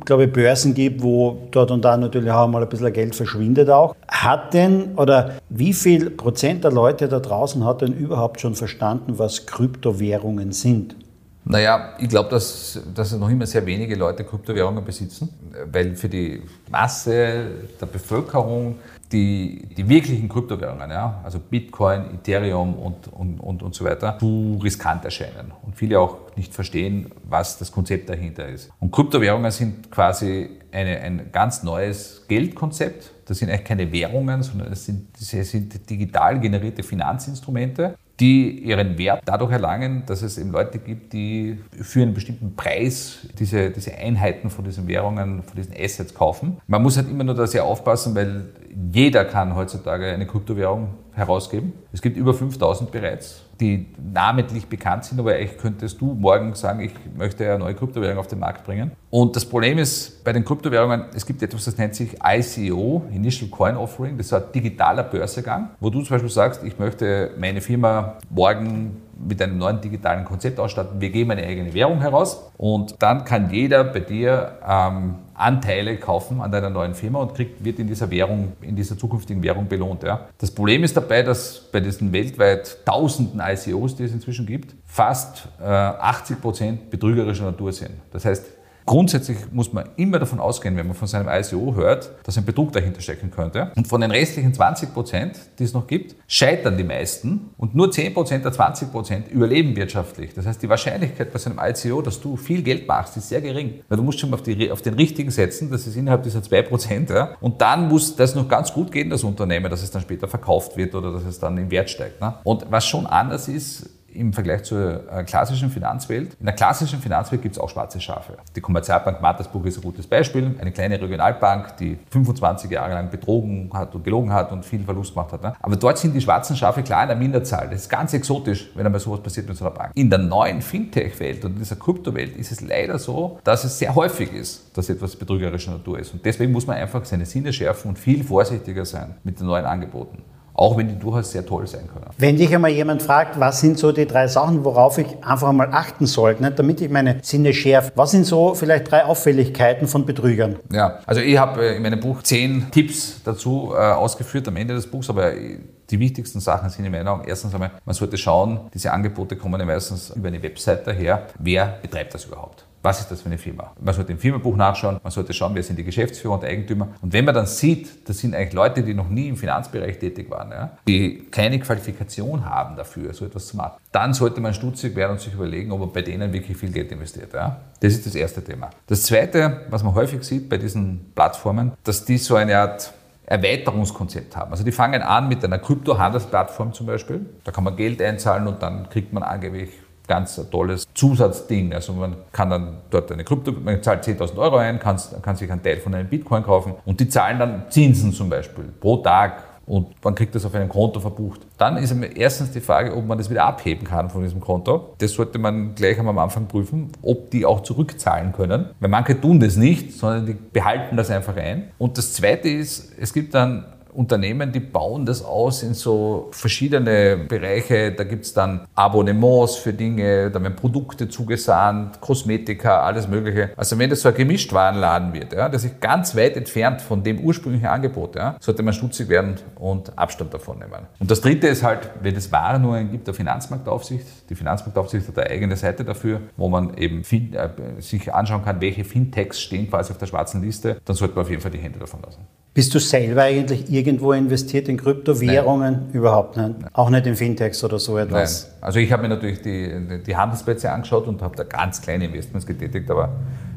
glaube 0.05 0.25
ich, 0.25 0.33
Börsen 0.33 0.73
gibt, 0.73 1.01
wo 1.01 1.47
dort 1.51 1.71
und 1.71 1.85
da 1.85 1.95
natürlich 1.97 2.31
auch 2.31 2.47
mal 2.47 2.63
ein 2.63 2.69
bisschen 2.69 2.91
Geld 2.91 3.15
verschwindet 3.15 3.69
auch. 3.69 3.95
Hat 4.07 4.53
denn 4.53 4.95
oder 4.95 5.35
wie 5.49 5.73
viel 5.73 6.09
Prozent 6.09 6.63
der 6.63 6.71
Leute 6.71 7.07
da 7.07 7.19
draußen 7.19 7.65
hat 7.65 7.81
denn 7.81 7.93
überhaupt 7.93 8.41
schon 8.41 8.55
verstanden, 8.55 9.17
was 9.17 9.45
Kryptowährungen 9.45 10.51
sind? 10.51 10.95
Naja, 11.43 11.93
ich 11.99 12.07
glaube, 12.07 12.29
dass, 12.29 12.79
dass 12.93 13.17
noch 13.17 13.29
immer 13.29 13.47
sehr 13.47 13.65
wenige 13.65 13.95
Leute 13.95 14.23
Kryptowährungen 14.23 14.85
besitzen, 14.85 15.29
weil 15.71 15.95
für 15.95 16.07
die 16.07 16.41
Masse 16.69 17.45
der 17.79 17.85
Bevölkerung 17.87 18.75
die, 19.11 19.67
die 19.77 19.87
wirklichen 19.87 20.29
Kryptowährungen, 20.29 20.89
ja, 20.89 21.21
also 21.23 21.39
Bitcoin, 21.39 22.15
Ethereum 22.15 22.75
und, 22.75 23.07
und, 23.07 23.39
und, 23.39 23.63
und 23.63 23.75
so 23.75 23.85
weiter, 23.85 24.17
zu 24.19 24.59
riskant 24.63 25.05
erscheinen 25.05 25.51
und 25.63 25.75
viele 25.75 25.99
auch 25.99 26.17
nicht 26.35 26.53
verstehen, 26.53 27.11
was 27.23 27.57
das 27.57 27.71
Konzept 27.71 28.09
dahinter 28.09 28.47
ist. 28.47 28.71
Und 28.79 28.91
Kryptowährungen 28.91 29.51
sind 29.51 29.91
quasi 29.91 30.49
eine, 30.71 30.99
ein 31.01 31.29
ganz 31.31 31.63
neues 31.63 32.25
Geldkonzept. 32.27 33.11
Das 33.25 33.39
sind 33.39 33.49
eigentlich 33.49 33.65
keine 33.65 33.91
Währungen, 33.91 34.43
sondern 34.43 34.71
es 34.71 34.85
sind, 34.85 35.15
sind 35.17 35.89
digital 35.89 36.39
generierte 36.39 36.83
Finanzinstrumente, 36.83 37.95
die 38.21 38.59
ihren 38.59 38.97
Wert 38.99 39.23
dadurch 39.25 39.51
erlangen, 39.51 40.03
dass 40.05 40.21
es 40.21 40.37
eben 40.37 40.51
Leute 40.51 40.77
gibt, 40.77 41.11
die 41.11 41.57
für 41.81 42.03
einen 42.03 42.13
bestimmten 42.13 42.55
Preis 42.55 43.27
diese, 43.39 43.71
diese 43.71 43.95
Einheiten 43.95 44.51
von 44.51 44.63
diesen 44.63 44.87
Währungen, 44.87 45.41
von 45.41 45.55
diesen 45.55 45.73
Assets 45.77 46.13
kaufen. 46.13 46.61
Man 46.67 46.83
muss 46.83 46.97
halt 46.97 47.09
immer 47.09 47.23
nur 47.23 47.33
da 47.33 47.47
sehr 47.47 47.65
aufpassen, 47.65 48.13
weil 48.15 48.45
jeder 48.93 49.25
kann 49.25 49.55
heutzutage 49.55 50.05
eine 50.05 50.27
Kryptowährung 50.27 50.89
herausgeben. 51.13 51.73
Es 51.91 52.01
gibt 52.01 52.15
über 52.15 52.33
5000 52.33 52.91
bereits, 52.91 53.41
die 53.61 53.85
namentlich 54.13 54.67
bekannt 54.67 55.05
sind, 55.05 55.19
aber 55.19 55.33
eigentlich 55.33 55.57
könntest 55.57 56.01
du 56.01 56.13
morgen 56.13 56.53
sagen, 56.55 56.81
ich 56.81 56.91
möchte 57.15 57.47
eine 57.47 57.59
neue 57.59 57.75
Kryptowährung 57.75 58.17
auf 58.17 58.27
den 58.27 58.39
Markt 58.39 58.65
bringen. 58.65 58.91
Und 59.09 59.35
das 59.35 59.45
Problem 59.45 59.77
ist 59.77 60.23
bei 60.23 60.33
den 60.33 60.43
Kryptowährungen, 60.43 61.05
es 61.13 61.25
gibt 61.25 61.41
etwas, 61.43 61.65
das 61.65 61.77
nennt 61.77 61.95
sich 61.95 62.17
ICO, 62.23 63.03
Initial 63.11 63.49
Coin 63.49 63.77
Offering, 63.77 64.17
das 64.17 64.27
ist 64.27 64.33
ein 64.33 64.43
digitaler 64.53 65.03
Börsegang, 65.03 65.69
wo 65.79 65.89
du 65.89 66.01
zum 66.01 66.15
Beispiel 66.15 66.31
sagst, 66.31 66.63
ich 66.63 66.79
möchte 66.79 67.31
meine 67.37 67.61
Firma 67.61 68.17
morgen 68.29 68.97
mit 69.27 69.41
einem 69.41 69.57
neuen 69.57 69.81
digitalen 69.81 70.25
Konzept 70.25 70.59
ausstatten. 70.59 70.99
Wir 71.01 71.09
geben 71.09 71.31
eine 71.31 71.43
eigene 71.43 71.73
Währung 71.73 71.99
heraus 72.01 72.51
und 72.57 72.95
dann 72.99 73.25
kann 73.25 73.49
jeder 73.51 73.83
bei 73.83 73.99
dir 73.99 74.59
ähm, 74.67 75.15
Anteile 75.33 75.97
kaufen 75.97 76.41
an 76.41 76.51
deiner 76.51 76.69
neuen 76.69 76.93
Firma 76.93 77.19
und 77.19 77.33
kriegt, 77.33 77.63
wird 77.63 77.79
in 77.79 77.87
dieser 77.87 78.09
Währung, 78.11 78.53
in 78.61 78.75
dieser 78.75 78.97
zukünftigen 78.97 79.41
Währung 79.41 79.67
belohnt. 79.67 80.03
Ja. 80.03 80.27
Das 80.37 80.51
Problem 80.51 80.83
ist 80.83 80.95
dabei, 80.95 81.23
dass 81.23 81.59
bei 81.71 81.79
diesen 81.79 82.11
weltweit 82.13 82.85
tausenden 82.85 83.41
ICOs, 83.41 83.95
die 83.95 84.03
es 84.03 84.13
inzwischen 84.13 84.45
gibt, 84.45 84.75
fast 84.85 85.47
äh, 85.59 85.63
80 85.65 86.41
Prozent 86.41 86.89
betrügerischer 86.89 87.45
Natur 87.45 87.73
sind. 87.73 87.91
Das 88.11 88.25
heißt, 88.25 88.60
Grundsätzlich 88.91 89.37
muss 89.53 89.71
man 89.71 89.85
immer 89.95 90.19
davon 90.19 90.41
ausgehen, 90.41 90.75
wenn 90.75 90.85
man 90.85 90.97
von 90.97 91.07
seinem 91.07 91.29
ICO 91.29 91.75
hört, 91.75 92.11
dass 92.25 92.37
ein 92.37 92.43
Betrug 92.43 92.73
dahinter 92.73 92.99
stecken 92.99 93.31
könnte. 93.31 93.71
Und 93.77 93.87
von 93.87 94.01
den 94.01 94.11
restlichen 94.11 94.53
20 94.53 94.93
Prozent, 94.93 95.39
die 95.59 95.63
es 95.63 95.73
noch 95.73 95.87
gibt, 95.87 96.17
scheitern 96.27 96.77
die 96.77 96.83
meisten 96.83 97.51
und 97.55 97.73
nur 97.73 97.89
10 97.89 98.13
Prozent 98.13 98.43
der 98.43 98.51
20 98.51 98.91
Prozent 98.91 99.31
überleben 99.31 99.77
wirtschaftlich. 99.77 100.33
Das 100.33 100.45
heißt, 100.45 100.61
die 100.61 100.67
Wahrscheinlichkeit 100.67 101.31
bei 101.31 101.39
so 101.39 101.49
einem 101.49 101.59
ICO, 101.63 102.01
dass 102.01 102.19
du 102.19 102.35
viel 102.35 102.63
Geld 102.63 102.85
machst, 102.85 103.15
ist 103.15 103.29
sehr 103.29 103.39
gering. 103.39 103.75
Weil 103.87 103.95
du 103.95 104.03
musst 104.03 104.19
schon 104.19 104.33
auf, 104.33 104.43
die, 104.43 104.69
auf 104.69 104.81
den 104.81 104.95
richtigen 104.95 105.31
setzen, 105.31 105.71
das 105.71 105.87
ist 105.87 105.95
innerhalb 105.95 106.23
dieser 106.23 106.43
2 106.43 106.61
Prozent. 106.63 107.11
Ja? 107.11 107.37
Und 107.39 107.61
dann 107.61 107.87
muss 107.87 108.17
das 108.17 108.35
noch 108.35 108.49
ganz 108.49 108.73
gut 108.73 108.91
gehen, 108.91 109.09
das 109.09 109.23
Unternehmen, 109.23 109.71
dass 109.71 109.83
es 109.83 109.91
dann 109.91 110.01
später 110.01 110.27
verkauft 110.27 110.75
wird 110.75 110.93
oder 110.95 111.13
dass 111.13 111.23
es 111.23 111.39
dann 111.39 111.57
im 111.57 111.71
Wert 111.71 111.89
steigt. 111.89 112.19
Ne? 112.19 112.33
Und 112.43 112.65
was 112.69 112.85
schon 112.85 113.05
anders 113.07 113.47
ist, 113.47 113.89
im 114.13 114.33
Vergleich 114.33 114.63
zur 114.63 115.11
äh, 115.11 115.23
klassischen 115.23 115.69
Finanzwelt. 115.69 116.35
In 116.39 116.45
der 116.45 116.55
klassischen 116.55 116.99
Finanzwelt 116.99 117.41
gibt 117.41 117.55
es 117.55 117.61
auch 117.61 117.69
schwarze 117.69 117.99
Schafe. 117.99 118.37
Die 118.55 118.61
Kommerzialbank 118.61 119.21
Mattersburg 119.21 119.65
ist 119.65 119.77
ein 119.77 119.83
gutes 119.83 120.07
Beispiel. 120.07 120.55
Eine 120.59 120.71
kleine 120.71 121.01
Regionalbank, 121.01 121.77
die 121.77 121.97
25 122.09 122.69
Jahre 122.71 122.93
lang 122.93 123.09
betrogen 123.09 123.69
hat 123.73 123.95
und 123.95 124.03
gelogen 124.03 124.31
hat 124.33 124.51
und 124.51 124.65
viel 124.65 124.83
Verlust 124.83 125.13
gemacht 125.13 125.31
hat. 125.33 125.43
Ne? 125.43 125.53
Aber 125.61 125.75
dort 125.75 125.97
sind 125.97 126.13
die 126.13 126.21
schwarzen 126.21 126.55
Schafe 126.55 126.83
klar 126.83 127.03
in 127.03 127.09
der 127.09 127.17
Minderzahl. 127.17 127.69
Das 127.69 127.81
ist 127.81 127.89
ganz 127.89 128.13
exotisch, 128.13 128.71
wenn 128.75 128.85
einmal 128.85 129.01
sowas 129.01 129.21
passiert 129.21 129.47
mit 129.47 129.57
so 129.57 129.65
einer 129.65 129.73
Bank. 129.73 129.91
In 129.95 130.09
der 130.09 130.19
neuen 130.19 130.61
Fintech-Welt 130.61 131.45
und 131.45 131.53
in 131.53 131.59
dieser 131.59 131.75
Kryptowelt 131.75 132.35
ist 132.35 132.51
es 132.51 132.61
leider 132.61 132.99
so, 132.99 133.39
dass 133.43 133.63
es 133.63 133.79
sehr 133.79 133.95
häufig 133.95 134.33
ist, 134.33 134.77
dass 134.77 134.89
etwas 134.89 135.15
betrügerischer 135.15 135.71
Natur 135.71 135.99
ist. 135.99 136.13
Und 136.13 136.25
deswegen 136.25 136.51
muss 136.51 136.67
man 136.67 136.77
einfach 136.77 137.05
seine 137.05 137.25
Sinne 137.25 137.53
schärfen 137.53 137.89
und 137.89 137.99
viel 137.99 138.23
vorsichtiger 138.23 138.85
sein 138.85 139.15
mit 139.23 139.39
den 139.39 139.47
neuen 139.47 139.65
Angeboten 139.65 140.23
auch 140.53 140.77
wenn 140.77 140.87
die 140.87 140.99
durchaus 140.99 141.31
sehr 141.31 141.45
toll 141.45 141.67
sein 141.67 141.87
können. 141.91 142.05
Wenn 142.17 142.37
dich 142.37 142.53
einmal 142.53 142.71
jemand 142.71 143.01
fragt, 143.01 143.39
was 143.39 143.61
sind 143.61 143.77
so 143.77 143.91
die 143.91 144.05
drei 144.05 144.27
Sachen, 144.27 144.63
worauf 144.63 144.97
ich 144.97 145.07
einfach 145.23 145.51
mal 145.51 145.69
achten 145.71 146.05
sollte, 146.05 146.43
nicht, 146.43 146.59
damit 146.59 146.81
ich 146.81 146.89
meine 146.89 147.17
Sinne 147.21 147.53
schärfe, 147.53 147.91
was 147.95 148.11
sind 148.11 148.25
so 148.25 148.53
vielleicht 148.53 148.91
drei 148.91 149.05
Auffälligkeiten 149.05 149.87
von 149.87 150.05
Betrügern? 150.05 150.57
Ja, 150.71 150.99
also 151.05 151.21
ich 151.21 151.37
habe 151.37 151.65
äh, 151.65 151.75
in 151.77 151.83
meinem 151.83 151.99
Buch 151.99 152.21
zehn 152.23 152.69
Tipps 152.71 153.21
dazu 153.23 153.71
äh, 153.73 153.77
ausgeführt 153.77 154.47
am 154.47 154.55
Ende 154.55 154.73
des 154.73 154.87
Buchs, 154.87 155.09
aber 155.09 155.31
die 155.33 155.99
wichtigsten 155.99 156.39
Sachen 156.39 156.69
sind 156.69 156.85
in 156.85 156.91
meiner 156.91 157.03
Meinung 157.03 157.27
erstens 157.27 157.53
einmal, 157.53 157.71
man 157.85 157.93
sollte 157.93 158.17
schauen, 158.17 158.61
diese 158.73 158.91
Angebote 158.91 159.35
kommen 159.35 159.59
ja 159.59 159.65
meistens 159.65 160.11
über 160.11 160.27
eine 160.29 160.41
Webseite 160.41 160.93
her, 160.93 161.27
wer 161.39 161.79
betreibt 161.81 162.13
das 162.13 162.25
überhaupt? 162.25 162.65
Was 162.83 162.99
ist 162.99 163.11
das 163.11 163.21
für 163.21 163.27
eine 163.27 163.37
Firma? 163.37 163.73
Man 163.79 163.93
sollte 163.93 164.11
im 164.11 164.17
Firmenbuch 164.17 164.55
nachschauen, 164.55 164.99
man 165.03 165.11
sollte 165.11 165.33
schauen, 165.33 165.53
wer 165.53 165.61
sind 165.61 165.77
die 165.77 165.83
Geschäftsführer 165.83 166.33
und 166.33 166.43
Eigentümer. 166.43 166.89
Und 167.01 167.13
wenn 167.13 167.25
man 167.25 167.35
dann 167.35 167.45
sieht, 167.45 168.09
das 168.09 168.17
sind 168.19 168.33
eigentlich 168.33 168.53
Leute, 168.53 168.81
die 168.81 168.93
noch 168.93 169.09
nie 169.09 169.27
im 169.27 169.37
Finanzbereich 169.37 169.99
tätig 169.99 170.31
waren, 170.31 170.49
ja, 170.51 170.71
die 170.87 171.27
keine 171.29 171.59
Qualifikation 171.59 172.45
haben 172.45 172.75
dafür, 172.75 173.13
so 173.13 173.25
etwas 173.25 173.47
zu 173.47 173.57
machen, 173.57 173.79
dann 173.91 174.13
sollte 174.13 174.41
man 174.41 174.53
stutzig 174.53 174.95
werden 174.95 175.11
und 175.11 175.21
sich 175.21 175.33
überlegen, 175.33 175.71
ob 175.71 175.79
man 175.79 175.91
bei 175.91 176.01
denen 176.01 176.33
wirklich 176.33 176.57
viel 176.57 176.71
Geld 176.71 176.91
investiert. 176.91 177.33
Ja. 177.33 177.61
Das 177.79 177.93
ist 177.93 178.05
das 178.05 178.15
erste 178.15 178.43
Thema. 178.43 178.69
Das 178.87 179.03
zweite, 179.03 179.61
was 179.69 179.83
man 179.83 179.93
häufig 179.93 180.23
sieht 180.23 180.49
bei 180.49 180.57
diesen 180.57 181.11
Plattformen, 181.13 181.73
dass 181.83 182.05
die 182.05 182.17
so 182.17 182.35
eine 182.35 182.57
Art 182.57 182.93
Erweiterungskonzept 183.31 184.35
haben. 184.35 184.51
Also 184.51 184.65
die 184.65 184.73
fangen 184.73 185.01
an 185.01 185.29
mit 185.29 185.43
einer 185.45 185.57
Kryptohandelsplattform 185.57 186.73
zum 186.73 186.87
Beispiel. 186.87 187.25
Da 187.45 187.51
kann 187.51 187.63
man 187.63 187.77
Geld 187.77 188.01
einzahlen 188.01 188.45
und 188.45 188.61
dann 188.61 188.89
kriegt 188.89 189.13
man 189.13 189.23
angeblich 189.23 189.69
ganz 190.11 190.35
tolles 190.51 190.85
Zusatzding. 190.93 191.73
Also 191.73 191.93
man 191.93 192.15
kann 192.33 192.49
dann 192.49 192.77
dort 192.89 193.09
eine 193.13 193.23
Krypto, 193.23 193.53
man 193.53 193.81
zahlt 193.81 194.03
10.000 194.03 194.37
Euro 194.37 194.57
ein, 194.57 194.77
kann, 194.77 194.99
kann 195.21 195.37
sich 195.37 195.49
einen 195.49 195.63
Teil 195.63 195.77
von 195.77 195.95
einem 195.95 196.09
Bitcoin 196.09 196.43
kaufen 196.43 196.73
und 196.83 196.99
die 196.99 197.07
zahlen 197.07 197.39
dann 197.39 197.63
Zinsen 197.69 198.11
zum 198.11 198.29
Beispiel 198.29 198.65
pro 198.81 198.97
Tag 198.97 199.43
und 199.65 200.03
man 200.03 200.13
kriegt 200.15 200.35
das 200.35 200.45
auf 200.45 200.53
einem 200.53 200.67
Konto 200.67 200.99
verbucht. 200.99 201.39
Dann 201.57 201.77
ist 201.77 201.95
erstens 202.15 202.51
die 202.51 202.59
Frage, 202.59 202.93
ob 202.93 203.05
man 203.05 203.17
das 203.17 203.29
wieder 203.29 203.45
abheben 203.45 203.87
kann 203.87 204.09
von 204.09 204.21
diesem 204.21 204.41
Konto. 204.41 204.95
Das 204.97 205.13
sollte 205.13 205.39
man 205.39 205.75
gleich 205.75 205.97
am 205.97 206.17
Anfang 206.17 206.47
prüfen, 206.47 206.91
ob 207.01 207.31
die 207.31 207.45
auch 207.45 207.61
zurückzahlen 207.61 208.33
können. 208.33 208.71
Weil 208.81 208.89
manche 208.89 209.21
tun 209.21 209.39
das 209.39 209.55
nicht, 209.55 209.93
sondern 209.93 210.25
die 210.25 210.33
behalten 210.33 210.97
das 210.97 211.09
einfach 211.09 211.37
ein. 211.37 211.71
Und 211.77 211.97
das 211.97 212.11
Zweite 212.11 212.49
ist, 212.49 212.91
es 212.99 213.13
gibt 213.13 213.33
dann 213.33 213.63
Unternehmen, 213.93 214.51
die 214.51 214.59
bauen 214.59 215.05
das 215.05 215.23
aus 215.23 215.63
in 215.63 215.73
so 215.73 216.29
verschiedene 216.31 217.17
Bereiche. 217.17 217.91
Da 217.91 218.03
gibt 218.03 218.25
es 218.25 218.33
dann 218.33 218.67
Abonnements 218.75 219.55
für 219.55 219.73
Dinge, 219.73 220.31
da 220.31 220.41
werden 220.41 220.55
Produkte 220.55 221.09
zugesandt, 221.09 221.99
Kosmetika, 222.01 222.81
alles 222.81 223.07
Mögliche. 223.07 223.51
Also 223.57 223.77
wenn 223.77 223.89
das 223.89 224.01
so 224.01 224.09
ein 224.09 224.15
Gemischtwarenladen 224.15 225.13
wird, 225.13 225.33
ja, 225.33 225.49
das 225.49 225.63
ist 225.63 225.81
ganz 225.81 226.15
weit 226.15 226.37
entfernt 226.37 226.81
von 226.81 227.03
dem 227.03 227.19
ursprünglichen 227.19 227.67
Angebot, 227.67 228.15
ja, 228.15 228.35
sollte 228.39 228.63
man 228.63 228.73
stutzig 228.73 229.09
werden 229.09 229.35
und 229.55 229.97
Abstand 229.97 230.33
davon 230.33 230.59
nehmen. 230.59 230.87
Und 230.99 231.11
das 231.11 231.21
Dritte 231.21 231.47
ist 231.47 231.63
halt, 231.63 231.89
wenn 232.01 232.15
es 232.15 232.31
Warnungen 232.31 232.91
gibt, 232.91 233.07
der 233.07 233.13
Finanzmarktaufsicht. 233.13 234.29
Die 234.29 234.35
Finanzmarktaufsicht 234.35 235.07
hat 235.07 235.17
eine 235.17 235.29
eigene 235.29 235.55
Seite 235.55 235.83
dafür, 235.83 236.21
wo 236.37 236.49
man 236.49 236.77
eben 236.77 237.01
äh, 237.01 237.81
sich 237.81 238.13
anschauen 238.13 238.43
kann, 238.43 238.61
welche 238.61 238.83
Fintechs 238.83 239.41
stehen 239.41 239.69
quasi 239.69 239.91
auf 239.91 239.97
der 239.97 240.07
schwarzen 240.07 240.41
Liste. 240.41 240.81
Dann 240.85 240.95
sollte 240.95 241.15
man 241.15 241.23
auf 241.25 241.29
jeden 241.29 241.41
Fall 241.41 241.51
die 241.51 241.59
Hände 241.59 241.79
davon 241.79 242.01
lassen. 242.01 242.25
Bist 242.53 242.75
du 242.75 242.79
selber 242.79 243.23
eigentlich 243.23 243.71
irgendwo 243.71 244.11
investiert 244.11 244.67
in 244.67 244.75
Kryptowährungen? 244.75 245.73
Nein. 245.73 245.89
Überhaupt 245.93 246.35
nicht. 246.35 246.59
Nein. 246.59 246.69
Auch 246.73 246.89
nicht 246.89 247.07
in 247.07 247.15
Fintechs 247.15 247.63
oder 247.63 247.79
so 247.79 247.97
etwas? 247.97 248.43
Nein. 248.43 248.57
Also 248.61 248.79
ich 248.79 248.91
habe 248.91 249.03
mir 249.03 249.09
natürlich 249.09 249.41
die, 249.41 250.03
die 250.05 250.15
Handelsplätze 250.17 250.69
angeschaut 250.69 251.07
und 251.07 251.21
habe 251.21 251.35
da 251.37 251.43
ganz 251.43 251.81
kleine 251.81 252.05
Investments 252.05 252.45
getätigt, 252.45 252.91
aber 252.91 253.13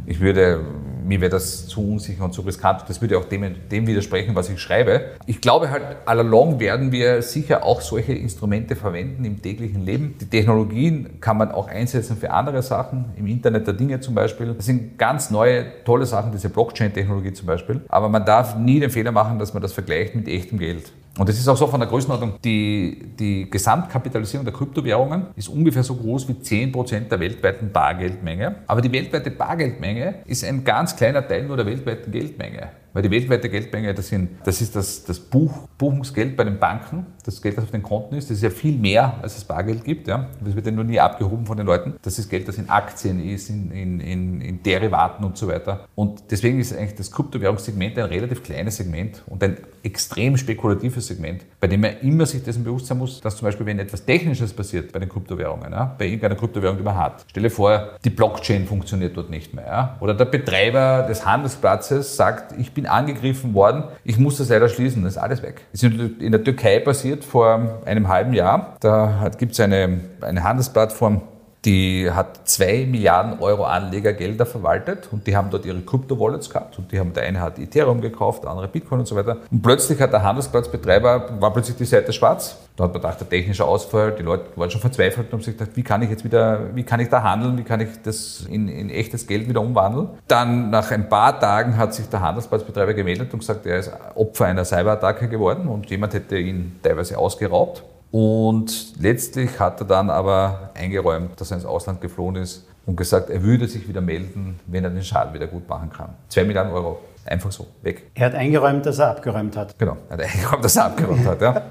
ich 0.07 0.21
würde 0.21 0.61
mir 1.05 1.21
wäre 1.21 1.31
das 1.31 1.67
zu 1.69 1.93
unsicher 1.93 2.25
und 2.25 2.33
zu 2.33 2.43
riskant. 2.43 2.85
Das 2.89 3.01
würde 3.01 3.19
auch 3.19 3.25
dem, 3.25 3.55
dem 3.71 3.87
widersprechen, 3.87 4.35
was 4.35 4.49
ich 4.49 4.59
schreibe. 4.59 5.03
Ich 5.27 5.41
glaube 5.41 5.71
halt, 5.71 5.83
allalong 6.07 6.61
werden 6.61 6.93
wir 6.93 7.23
sicher 7.23 7.65
auch 7.65 7.81
solche 7.81 8.13
Instrumente 8.13 8.75
verwenden 8.75 9.25
im 9.25 9.43
täglichen 9.43 9.85
Leben. 9.85 10.15
Die 10.21 10.27
Technologien 10.27 11.21
kann 11.21 11.37
man 11.37 11.53
auch 11.53 11.69
einsetzen 11.69 12.17
für 12.17 12.31
andere 12.31 12.63
Sachen, 12.63 13.07
im 13.17 13.27
Internet 13.27 13.67
der 13.67 13.75
Dinge 13.75 14.01
zum 14.01 14.15
Beispiel. 14.15 14.55
Das 14.55 14.67
sind 14.67 14.99
ganz 14.99 15.31
neue, 15.31 15.67
tolle 15.85 16.07
Sachen, 16.07 16.33
diese 16.33 16.49
Blockchain-Technologie 16.49 17.33
zum 17.33 17.47
Beispiel. 17.47 17.83
Aber 17.89 18.09
man 18.09 18.25
darf 18.25 18.57
nie 18.57 18.81
den 18.81 18.91
Fehler 18.91 19.13
machen, 19.13 19.39
dass 19.39 19.53
man 19.53 19.63
das 19.63 19.73
vergleicht 19.73 20.15
mit 20.15 20.29
echtem 20.29 20.59
Geld. 20.59 20.93
Und 21.17 21.29
es 21.29 21.39
ist 21.39 21.47
auch 21.47 21.57
so 21.57 21.69
von 21.69 21.79
der 21.79 21.89
Größenordnung, 21.89 22.35
die, 22.45 23.07
die 23.19 23.49
Gesamtkapitalisierung 23.49 24.45
der 24.45 24.53
Kryptowährungen 24.53 25.27
ist 25.37 25.49
ungefähr 25.49 25.85
so 25.85 25.95
groß 25.95 26.29
wie 26.29 26.33
10% 26.33 27.09
der 27.09 27.21
weltweiten 27.21 27.71
Bargeldmenge. 27.71 28.57
Aber 28.67 28.81
die 28.81 28.91
weltweite 28.91 29.31
Bargeldmenge 29.31 30.17
ist 30.27 30.45
ein 30.45 30.65
ganz 30.65 30.97
kleiner 30.97 31.27
Teil 31.27 31.45
nur 31.45 31.57
der 31.57 31.67
weltweiten 31.67 32.11
Geldmenge. 32.11 32.71
Weil 32.95 33.03
die 33.03 33.11
weltweite 33.11 33.51
Geldmenge, 33.51 33.93
das, 33.93 34.09
sind, 34.09 34.31
das 34.45 34.61
ist 34.61 34.77
das, 34.77 35.05
das 35.05 35.19
Buch, 35.19 35.69
Buchungsgeld 35.79 36.37
bei 36.37 36.45
den 36.45 36.61
Banken, 36.61 37.07
das 37.25 37.43
Geld, 37.43 37.59
das 37.59 37.65
auf 37.65 37.73
den 37.73 37.83
Konten 37.83 38.15
ist, 38.15 38.31
das 38.31 38.37
ist 38.37 38.43
ja 38.45 38.51
viel 38.51 38.79
mehr, 38.79 39.19
als 39.21 39.37
es 39.37 39.45
Bargeld 39.45 39.85
gibt. 39.85 40.07
Ja. 40.07 40.29
Das 40.43 40.55
wird 40.55 40.65
ja 40.65 40.73
nur 40.73 40.85
nie 40.85 41.01
abgehoben 41.01 41.45
von 41.45 41.57
den 41.57 41.67
Leuten. 41.67 41.95
Das 42.03 42.19
ist 42.21 42.31
Geld, 42.31 42.47
das 42.47 42.57
in 42.57 42.71
Aktien 42.71 43.23
ist, 43.23 43.51
in, 43.51 43.73
in, 43.73 44.01
in, 44.01 44.41
in 44.41 44.63
Derivaten 44.63 45.25
und 45.25 45.37
so 45.37 45.49
weiter. 45.49 45.89
Und 45.97 46.23
deswegen 46.31 46.61
ist 46.61 46.73
eigentlich 46.73 46.95
das 46.95 47.11
Kryptowährungssegment 47.11 47.99
ein 47.99 48.05
relativ 48.05 48.45
kleines 48.45 48.77
Segment 48.77 49.25
und 49.27 49.43
ein 49.43 49.57
extrem 49.83 50.37
spekulatives 50.37 51.09
Segment, 51.09 51.45
bei 51.61 51.67
dem 51.67 51.81
man 51.81 51.99
immer 51.99 52.27
sich 52.27 52.45
dessen 52.45 52.63
bewusst 52.63 52.87
sein 52.87 52.99
muss, 52.99 53.21
dass 53.21 53.37
zum 53.37 53.47
Beispiel, 53.47 53.67
wenn 53.67 53.79
etwas 53.79 54.05
Technisches 54.05 54.53
passiert 54.53 54.93
bei 54.93 55.01
den 55.01 55.09
Kryptowährungen, 55.09 55.73
ja, 55.73 55.95
bei 55.99 56.07
irgendeiner 56.07 56.37
Kryptowährung, 56.37 56.79
die 56.79 56.85
man 56.85 56.97
hat, 56.97 57.25
stelle 57.29 57.51
vor, 57.51 57.91
die 58.05 58.11
Blockchain 58.11 58.67
funktioniert 58.67 59.17
dort 59.17 59.31
nicht 59.31 59.53
mehr. 59.53 59.67
Ja, 59.67 59.97
oder 60.01 60.15
der 60.15 60.27
Betreiber 60.27 61.07
des 61.09 61.27
Handelsplatzes 61.27 62.17
sagt, 62.17 62.59
ich 62.59 62.73
bin 62.73 62.84
angegriffen 62.87 63.55
worden, 63.55 63.85
ich 64.05 64.19
muss 64.19 64.39
das 64.39 64.49
leider 64.49 64.69
schließen, 64.69 65.05
das 65.05 65.15
ist 65.15 65.19
alles 65.19 65.43
weg. 65.43 65.63
Das 65.73 65.83
ist 65.83 65.93
in 66.21 66.33
der 66.33 66.43
Türkei 66.43 66.79
passiert 66.81 67.25
vor 67.25 67.81
einem 67.85 68.09
halben 68.09 68.33
Jahr. 68.33 68.77
Da 68.81 69.31
gibt 69.39 69.53
es 69.53 69.61
eine, 69.61 70.01
eine 70.21 70.45
Handelsplattform, 70.45 71.23
die 71.65 72.11
hat 72.11 72.47
zwei 72.47 72.87
Milliarden 72.87 73.41
Euro 73.41 73.65
Anlegergelder 73.65 74.45
verwaltet 74.45 75.09
und 75.11 75.27
die 75.27 75.35
haben 75.35 75.49
dort 75.51 75.65
ihre 75.65 75.81
Krypto-Wallets 75.81 76.51
gehabt 76.51 76.79
und 76.79 76.93
die 76.93 76.99
haben, 76.99 77.15
der 77.15 77.23
eine 77.23 77.41
hat 77.41 77.59
Ethereum 77.59 78.01
gekauft, 78.01 78.43
der 78.43 78.51
andere 78.51 78.69
Bitcoin 78.69 79.01
und 79.01 79.07
so 79.07 79.17
weiter. 79.17 79.39
Und 79.51 79.63
plötzlich 79.63 80.01
hat 80.01 80.13
der 80.13 80.23
Handelsplatzbetreiber, 80.23 81.41
war 81.41 81.53
plötzlich 81.53 81.77
die 81.77 81.87
Seite 81.87 82.13
schwarz. 82.13 82.59
Da 82.77 82.85
hat 82.85 82.93
man 82.93 83.01
gedacht, 83.01 83.21
der 83.21 83.29
technische 83.29 83.65
Ausfall, 83.65 84.13
die 84.13 84.23
Leute 84.23 84.45
waren 84.57 84.71
schon 84.71 84.81
verzweifelt 84.81 85.29
und 85.29 85.33
haben 85.33 85.43
sich 85.43 85.57
gedacht, 85.57 85.77
wie 85.77 85.83
kann 85.83 86.03
ich 86.03 86.11
jetzt 86.11 86.25
wieder, 86.25 86.75
wie 86.75 86.83
kann 86.83 87.01
ich 87.01 87.09
da 87.09 87.23
handeln, 87.23 87.57
wie 87.57 87.63
kann 87.63 87.81
ich 87.81 87.89
das 88.03 88.47
in, 88.51 88.69
in 88.69 88.91
echtes 88.91 89.27
Geld 89.27 89.49
wieder 89.49 89.61
umwandeln. 89.61 90.09
Dann 90.29 90.71
nach 90.71 90.91
ein 90.91 91.09
paar 91.09 91.39
Tagen 91.39 91.77
hat 91.77 91.95
sich 91.95 92.09
der 92.09 92.21
Handelsplatzbetreiber 92.21 92.93
gemeldet 92.93 93.33
und 93.33 93.39
gesagt, 93.39 93.65
er 93.65 93.79
ist 93.79 93.93
Opfer 94.17 94.47
einer 94.47 94.65
Cyberattacke 94.65 95.29
geworden 95.29 95.69
und 95.69 95.89
jemand 95.89 96.15
hätte 96.15 96.37
ihn 96.37 96.81
teilweise 96.83 97.17
ausgeraubt. 97.17 97.85
Und 98.15 99.01
letztlich 99.01 99.59
hat 99.59 99.81
er 99.81 99.87
dann 99.87 100.09
aber 100.09 100.71
eingeräumt, 100.75 101.41
dass 101.41 101.51
er 101.51 101.57
ins 101.57 101.67
Ausland 101.67 102.01
geflohen 102.01 102.37
ist 102.37 102.65
und 102.87 102.95
gesagt, 102.95 103.29
er 103.29 103.43
würde 103.43 103.67
sich 103.67 103.89
wieder 103.89 104.01
melden, 104.01 104.61
wenn 104.69 104.85
er 104.85 104.91
den 104.91 105.03
Schaden 105.03 105.35
wieder 105.35 105.49
gut 105.49 105.69
machen 105.69 105.91
kann. 105.91 106.11
Zwei 106.29 106.45
Milliarden 106.45 106.73
Euro, 106.73 107.01
einfach 107.25 107.51
so, 107.51 107.67
weg. 107.83 108.13
Er 108.15 108.27
hat 108.27 108.35
eingeräumt, 108.37 108.87
dass 108.87 109.01
er 109.01 109.11
abgeräumt 109.11 109.57
hat. 109.57 109.77
Genau, 109.77 109.97
er 110.09 110.19
hat 110.19 110.21
eingeräumt, 110.33 110.65
dass 110.65 110.77
er 110.77 110.85
abgeräumt 110.85 111.27
hat, 111.27 111.43
ja. 111.43 111.63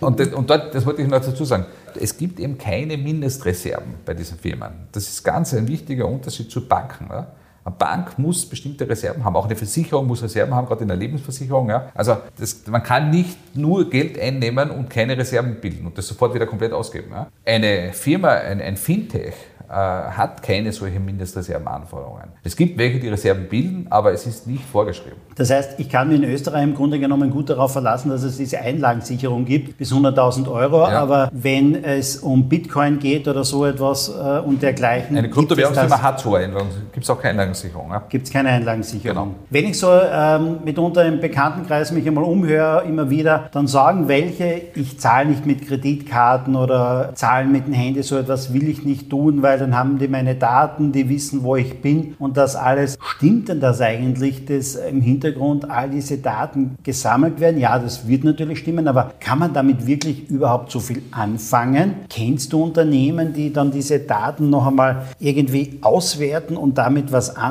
Und, 0.00 0.18
das, 0.18 0.28
und 0.30 0.50
dort, 0.50 0.74
das 0.74 0.84
wollte 0.84 1.02
ich 1.02 1.08
noch 1.08 1.24
dazu 1.24 1.44
sagen, 1.44 1.66
es 1.94 2.16
gibt 2.16 2.40
eben 2.40 2.58
keine 2.58 2.96
Mindestreserven 2.96 3.94
bei 4.04 4.14
diesen 4.14 4.38
Firmen. 4.38 4.88
Das 4.90 5.04
ist 5.04 5.22
ganz 5.22 5.54
ein 5.54 5.68
wichtiger 5.68 6.08
Unterschied 6.08 6.50
zu 6.50 6.66
Banken. 6.66 7.06
Ja. 7.08 7.28
Eine 7.66 7.74
Bank 7.74 8.16
muss 8.16 8.46
bestimmte 8.46 8.88
Reserven 8.88 9.24
haben, 9.24 9.34
auch 9.34 9.46
eine 9.46 9.56
Versicherung 9.56 10.06
muss 10.06 10.22
Reserven 10.22 10.54
haben, 10.54 10.68
gerade 10.68 10.82
in 10.82 10.88
der 10.88 10.96
Lebensversicherung. 10.96 11.68
Ja. 11.68 11.90
Also 11.94 12.16
das, 12.38 12.64
man 12.68 12.82
kann 12.82 13.10
nicht 13.10 13.56
nur 13.56 13.90
Geld 13.90 14.18
einnehmen 14.20 14.70
und 14.70 14.88
keine 14.88 15.18
Reserven 15.18 15.60
bilden 15.60 15.84
und 15.86 15.98
das 15.98 16.06
sofort 16.06 16.32
wieder 16.32 16.46
komplett 16.46 16.72
ausgeben. 16.72 17.08
Ja. 17.10 17.26
Eine 17.44 17.92
Firma, 17.92 18.28
ein, 18.28 18.60
ein 18.60 18.76
Fintech, 18.76 19.34
äh, 19.68 19.72
hat 19.72 20.44
keine 20.44 20.72
solche 20.72 21.00
Mindestreservenanforderungen. 21.00 22.28
Es 22.44 22.54
gibt 22.54 22.78
welche, 22.78 23.00
die 23.00 23.08
Reserven 23.08 23.48
bilden, 23.48 23.86
aber 23.90 24.12
es 24.12 24.24
ist 24.24 24.46
nicht 24.46 24.64
vorgeschrieben. 24.64 25.18
Das 25.34 25.50
heißt, 25.50 25.80
ich 25.80 25.88
kann 25.88 26.08
mir 26.08 26.14
in 26.14 26.22
Österreich 26.22 26.62
im 26.62 26.74
Grunde 26.76 27.00
genommen 27.00 27.32
gut 27.32 27.50
darauf 27.50 27.72
verlassen, 27.72 28.10
dass 28.10 28.22
es 28.22 28.36
diese 28.36 28.60
Einlagensicherung 28.60 29.44
gibt 29.44 29.76
bis 29.76 29.92
100.000 29.92 30.48
Euro, 30.48 30.88
ja. 30.88 31.00
aber 31.00 31.30
wenn 31.32 31.82
es 31.82 32.18
um 32.18 32.48
Bitcoin 32.48 33.00
geht 33.00 33.26
oder 33.26 33.42
so 33.42 33.66
etwas 33.66 34.08
äh, 34.08 34.38
und 34.38 34.62
dergleichen. 34.62 35.16
Eine 35.16 35.30
Kryptowährungsfirma 35.30 36.00
hat 36.00 36.20
so 36.20 36.36
Einlagen, 36.36 36.68
gibt 36.92 37.02
es 37.02 37.10
auch 37.10 37.20
keine 37.20 37.42
Einlagensicherung. 37.64 37.90
Ja? 37.90 38.02
Gibt 38.08 38.26
es 38.26 38.32
keine 38.32 38.50
Einlagensicherung. 38.50 39.06
Genau. 39.06 39.34
Wenn 39.50 39.64
ich 39.66 39.78
so 39.78 39.88
ähm, 39.90 40.58
mitunter 40.64 41.04
im 41.06 41.20
Bekanntenkreis 41.20 41.92
mich 41.92 42.06
einmal 42.06 42.24
umhöre, 42.24 42.84
immer 42.86 43.10
wieder, 43.10 43.48
dann 43.52 43.66
sagen 43.66 44.08
welche, 44.08 44.62
ich 44.74 44.98
zahle 44.98 45.30
nicht 45.30 45.46
mit 45.46 45.66
Kreditkarten 45.66 46.56
oder 46.56 47.12
zahlen 47.14 47.52
mit 47.52 47.66
dem 47.66 47.72
Handy, 47.72 48.02
so 48.02 48.16
etwas 48.16 48.52
will 48.52 48.68
ich 48.68 48.84
nicht 48.84 49.10
tun, 49.10 49.42
weil 49.42 49.58
dann 49.58 49.76
haben 49.76 49.98
die 49.98 50.08
meine 50.08 50.34
Daten, 50.34 50.92
die 50.92 51.08
wissen, 51.08 51.42
wo 51.42 51.56
ich 51.56 51.80
bin 51.80 52.14
und 52.18 52.36
das 52.36 52.56
alles. 52.56 52.98
Stimmt 53.00 53.48
denn 53.48 53.60
das 53.60 53.80
eigentlich, 53.80 54.44
dass 54.44 54.74
im 54.74 55.00
Hintergrund 55.00 55.70
all 55.70 55.90
diese 55.90 56.18
Daten 56.18 56.76
gesammelt 56.82 57.40
werden? 57.40 57.60
Ja, 57.60 57.78
das 57.78 58.06
wird 58.08 58.24
natürlich 58.24 58.58
stimmen, 58.58 58.88
aber 58.88 59.12
kann 59.20 59.38
man 59.38 59.52
damit 59.52 59.86
wirklich 59.86 60.28
überhaupt 60.30 60.70
so 60.70 60.80
viel 60.80 61.02
anfangen? 61.12 61.94
Kennst 62.08 62.52
du 62.52 62.62
Unternehmen, 62.62 63.32
die 63.32 63.52
dann 63.52 63.70
diese 63.70 64.00
Daten 64.00 64.50
noch 64.50 64.66
einmal 64.66 65.02
irgendwie 65.18 65.78
auswerten 65.82 66.56
und 66.56 66.78
damit 66.78 67.12
was 67.12 67.36
anfangen, 67.36 67.45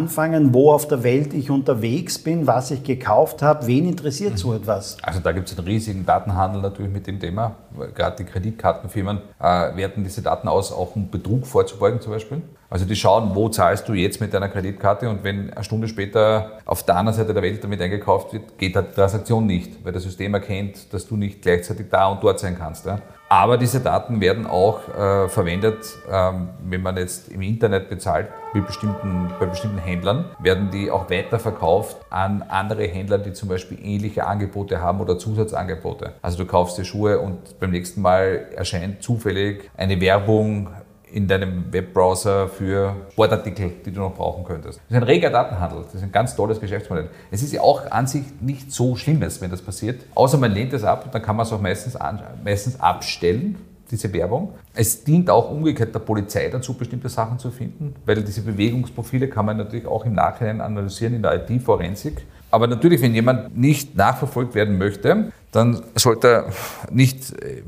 wo 0.53 0.71
auf 0.71 0.87
der 0.87 1.03
Welt 1.03 1.33
ich 1.33 1.49
unterwegs 1.49 2.19
bin, 2.19 2.47
was 2.47 2.71
ich 2.71 2.83
gekauft 2.83 3.41
habe? 3.41 3.67
Wen 3.67 3.87
interessiert 3.87 4.37
so 4.37 4.53
etwas? 4.53 4.97
Also 5.01 5.19
da 5.19 5.31
gibt 5.31 5.49
es 5.49 5.57
einen 5.57 5.67
riesigen 5.67 6.05
Datenhandel 6.05 6.61
natürlich 6.61 6.91
mit 6.91 7.07
dem 7.07 7.19
Thema. 7.19 7.55
Gerade 7.93 8.17
die 8.17 8.25
Kreditkartenfirmen 8.25 9.19
äh, 9.39 9.75
werten 9.75 10.03
diese 10.03 10.21
Daten 10.21 10.47
aus, 10.47 10.71
auch 10.71 10.95
um 10.95 11.09
Betrug 11.09 11.45
vorzubeugen 11.45 12.01
zum 12.01 12.13
Beispiel. 12.13 12.41
Also 12.69 12.85
die 12.85 12.95
schauen, 12.95 13.35
wo 13.35 13.47
zahlst 13.49 13.87
du 13.87 13.93
jetzt 13.93 14.19
mit 14.19 14.33
deiner 14.33 14.49
Kreditkarte 14.49 15.09
und 15.09 15.23
wenn 15.23 15.51
eine 15.51 15.63
Stunde 15.63 15.87
später 15.87 16.59
auf 16.65 16.83
der 16.83 16.97
anderen 16.97 17.17
Seite 17.17 17.33
der 17.33 17.43
Welt 17.43 17.63
damit 17.63 17.79
eingekauft 17.81 18.33
wird, 18.33 18.57
geht 18.57 18.75
die 18.75 18.81
Transaktion 18.81 19.45
nicht, 19.45 19.85
weil 19.85 19.93
das 19.93 20.03
System 20.03 20.33
erkennt, 20.33 20.91
dass 20.93 21.07
du 21.07 21.15
nicht 21.15 21.41
gleichzeitig 21.41 21.87
da 21.89 22.07
und 22.07 22.23
dort 22.23 22.39
sein 22.39 22.57
kannst. 22.57 22.85
Ja. 22.85 22.99
Aber 23.35 23.57
diese 23.57 23.81
Daten 23.81 24.21
werden 24.21 24.47
auch 24.47 24.87
äh, 24.87 25.27
verwendet, 25.27 25.85
ähm, 26.09 26.51
wenn 26.63 26.81
man 26.81 26.95
jetzt 26.95 27.27
im 27.27 27.41
Internet 27.41 27.89
bezahlt, 27.89 28.29
bei 28.53 28.61
bestimmten, 28.61 29.29
bei 29.37 29.45
bestimmten 29.45 29.77
Händlern, 29.77 30.23
werden 30.39 30.71
die 30.71 30.89
auch 30.89 31.09
weiterverkauft 31.09 31.97
an 32.09 32.43
andere 32.47 32.87
Händler, 32.87 33.17
die 33.17 33.33
zum 33.33 33.49
Beispiel 33.49 33.77
ähnliche 33.83 34.25
Angebote 34.25 34.81
haben 34.81 35.01
oder 35.01 35.17
Zusatzangebote. 35.17 36.13
Also 36.21 36.37
du 36.37 36.45
kaufst 36.45 36.77
dir 36.77 36.85
Schuhe 36.85 37.19
und 37.19 37.59
beim 37.59 37.71
nächsten 37.71 38.01
Mal 38.01 38.45
erscheint 38.55 39.03
zufällig 39.03 39.69
eine 39.75 39.99
Werbung 39.99 40.69
in 41.11 41.27
deinem 41.27 41.71
Webbrowser 41.71 42.47
für 42.47 42.95
Sportartikel, 43.11 43.71
die 43.85 43.91
du 43.91 44.01
noch 44.01 44.15
brauchen 44.15 44.43
könntest. 44.43 44.79
Das 44.79 44.97
ist 44.97 45.03
ein 45.03 45.03
reger 45.03 45.29
Datenhandel, 45.29 45.83
das 45.83 45.95
ist 45.95 46.03
ein 46.03 46.11
ganz 46.11 46.35
tolles 46.35 46.59
Geschäftsmodell. 46.59 47.09
Es 47.31 47.41
ist 47.41 47.53
ja 47.53 47.61
auch 47.61 47.89
an 47.91 48.07
sich 48.07 48.23
nicht 48.41 48.71
so 48.71 48.95
Schlimmes, 48.95 49.41
wenn 49.41 49.51
das 49.51 49.61
passiert, 49.61 50.01
außer 50.15 50.37
man 50.37 50.51
lehnt 50.51 50.73
es 50.73 50.83
ab 50.83 51.05
und 51.05 51.13
dann 51.13 51.21
kann 51.21 51.35
man 51.35 51.45
es 51.45 51.53
auch 51.53 51.61
meistens, 51.61 51.95
an, 51.95 52.21
meistens 52.43 52.79
abstellen, 52.79 53.57
diese 53.91 54.11
Werbung. 54.13 54.53
Es 54.73 55.03
dient 55.03 55.29
auch 55.29 55.51
umgekehrt 55.51 55.93
der 55.93 55.99
Polizei 55.99 56.49
dazu, 56.49 56.73
bestimmte 56.73 57.09
Sachen 57.09 57.39
zu 57.39 57.51
finden, 57.51 57.95
weil 58.05 58.23
diese 58.23 58.41
Bewegungsprofile 58.41 59.27
kann 59.27 59.45
man 59.45 59.57
natürlich 59.57 59.85
auch 59.85 60.05
im 60.05 60.13
Nachhinein 60.13 60.61
analysieren 60.61 61.13
in 61.13 61.21
der 61.21 61.47
IT-Forensik. 61.49 62.25
Aber 62.51 62.67
natürlich, 62.67 63.01
wenn 63.01 63.13
jemand 63.13 63.57
nicht 63.57 63.95
nachverfolgt 63.95 64.55
werden 64.55 64.77
möchte, 64.77 65.31
dann 65.55 65.81
sollte 65.95 66.27
er 66.27 66.45
nicht, 66.91 67.31
äh, 67.41 67.63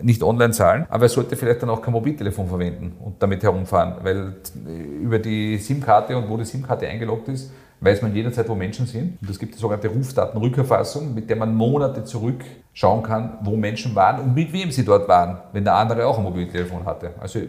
nicht 0.00 0.22
online 0.22 0.52
zahlen, 0.52 0.86
aber 0.88 1.04
er 1.04 1.08
sollte 1.10 1.36
vielleicht 1.36 1.62
dann 1.62 1.68
auch 1.68 1.82
kein 1.82 1.92
Mobiltelefon 1.92 2.48
verwenden 2.48 2.92
und 3.04 3.22
damit 3.22 3.42
herumfahren, 3.42 3.96
weil 4.02 4.36
über 5.00 5.18
die 5.18 5.58
SIM-Karte 5.58 6.16
und 6.16 6.28
wo 6.28 6.38
die 6.38 6.44
SIM-Karte 6.44 6.88
eingeloggt 6.88 7.28
ist, 7.28 7.52
weiß 7.80 8.00
man 8.00 8.14
jederzeit, 8.14 8.48
wo 8.48 8.54
Menschen 8.54 8.86
sind. 8.86 9.20
Und 9.20 9.28
es 9.28 9.38
gibt 9.38 9.54
die 9.54 9.58
sogenannte 9.58 9.88
Rufdatenrückerfassung, 9.88 11.12
mit 11.12 11.28
der 11.28 11.36
man 11.36 11.54
Monate 11.54 12.04
zurückschauen 12.04 13.02
kann, 13.02 13.38
wo 13.42 13.56
Menschen 13.56 13.94
waren 13.94 14.22
und 14.22 14.34
mit 14.34 14.52
wem 14.52 14.70
sie 14.70 14.84
dort 14.84 15.08
waren, 15.08 15.38
wenn 15.52 15.64
der 15.64 15.74
andere 15.74 16.06
auch 16.06 16.16
ein 16.16 16.24
Mobiltelefon 16.24 16.86
hatte. 16.86 17.10
Also 17.20 17.40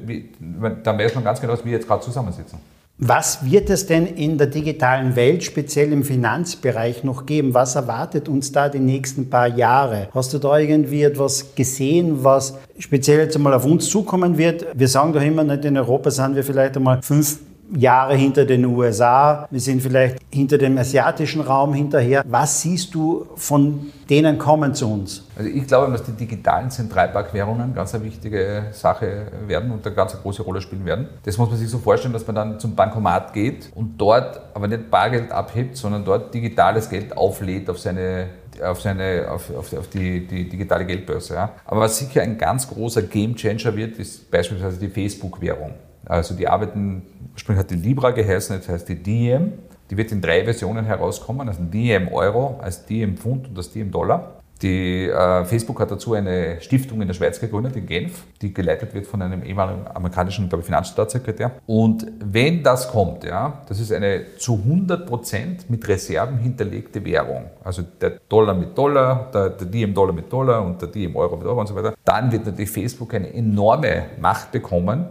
dann 0.84 1.00
weiß 1.00 1.16
man 1.16 1.24
ganz 1.24 1.40
genau, 1.40 1.54
dass 1.54 1.64
wir 1.64 1.72
jetzt 1.72 1.88
gerade 1.88 2.02
zusammensitzen. 2.02 2.60
Was 3.00 3.44
wird 3.44 3.72
es 3.72 3.88
denn 3.88 4.06
in 4.06 4.38
der 4.38 4.48
digitalen 4.48 5.16
Welt, 5.16 5.44
speziell 5.44 5.92
im 5.92 6.04
Finanzbereich, 6.04 7.04
noch 7.04 7.26
geben? 7.26 7.54
Was 7.54 7.76
erwartet 7.76 8.30
uns 8.30 8.52
da 8.52 8.70
die 8.70 8.80
nächsten 8.80 9.30
paar 9.30 9.48
Jahre? 9.48 10.10
Hast 10.14 10.34
du 10.34 10.38
da 10.38 10.60
irgendwie 10.60 11.02
etwas 11.02 11.56
gesehen, 11.56 12.24
was 12.24 12.58
speziell 12.78 13.20
jetzt 13.20 13.36
einmal 13.36 13.56
auf 13.56 13.66
uns 13.66 13.90
zukommen 13.90 14.38
wird? 14.38 14.68
Wir 14.76 14.88
sagen 14.88 15.12
doch 15.12 15.24
immer, 15.24 15.44
nicht 15.44 15.66
in 15.66 15.76
Europa 15.76 16.12
sind 16.12 16.36
wir 16.36 16.44
vielleicht 16.44 16.78
einmal 16.78 17.02
fünf 17.02 17.40
Jahre 17.72 18.16
hinter 18.16 18.46
den 18.46 18.66
USA, 18.66 19.48
wir 19.50 19.60
sind 19.60 19.82
vielleicht 19.82 20.18
hinter 20.32 20.58
dem 20.58 20.78
asiatischen 20.78 21.42
Raum 21.42 21.74
hinterher. 21.74 22.24
Was 22.28 22.62
siehst 22.62 22.94
du 22.94 23.28
von 23.36 23.92
denen 24.10 24.38
kommen 24.38 24.74
zu 24.74 24.92
uns? 24.92 25.24
Also 25.36 25.50
ich 25.50 25.66
glaube, 25.66 25.92
dass 25.92 26.04
die 26.04 26.12
digitalen 26.12 26.70
Zentralbankwährungen 26.70 27.74
ganz 27.74 27.96
eine 27.96 28.04
wichtige 28.04 28.66
Sache 28.72 29.28
werden 29.48 29.72
und 29.72 29.86
eine 29.86 29.96
ganz 29.96 30.16
große 30.22 30.44
Rolle 30.44 30.62
spielen 30.62 30.86
werden. 30.86 31.08
Das 31.24 31.38
muss 31.38 31.50
man 31.50 31.58
sich 31.58 31.70
so 31.70 31.80
vorstellen, 31.80 32.14
dass 32.14 32.28
man 32.28 32.36
dann 32.36 32.60
zum 32.60 32.76
Bankomat 32.76 33.34
geht 33.34 33.72
und 33.76 33.98
dort 33.98 34.42
aber 34.54 34.68
nicht 34.68 34.92
Bargeld 34.92 35.32
abhebt, 35.32 35.78
sondern 35.78 36.06
dort 36.06 36.34
digitales 36.34 36.90
Geld 36.90 37.16
auflädt 37.18 37.70
auf 37.70 37.80
seine 37.80 38.28
auf, 38.64 38.82
seine, 38.82 39.32
auf, 39.32 39.50
auf, 39.50 39.74
auf 39.74 39.88
die, 39.88 40.28
die, 40.28 40.48
digitale 40.48 40.86
Geldbörse. 40.86 41.34
Ja. 41.34 41.54
Aber 41.66 41.82
was 41.82 41.98
sicher 41.98 42.22
ein 42.22 42.38
ganz 42.38 42.68
großer 42.68 43.02
Gamechanger 43.02 43.76
wird, 43.76 43.98
ist 43.98 44.30
beispielsweise 44.30 44.78
die 44.78 44.90
Facebook-Währung. 44.90 45.74
Also 46.06 46.36
die 46.36 46.48
arbeiten, 46.48 47.04
ursprünglich 47.34 47.64
hat 47.64 47.72
die 47.72 47.76
Libra 47.76 48.12
geheißen, 48.12 48.56
jetzt 48.56 48.70
heißt 48.70 48.90
die 48.90 49.02
Diem. 49.02 49.54
Die 49.90 49.98
wird 49.98 50.12
in 50.12 50.22
drei 50.22 50.44
Versionen 50.44 50.86
herauskommen, 50.86 51.48
also 51.48 51.62
Diem 51.64 52.08
Euro, 52.08 52.60
als 52.62 52.86
Diem 52.86 53.18
Pfund 53.18 53.50
und 53.50 53.58
als 53.58 53.72
Diem 53.72 53.92
Dollar. 53.92 54.44
Die, 54.64 55.10
äh, 55.10 55.44
Facebook 55.44 55.80
hat 55.82 55.92
dazu 55.92 56.14
eine 56.14 56.62
Stiftung 56.62 57.02
in 57.02 57.08
der 57.08 57.14
Schweiz 57.14 57.40
gegründet, 57.40 57.76
in 57.76 57.86
Genf, 57.86 58.24
die 58.42 58.54
geleitet 58.54 58.94
wird 58.94 59.06
von 59.06 59.22
einem 59.22 59.44
ehemaligen 59.44 59.86
amerikanischen 59.94 60.50
ich, 60.52 60.66
Finanzstaatssekretär. 60.66 61.52
Und 61.68 62.08
wenn 62.24 62.64
das 62.64 62.90
kommt, 62.90 63.26
ja, 63.26 63.62
das 63.68 63.82
ist 63.82 63.92
eine 63.92 64.38
zu 64.38 64.56
100 64.56 65.06
Prozent 65.06 65.70
mit 65.70 65.86
Reserven 65.86 66.38
hinterlegte 66.38 67.04
Währung, 67.04 67.50
also 67.64 67.82
der 68.00 68.12
Dollar 68.30 68.54
mit 68.54 68.78
Dollar, 68.78 69.30
der, 69.34 69.50
der 69.50 69.68
DM-Dollar 69.68 70.14
mit 70.14 70.32
Dollar 70.32 70.66
und 70.66 70.82
der 70.82 70.88
DM-Euro 70.88 71.36
mit 71.36 71.46
Euro 71.46 71.60
und 71.60 71.68
so 71.68 71.76
weiter, 71.76 71.94
dann 72.06 72.32
wird 72.32 72.46
natürlich 72.46 72.72
Facebook 72.72 73.14
eine 73.14 73.34
enorme 73.34 74.06
Macht 74.22 74.54
bekommen, 74.54 75.08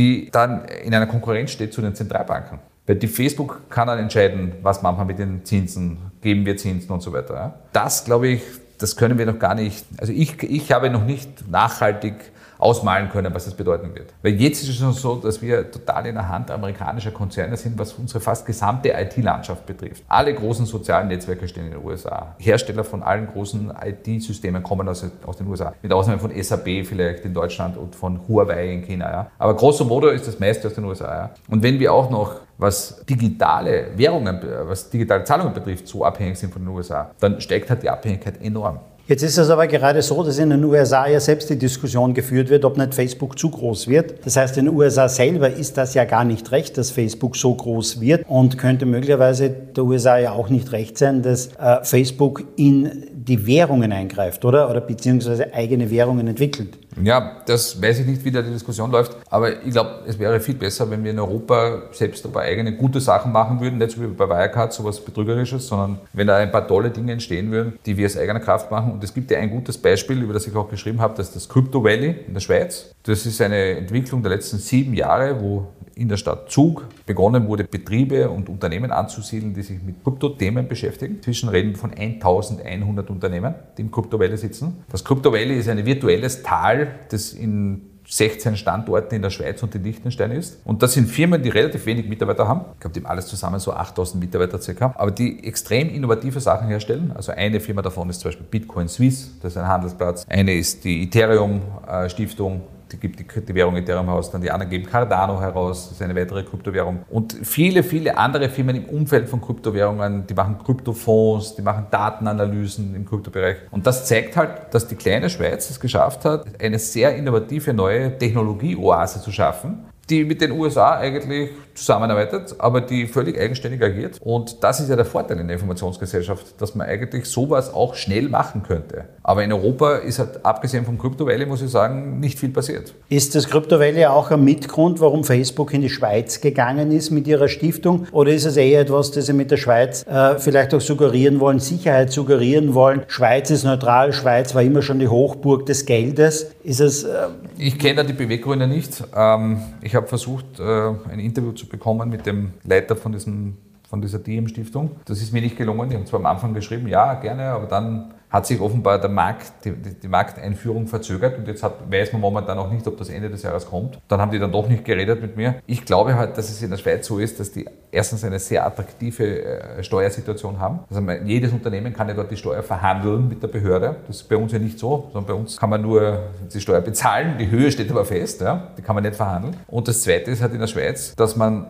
die 0.00 0.30
dann 0.32 0.64
in 0.64 0.94
einer 0.94 1.06
Konkurrenz 1.06 1.50
steht 1.50 1.74
zu 1.74 1.82
den 1.82 1.94
Zentralbanken. 1.94 2.58
Weil 2.86 2.96
die 2.96 3.06
Facebook 3.06 3.68
kann 3.68 3.86
dann 3.86 3.98
entscheiden, 3.98 4.52
was 4.62 4.82
machen 4.82 4.98
wir 4.98 5.04
mit 5.04 5.18
den 5.18 5.44
Zinsen, 5.44 5.98
geben 6.22 6.46
wir 6.46 6.56
Zinsen 6.56 6.90
und 6.90 7.02
so 7.02 7.12
weiter. 7.12 7.60
Das, 7.72 8.04
glaube 8.04 8.28
ich, 8.28 8.42
das 8.78 8.96
können 8.96 9.18
wir 9.18 9.26
noch 9.26 9.38
gar 9.38 9.54
nicht, 9.54 9.84
also 9.98 10.12
ich, 10.12 10.42
ich 10.42 10.72
habe 10.72 10.88
noch 10.88 11.04
nicht 11.04 11.48
nachhaltig 11.50 12.14
ausmalen 12.60 13.08
können, 13.08 13.32
was 13.34 13.46
das 13.46 13.54
bedeuten 13.54 13.94
wird. 13.94 14.12
Weil 14.22 14.34
jetzt 14.34 14.62
ist 14.62 14.68
es 14.68 14.76
schon 14.76 14.92
so, 14.92 15.16
dass 15.16 15.40
wir 15.40 15.70
total 15.70 16.06
in 16.06 16.14
der 16.14 16.28
Hand 16.28 16.50
amerikanischer 16.50 17.10
Konzerne 17.10 17.56
sind, 17.56 17.78
was 17.78 17.94
unsere 17.94 18.20
fast 18.20 18.46
gesamte 18.46 18.90
IT-Landschaft 18.90 19.66
betrifft. 19.66 20.04
Alle 20.08 20.34
großen 20.34 20.66
sozialen 20.66 21.08
Netzwerke 21.08 21.48
stehen 21.48 21.66
in 21.66 21.72
den 21.72 21.84
USA. 21.84 22.34
Hersteller 22.38 22.84
von 22.84 23.02
allen 23.02 23.26
großen 23.26 23.72
IT-Systemen 23.82 24.62
kommen 24.62 24.88
aus, 24.88 25.04
aus, 25.26 25.36
den 25.36 25.46
USA. 25.46 25.74
Mit 25.82 25.92
Ausnahme 25.92 26.20
von 26.20 26.30
SAP 26.42 26.84
vielleicht 26.84 27.24
in 27.24 27.34
Deutschland 27.34 27.76
und 27.76 27.94
von 27.94 28.20
Huawei 28.28 28.72
in 28.72 28.82
China. 28.82 29.10
Ja. 29.10 29.30
Aber 29.38 29.54
grosso 29.56 29.84
modo 29.84 30.08
ist 30.08 30.26
das 30.26 30.38
meiste 30.38 30.68
aus 30.68 30.74
den 30.74 30.84
USA. 30.84 31.14
Ja. 31.14 31.30
Und 31.48 31.62
wenn 31.62 31.78
wir 31.78 31.92
auch 31.92 32.10
noch 32.10 32.36
was 32.58 33.04
digitale 33.06 33.86
Währungen, 33.96 34.38
was 34.64 34.90
digitale 34.90 35.24
Zahlungen 35.24 35.54
betrifft, 35.54 35.88
so 35.88 36.04
abhängig 36.04 36.38
sind 36.38 36.52
von 36.52 36.62
den 36.62 36.68
USA, 36.68 37.10
dann 37.18 37.40
steigt 37.40 37.70
halt 37.70 37.82
die 37.82 37.88
Abhängigkeit 37.88 38.40
enorm. 38.42 38.80
Jetzt 39.10 39.24
ist 39.24 39.38
es 39.38 39.50
aber 39.50 39.66
gerade 39.66 40.02
so, 40.02 40.22
dass 40.22 40.38
in 40.38 40.50
den 40.50 40.62
USA 40.62 41.08
ja 41.08 41.18
selbst 41.18 41.50
die 41.50 41.58
Diskussion 41.58 42.14
geführt 42.14 42.48
wird, 42.48 42.64
ob 42.64 42.76
nicht 42.78 42.94
Facebook 42.94 43.36
zu 43.36 43.50
groß 43.50 43.88
wird. 43.88 44.24
Das 44.24 44.36
heißt, 44.36 44.56
in 44.56 44.66
den 44.66 44.74
USA 44.76 45.08
selber 45.08 45.50
ist 45.50 45.76
das 45.76 45.94
ja 45.94 46.04
gar 46.04 46.22
nicht 46.22 46.52
recht, 46.52 46.78
dass 46.78 46.92
Facebook 46.92 47.34
so 47.34 47.52
groß 47.52 48.00
wird 48.00 48.24
und 48.28 48.56
könnte 48.56 48.86
möglicherweise 48.86 49.50
der 49.50 49.82
USA 49.82 50.16
ja 50.16 50.30
auch 50.30 50.48
nicht 50.48 50.70
recht 50.70 50.96
sein, 50.96 51.22
dass 51.22 51.48
äh, 51.58 51.82
Facebook 51.82 52.44
in 52.54 53.08
die 53.12 53.48
Währungen 53.48 53.90
eingreift, 53.90 54.44
oder? 54.44 54.70
Oder 54.70 54.80
beziehungsweise 54.80 55.52
eigene 55.54 55.90
Währungen 55.90 56.28
entwickelt. 56.28 56.78
Ja, 57.02 57.42
das 57.46 57.80
weiß 57.80 58.00
ich 58.00 58.06
nicht, 58.06 58.24
wie 58.24 58.30
da 58.30 58.42
die 58.42 58.50
Diskussion 58.50 58.90
läuft, 58.90 59.16
aber 59.30 59.62
ich 59.64 59.72
glaube, 59.72 60.00
es 60.06 60.18
wäre 60.18 60.40
viel 60.40 60.54
besser, 60.54 60.90
wenn 60.90 61.02
wir 61.04 61.10
in 61.10 61.18
Europa 61.18 61.82
selbst 61.92 62.24
ein 62.24 62.32
paar 62.32 62.42
eigene 62.42 62.76
gute 62.76 63.00
Sachen 63.00 63.32
machen 63.32 63.60
würden, 63.60 63.78
nicht 63.78 63.92
so 63.92 64.02
wie 64.02 64.06
bei 64.06 64.28
Wirecard, 64.28 64.72
sowas 64.72 65.00
Betrügerisches, 65.00 65.66
sondern 65.66 65.98
wenn 66.12 66.26
da 66.26 66.36
ein 66.36 66.50
paar 66.50 66.66
tolle 66.66 66.90
Dinge 66.90 67.12
entstehen 67.12 67.50
würden, 67.50 67.78
die 67.86 67.96
wir 67.96 68.06
aus 68.06 68.16
eigener 68.16 68.40
Kraft 68.40 68.70
machen. 68.70 68.92
Und 68.92 69.02
es 69.04 69.14
gibt 69.14 69.30
ja 69.30 69.38
ein 69.38 69.50
gutes 69.50 69.78
Beispiel, 69.78 70.22
über 70.22 70.32
das 70.32 70.46
ich 70.46 70.54
auch 70.54 70.68
geschrieben 70.68 71.00
habe, 71.00 71.14
das 71.16 71.28
ist 71.28 71.36
das 71.36 71.48
Crypto 71.48 71.82
Valley 71.82 72.16
in 72.26 72.34
der 72.34 72.40
Schweiz. 72.40 72.94
Das 73.02 73.24
ist 73.26 73.40
eine 73.40 73.76
Entwicklung 73.76 74.22
der 74.22 74.32
letzten 74.32 74.58
sieben 74.58 74.94
Jahre, 74.94 75.40
wo 75.40 75.68
in 76.00 76.08
der 76.08 76.16
Stadt 76.16 76.50
Zug 76.50 76.86
begonnen 77.04 77.46
wurde, 77.46 77.64
Betriebe 77.64 78.30
und 78.30 78.48
Unternehmen 78.48 78.90
anzusiedeln, 78.90 79.52
die 79.52 79.62
sich 79.62 79.82
mit 79.82 80.02
Kryptothemen 80.02 80.66
beschäftigen. 80.66 81.16
Inzwischen 81.16 81.50
reden 81.50 81.76
von 81.76 81.92
1100 81.92 83.10
Unternehmen, 83.10 83.54
die 83.76 83.82
im 83.82 83.90
Crypto 83.90 84.18
Valley 84.18 84.38
sitzen. 84.38 84.82
Das 84.90 85.04
Crypto 85.04 85.30
Valley 85.30 85.58
ist 85.58 85.68
ein 85.68 85.84
virtuelles 85.84 86.42
Tal, 86.42 86.89
das 87.10 87.32
in 87.32 87.82
16 88.10 88.56
Standorten 88.56 89.14
in 89.14 89.22
der 89.22 89.30
Schweiz 89.30 89.62
und 89.62 89.72
in 89.74 89.84
Liechtenstein 89.84 90.32
ist. 90.32 90.60
Und 90.64 90.82
das 90.82 90.94
sind 90.94 91.06
Firmen, 91.08 91.40
die 91.42 91.48
relativ 91.48 91.86
wenig 91.86 92.08
Mitarbeiter 92.08 92.48
haben. 92.48 92.62
Ich 92.74 92.80
glaube, 92.80 92.94
die 92.94 93.00
haben 93.00 93.06
alles 93.06 93.26
zusammen 93.26 93.60
so 93.60 93.72
8000 93.72 94.20
Mitarbeiter 94.20 94.60
circa. 94.60 94.92
Aber 94.98 95.12
die 95.12 95.44
extrem 95.44 95.88
innovative 95.88 96.40
Sachen 96.40 96.66
herstellen. 96.68 97.12
Also 97.14 97.30
eine 97.32 97.60
Firma 97.60 97.82
davon 97.82 98.10
ist 98.10 98.20
zum 98.20 98.30
Beispiel 98.30 98.46
Bitcoin 98.50 98.88
Swiss, 98.88 99.38
das 99.40 99.52
ist 99.52 99.58
ein 99.58 99.68
Handelsplatz. 99.68 100.26
Eine 100.28 100.54
ist 100.54 100.82
die 100.84 101.04
Ethereum 101.04 101.62
äh, 101.86 102.08
Stiftung, 102.08 102.62
die 102.92 102.96
gibt 102.98 103.18
die, 103.18 103.24
die 103.24 103.54
Währung 103.54 103.76
Ethereum 103.76 104.06
heraus, 104.06 104.30
dann 104.30 104.40
die 104.40 104.50
anderen 104.50 104.70
geben 104.70 104.86
Cardano 104.86 105.40
heraus, 105.40 105.88
das 105.88 105.92
ist 105.92 106.02
eine 106.02 106.14
weitere 106.14 106.42
Kryptowährung. 106.42 107.04
Und 107.08 107.36
viele, 107.42 107.82
viele 107.82 108.16
andere 108.16 108.48
Firmen 108.48 108.76
im 108.76 108.84
Umfeld 108.86 109.28
von 109.28 109.40
Kryptowährungen, 109.40 110.26
die 110.26 110.34
machen 110.34 110.58
Kryptofonds, 110.64 111.56
die 111.56 111.62
machen 111.62 111.86
Datenanalysen 111.90 112.94
im 112.94 113.04
Kryptobereich. 113.06 113.56
Und 113.70 113.86
das 113.86 114.06
zeigt 114.06 114.36
halt, 114.36 114.72
dass 114.72 114.86
die 114.86 114.96
kleine 114.96 115.30
Schweiz 115.30 115.70
es 115.70 115.80
geschafft 115.80 116.24
hat, 116.24 116.46
eine 116.60 116.78
sehr 116.78 117.16
innovative 117.16 117.72
neue 117.72 118.16
Technologieoase 118.16 119.22
zu 119.22 119.30
schaffen, 119.30 119.84
die 120.08 120.24
mit 120.24 120.40
den 120.40 120.52
USA 120.52 120.98
eigentlich 120.98 121.50
zusammenarbeitet, 121.80 122.54
aber 122.58 122.80
die 122.80 123.06
völlig 123.06 123.38
eigenständig 123.38 123.82
agiert. 123.82 124.18
Und 124.20 124.62
das 124.62 124.80
ist 124.80 124.88
ja 124.88 124.96
der 124.96 125.04
Vorteil 125.04 125.38
in 125.38 125.48
der 125.48 125.54
Informationsgesellschaft, 125.54 126.60
dass 126.60 126.74
man 126.74 126.86
eigentlich 126.86 127.24
sowas 127.24 127.72
auch 127.72 127.94
schnell 127.94 128.28
machen 128.28 128.62
könnte. 128.62 129.06
Aber 129.22 129.42
in 129.44 129.52
Europa 129.52 129.96
ist 129.96 130.18
halt, 130.18 130.44
abgesehen 130.44 130.84
vom 130.84 130.98
Crypto 130.98 131.26
Valley, 131.26 131.46
muss 131.46 131.62
ich 131.62 131.70
sagen, 131.70 132.20
nicht 132.20 132.38
viel 132.38 132.50
passiert. 132.50 132.94
Ist 133.08 133.34
das 133.34 133.48
Crypto 133.48 133.78
Valley 133.78 134.06
auch 134.06 134.30
ein 134.30 134.44
Mitgrund, 134.44 135.00
warum 135.00 135.24
Facebook 135.24 135.72
in 135.74 135.82
die 135.82 135.88
Schweiz 135.88 136.40
gegangen 136.40 136.90
ist 136.92 137.10
mit 137.10 137.26
ihrer 137.26 137.48
Stiftung? 137.48 138.06
Oder 138.12 138.32
ist 138.32 138.44
es 138.44 138.56
eher 138.56 138.80
etwas, 138.80 139.10
das 139.10 139.26
sie 139.26 139.32
mit 139.32 139.50
der 139.50 139.56
Schweiz 139.56 140.04
äh, 140.06 140.38
vielleicht 140.38 140.74
auch 140.74 140.80
suggerieren 140.80 141.40
wollen, 141.40 141.60
Sicherheit 141.60 142.12
suggerieren 142.12 142.74
wollen? 142.74 143.02
Schweiz 143.08 143.50
ist 143.50 143.64
neutral, 143.64 144.12
Schweiz 144.12 144.54
war 144.54 144.62
immer 144.62 144.82
schon 144.82 144.98
die 144.98 145.08
Hochburg 145.08 145.66
des 145.66 145.86
Geldes. 145.86 146.50
Ist 146.62 146.80
es. 146.80 147.04
Äh 147.04 147.28
ich 147.56 147.78
kenne 147.78 147.96
da 147.96 148.02
die 148.02 148.12
Beweggründe 148.12 148.66
nicht. 148.66 149.02
Ähm, 149.14 149.60
ich 149.82 149.94
habe 149.94 150.06
versucht, 150.06 150.58
äh, 150.58 150.62
ein 150.62 151.20
Interview 151.20 151.52
zu 151.52 151.66
bekommen 151.70 152.10
mit 152.10 152.26
dem 152.26 152.52
Leiter 152.64 152.96
von, 152.96 153.12
diesem, 153.12 153.56
von 153.88 154.02
dieser 154.02 154.18
DM-Stiftung. 154.18 154.96
Das 155.06 155.22
ist 155.22 155.32
mir 155.32 155.40
nicht 155.40 155.56
gelungen. 155.56 155.88
Die 155.88 155.96
haben 155.96 156.06
zwar 156.06 156.20
am 156.20 156.26
Anfang 156.26 156.52
geschrieben, 156.52 156.88
ja, 156.88 157.14
gerne, 157.14 157.44
aber 157.44 157.66
dann 157.66 158.14
hat 158.30 158.46
sich 158.46 158.60
offenbar 158.60 159.00
der 159.00 159.10
Markt, 159.10 159.64
die, 159.64 159.72
die 159.72 160.08
Markteinführung 160.08 160.86
verzögert 160.86 161.36
und 161.36 161.48
jetzt 161.48 161.62
hat, 161.62 161.90
weiß 161.90 162.12
man 162.12 162.20
momentan 162.20 162.56
noch 162.56 162.70
nicht, 162.70 162.86
ob 162.86 162.96
das 162.96 163.08
Ende 163.08 163.28
des 163.28 163.42
Jahres 163.42 163.66
kommt. 163.66 163.98
Dann 164.06 164.20
haben 164.20 164.30
die 164.30 164.38
dann 164.38 164.52
doch 164.52 164.68
nicht 164.68 164.84
geredet 164.84 165.20
mit 165.20 165.36
mir. 165.36 165.56
Ich 165.66 165.84
glaube 165.84 166.14
halt, 166.14 166.38
dass 166.38 166.48
es 166.48 166.62
in 166.62 166.70
der 166.70 166.76
Schweiz 166.76 167.06
so 167.06 167.18
ist, 167.18 167.40
dass 167.40 167.50
die 167.50 167.66
erstens 167.92 168.24
eine 168.24 168.38
sehr 168.38 168.66
attraktive 168.66 169.44
äh, 169.44 169.82
Steuersituation 169.82 170.58
haben. 170.58 170.80
Also 170.88 171.02
jedes 171.24 171.52
Unternehmen 171.52 171.92
kann 171.92 172.08
ja 172.08 172.14
dort 172.14 172.30
die 172.30 172.36
Steuer 172.36 172.62
verhandeln 172.62 173.28
mit 173.28 173.42
der 173.42 173.48
Behörde. 173.48 173.96
Das 174.06 174.16
ist 174.16 174.28
bei 174.28 174.36
uns 174.36 174.52
ja 174.52 174.58
nicht 174.58 174.78
so, 174.78 175.08
sondern 175.12 175.26
bei 175.26 175.40
uns 175.40 175.56
kann 175.56 175.70
man 175.70 175.82
nur 175.82 176.20
die 176.52 176.60
Steuer 176.60 176.80
bezahlen. 176.80 177.36
Die 177.38 177.50
Höhe 177.50 177.70
steht 177.70 177.90
aber 177.90 178.04
fest, 178.04 178.40
ja? 178.40 178.68
die 178.76 178.82
kann 178.82 178.94
man 178.94 179.04
nicht 179.04 179.16
verhandeln. 179.16 179.56
Und 179.66 179.88
das 179.88 180.02
Zweite 180.02 180.30
ist 180.30 180.42
halt 180.42 180.52
in 180.52 180.60
der 180.60 180.66
Schweiz, 180.66 181.14
dass 181.16 181.36
man 181.36 181.66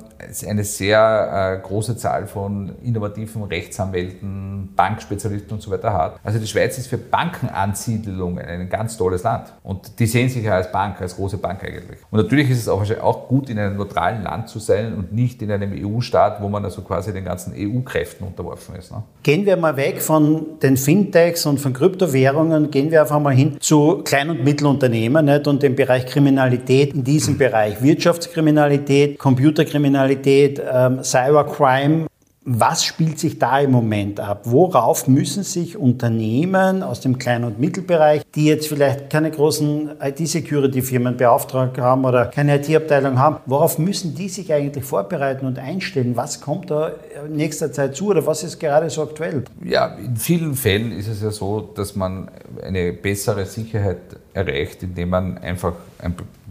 eine 0.46 0.64
sehr 0.64 1.60
äh, 1.62 1.66
große 1.66 1.96
Zahl 1.96 2.26
von 2.26 2.74
innovativen 2.82 3.42
Rechtsanwälten, 3.44 4.74
Bankspezialisten 4.76 5.52
und 5.52 5.62
so 5.62 5.70
weiter 5.70 5.92
hat. 5.92 6.20
Also 6.22 6.38
die 6.38 6.46
Schweiz 6.46 6.78
ist 6.78 6.88
für 6.88 6.98
Bankenansiedlungen 6.98 8.44
ein 8.44 8.68
ganz 8.68 8.96
tolles 8.96 9.22
Land. 9.22 9.52
Und 9.62 9.98
die 9.98 10.06
sehen 10.06 10.28
sich 10.28 10.44
ja 10.44 10.56
als 10.56 10.70
Bank, 10.70 11.00
als 11.00 11.16
große 11.16 11.38
Bank 11.38 11.64
eigentlich. 11.64 11.98
Und 12.10 12.18
natürlich 12.20 12.50
ist 12.50 12.58
es 12.58 12.68
auch, 12.68 12.84
auch 13.00 13.28
gut, 13.28 13.48
in 13.48 13.58
einem 13.58 13.76
neutralen 13.76 14.22
Land 14.22 14.48
zu 14.48 14.58
sein 14.58 14.94
und 14.94 15.12
nicht 15.12 15.42
in 15.42 15.50
einem 15.50 15.72
EU-Staat, 15.72 16.09
wo 16.40 16.48
man 16.48 16.64
also 16.64 16.82
quasi 16.82 17.12
den 17.12 17.24
ganzen 17.24 17.54
EU-Kräften 17.56 18.26
unterworfen 18.26 18.74
ist. 18.76 18.92
Ne? 18.92 19.02
Gehen 19.22 19.46
wir 19.46 19.56
mal 19.56 19.76
weg 19.76 20.02
von 20.02 20.58
den 20.62 20.76
Fintechs 20.76 21.46
und 21.46 21.58
von 21.58 21.72
Kryptowährungen, 21.72 22.70
gehen 22.70 22.90
wir 22.90 23.00
einfach 23.00 23.20
mal 23.20 23.34
hin 23.34 23.56
zu 23.60 24.02
Klein- 24.04 24.30
und 24.30 24.44
Mittelunternehmen 24.44 25.24
nicht? 25.24 25.46
und 25.46 25.62
dem 25.62 25.76
Bereich 25.76 26.06
Kriminalität 26.06 26.94
in 26.94 27.04
diesem 27.04 27.38
Bereich. 27.38 27.82
Wirtschaftskriminalität, 27.82 29.18
Computerkriminalität, 29.18 30.60
ähm, 30.72 31.02
Cybercrime. 31.02 32.09
Was 32.42 32.84
spielt 32.84 33.18
sich 33.18 33.38
da 33.38 33.60
im 33.60 33.70
Moment 33.70 34.18
ab? 34.18 34.40
Worauf 34.44 35.06
müssen 35.06 35.42
sich 35.42 35.76
Unternehmen 35.76 36.82
aus 36.82 37.00
dem 37.00 37.18
Klein- 37.18 37.44
und 37.44 37.60
Mittelbereich, 37.60 38.22
die 38.34 38.46
jetzt 38.46 38.66
vielleicht 38.66 39.10
keine 39.10 39.30
großen 39.30 39.90
IT-Security-Firmen 40.00 41.18
beauftragt 41.18 41.76
haben 41.76 42.06
oder 42.06 42.26
keine 42.28 42.56
IT-Abteilung 42.56 43.18
haben, 43.18 43.36
worauf 43.44 43.78
müssen 43.78 44.14
die 44.14 44.30
sich 44.30 44.50
eigentlich 44.54 44.84
vorbereiten 44.84 45.44
und 45.44 45.58
einstellen? 45.58 46.16
Was 46.16 46.40
kommt 46.40 46.70
da 46.70 46.92
in 47.26 47.36
nächster 47.36 47.70
Zeit 47.72 47.94
zu 47.94 48.06
oder 48.06 48.24
was 48.26 48.42
ist 48.42 48.58
gerade 48.58 48.88
so 48.88 49.02
aktuell? 49.02 49.44
Ja, 49.62 49.94
in 49.96 50.16
vielen 50.16 50.54
Fällen 50.54 50.92
ist 50.92 51.08
es 51.08 51.20
ja 51.20 51.30
so, 51.30 51.60
dass 51.60 51.94
man 51.94 52.30
eine 52.62 52.94
bessere 52.94 53.44
Sicherheit 53.44 53.98
erreicht, 54.32 54.82
indem 54.82 55.10
man 55.10 55.36
einfach 55.36 55.74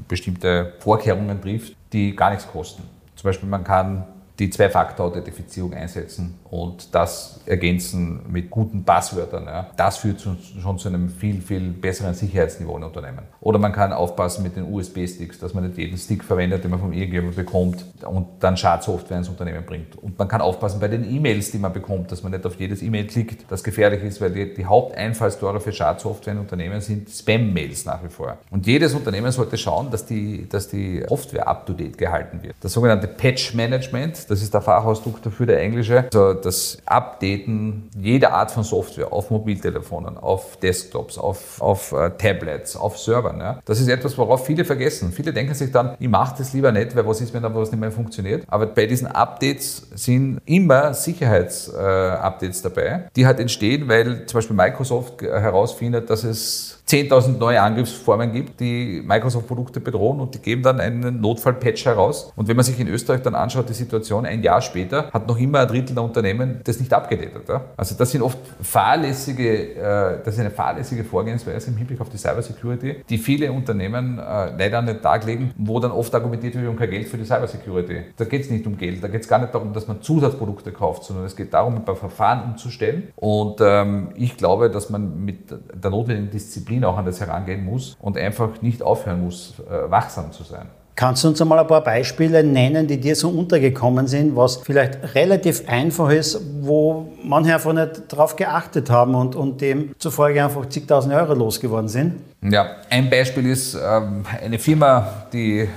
bestimmte 0.08 0.74
Vorkehrungen 0.78 1.42
trifft, 1.42 1.76
die 1.92 2.16
gar 2.16 2.30
nichts 2.30 2.48
kosten. 2.48 2.84
Zum 3.16 3.28
Beispiel 3.28 3.50
man 3.50 3.64
kann 3.64 4.06
die 4.40 4.50
Zwei-Faktor-Authentifizierung 4.50 5.74
einsetzen 5.74 6.40
und 6.50 6.96
das 6.96 7.42
ergänzen 7.46 8.22
mit 8.32 8.50
guten 8.50 8.84
Passwörtern. 8.86 9.46
Ja. 9.46 9.70
Das 9.76 9.98
führt 9.98 10.22
schon 10.22 10.78
zu 10.78 10.88
einem 10.88 11.10
viel, 11.10 11.42
viel 11.42 11.72
besseren 11.72 12.14
Sicherheitsniveau 12.14 12.78
in 12.78 12.84
Unternehmen. 12.84 13.24
Oder 13.42 13.60
man 13.60 13.74
kann 13.74 13.92
aufpassen 13.92 14.44
mit 14.44 14.56
den 14.56 14.72
USB-Sticks, 14.72 15.40
dass 15.40 15.54
man 15.54 15.66
nicht 15.66 15.78
jeden 15.78 15.98
Stick 15.98 16.24
verwendet, 16.24 16.64
den 16.64 16.72
man 16.72 16.80
von 16.80 16.94
irgendjemandem 16.94 17.46
bekommt 17.46 17.86
und 18.06 18.28
dann 18.40 18.56
Schadsoftware 18.56 19.18
ins 19.18 19.30
Unternehmen 19.30 19.66
bringt. 19.66 19.98
Und 19.98 20.18
man 20.18 20.28
kann 20.28 20.42
aufpassen 20.42 20.80
bei 20.80 20.88
den 20.88 21.10
E-Mails, 21.10 21.52
die 21.52 21.58
man 21.58 21.74
bekommt, 21.74 22.12
dass 22.12 22.24
man 22.24 22.32
nicht 22.32 22.46
auf 22.46 22.56
jedes 22.56 22.82
E-Mail 22.82 23.08
klickt, 23.08 23.52
das 23.52 23.64
gefährlich 23.64 24.04
ist, 24.04 24.22
weil 24.22 24.32
die, 24.32 24.54
die 24.54 24.66
Haupteinfallstore 24.66 25.60
für 25.60 25.74
Schadsoftware 25.74 26.34
in 26.34 26.40
Unternehmen 26.40 26.80
sind 26.80 27.10
Spam-Mails 27.10 27.86
nach 27.86 28.04
wie 28.04 28.10
vor. 28.10 28.38
Und 28.50 28.66
jedes 28.66 28.94
Unternehmen 28.94 29.32
sollte 29.32 29.58
schauen, 29.58 29.92
dass 29.92 30.06
die, 30.06 30.48
dass 30.48 30.70
die 30.70 31.04
Software 31.08 31.48
up-to-date 31.48 31.98
gehalten 31.98 32.42
wird. 32.42 32.56
Das 32.62 32.74
sogenannte 32.74 33.08
Patch-Management, 33.08 34.29
das 34.30 34.42
ist 34.42 34.54
der 34.54 34.62
Fachausdruck 34.62 35.22
dafür, 35.24 35.48
der 35.48 35.60
englische. 35.60 36.06
Also 36.06 36.34
das 36.34 36.78
Updaten 36.86 37.90
jeder 37.98 38.34
Art 38.34 38.52
von 38.52 38.64
Software 38.64 39.12
auf 39.12 39.32
Mobiltelefonen, 39.32 40.18
auf 40.18 40.58
Desktops, 40.58 41.18
auf, 41.18 41.60
auf 41.60 41.92
uh, 41.92 42.10
Tablets, 42.10 42.76
auf 42.76 42.98
Servern. 43.00 43.40
Ja. 43.40 43.60
Das 43.66 43.80
ist 43.80 43.88
etwas, 43.88 44.18
worauf 44.18 44.46
viele 44.46 44.66
vergessen. 44.66 45.12
Viele 45.12 45.34
denken 45.34 45.56
sich 45.56 45.72
dann, 45.72 45.96
ich 46.00 46.08
mache 46.08 46.36
das 46.38 46.54
lieber 46.54 46.72
nicht, 46.72 46.96
weil 46.96 47.08
was 47.08 47.22
ist, 47.22 47.34
wenn 47.34 47.42
da 47.42 47.54
was 47.54 47.72
nicht 47.72 47.80
mehr 47.80 47.92
funktioniert. 47.92 48.44
Aber 48.48 48.68
bei 48.68 48.86
diesen 48.86 49.08
Updates 49.08 49.88
sind 49.96 50.42
immer 50.46 50.94
Sicherheitsupdates 50.94 52.60
uh, 52.60 52.70
dabei, 52.70 53.10
die 53.16 53.26
halt 53.26 53.40
entstehen, 53.40 53.88
weil 53.88 54.28
zum 54.28 54.38
Beispiel 54.38 54.56
Microsoft 54.56 55.22
herausfindet, 55.22 56.10
dass 56.10 56.24
es 56.24 56.79
10.000 56.90 57.38
neue 57.38 57.62
Angriffsformen 57.62 58.32
gibt, 58.34 58.60
die 58.60 59.04
Microsoft-Produkte 59.06 59.80
bedrohen 59.80 60.20
und 60.20 60.34
die 60.34 60.40
geben 60.40 60.64
dann 60.64 60.80
einen 60.80 61.22
Notfall-Patch 61.22 61.86
heraus. 61.86 62.34
Und 62.36 62.48
wenn 62.48 62.56
man 62.56 62.66
sich 62.66 62.80
in 62.80 62.88
Österreich 62.88 63.22
dann 63.22 63.36
anschaut, 63.36 63.70
die 63.70 63.74
Situation 63.74 64.26
ein 64.26 64.42
Jahr 64.42 64.60
später, 64.60 65.12
hat 65.12 65.28
noch 65.28 65.38
immer 65.38 65.60
ein 65.60 65.68
Drittel 65.68 65.94
der 65.94 66.04
Unternehmen 66.04 66.62
das 66.64 66.80
nicht 66.80 66.92
abgedatet. 66.92 67.44
Also 67.78 67.94
das 67.96 68.10
sind 68.10 68.24
oft 68.24 68.40
fahrlässige, 68.62 69.76
äh, 69.76 70.24
das 70.26 70.34
ist 70.34 70.40
eine 70.40 70.50
fahrlässige 70.50 71.04
Vorgehensweise 71.04 71.70
im 71.70 71.78
Hinblick 71.78 72.02
auf 72.02 72.10
die 72.10 72.18
Cybersecurity, 72.18 73.04
die 73.08 73.18
viele 73.20 73.52
Unternehmen 73.52 74.18
äh, 74.18 74.58
leider 74.58 74.80
an 74.80 74.88
den 74.88 75.00
Tag 75.00 75.28
legen, 75.28 75.54
wo 75.58 75.80
dann 75.80 75.92
oft 75.92 76.14
argumentiert 76.16 76.56
wird, 76.56 76.68
um 76.68 76.76
kein 76.76 76.90
Geld 76.90 77.08
für 77.08 77.18
die 77.18 77.26
Cybersecurity. 77.26 78.02
Da 78.18 78.26
geht 78.26 78.42
es 78.42 78.50
nicht 78.50 78.66
um 78.66 78.76
Geld, 78.76 79.04
da 79.04 79.10
geht 79.10 79.22
es 79.22 79.28
gar 79.28 79.38
nicht 79.38 79.54
darum, 79.54 79.74
dass 79.74 79.88
man 79.88 80.02
Zusatzprodukte 80.02 80.72
kauft, 80.72 81.04
sondern 81.04 81.26
es 81.26 81.36
geht 81.36 81.54
darum, 81.54 81.76
ein 81.76 81.86
paar 81.86 81.96
Verfahren 81.96 82.50
umzustellen. 82.50 83.10
Und 83.16 83.58
ähm, 83.62 84.10
ich 84.16 84.38
glaube, 84.38 84.72
dass 84.72 84.90
man 84.90 85.24
mit 85.24 85.52
der 85.52 85.92
notwendigen 85.92 86.32
Disziplin 86.32 86.79
Disziplin 86.80 86.86
auch 86.86 86.98
an 86.98 87.06
das 87.06 87.20
herangehen 87.20 87.66
muss 87.66 87.96
und 88.00 88.18
einfach 88.18 88.62
nicht 88.62 88.82
aufhören 88.82 89.24
muss, 89.24 89.54
äh, 89.60 89.90
wachsam 89.92 90.32
zu 90.32 90.44
sein. 90.44 90.68
Kannst 90.96 91.24
du 91.24 91.30
uns 91.30 91.42
einmal 91.42 91.60
ein 91.60 91.68
paar 91.68 91.82
Beispiele 91.82 92.44
nennen, 92.44 92.86
die 92.86 93.00
dir 93.00 93.16
so 93.16 93.30
untergekommen 93.30 94.06
sind, 94.08 94.36
was 94.36 94.58
vielleicht 94.58 95.16
relativ 95.16 95.64
einfach 95.66 96.10
ist, 96.10 96.42
wo 96.62 97.14
manche 97.24 97.54
einfach 97.54 97.72
nicht 97.72 98.12
darauf 98.12 98.36
geachtet 98.36 98.90
haben 98.90 99.16
und, 99.16 99.34
und 99.34 99.62
demzufolge 99.62 100.44
einfach 100.44 100.66
zigtausend 100.68 101.14
Euro 101.14 101.36
losgeworden 101.36 101.88
sind? 101.88 102.16
Ja, 102.42 102.76
ein 102.90 103.10
Beispiel 103.10 103.46
ist 103.46 103.76
ähm, 103.76 104.26
eine 104.44 104.60
Firma, 104.60 105.08
die 105.32 105.70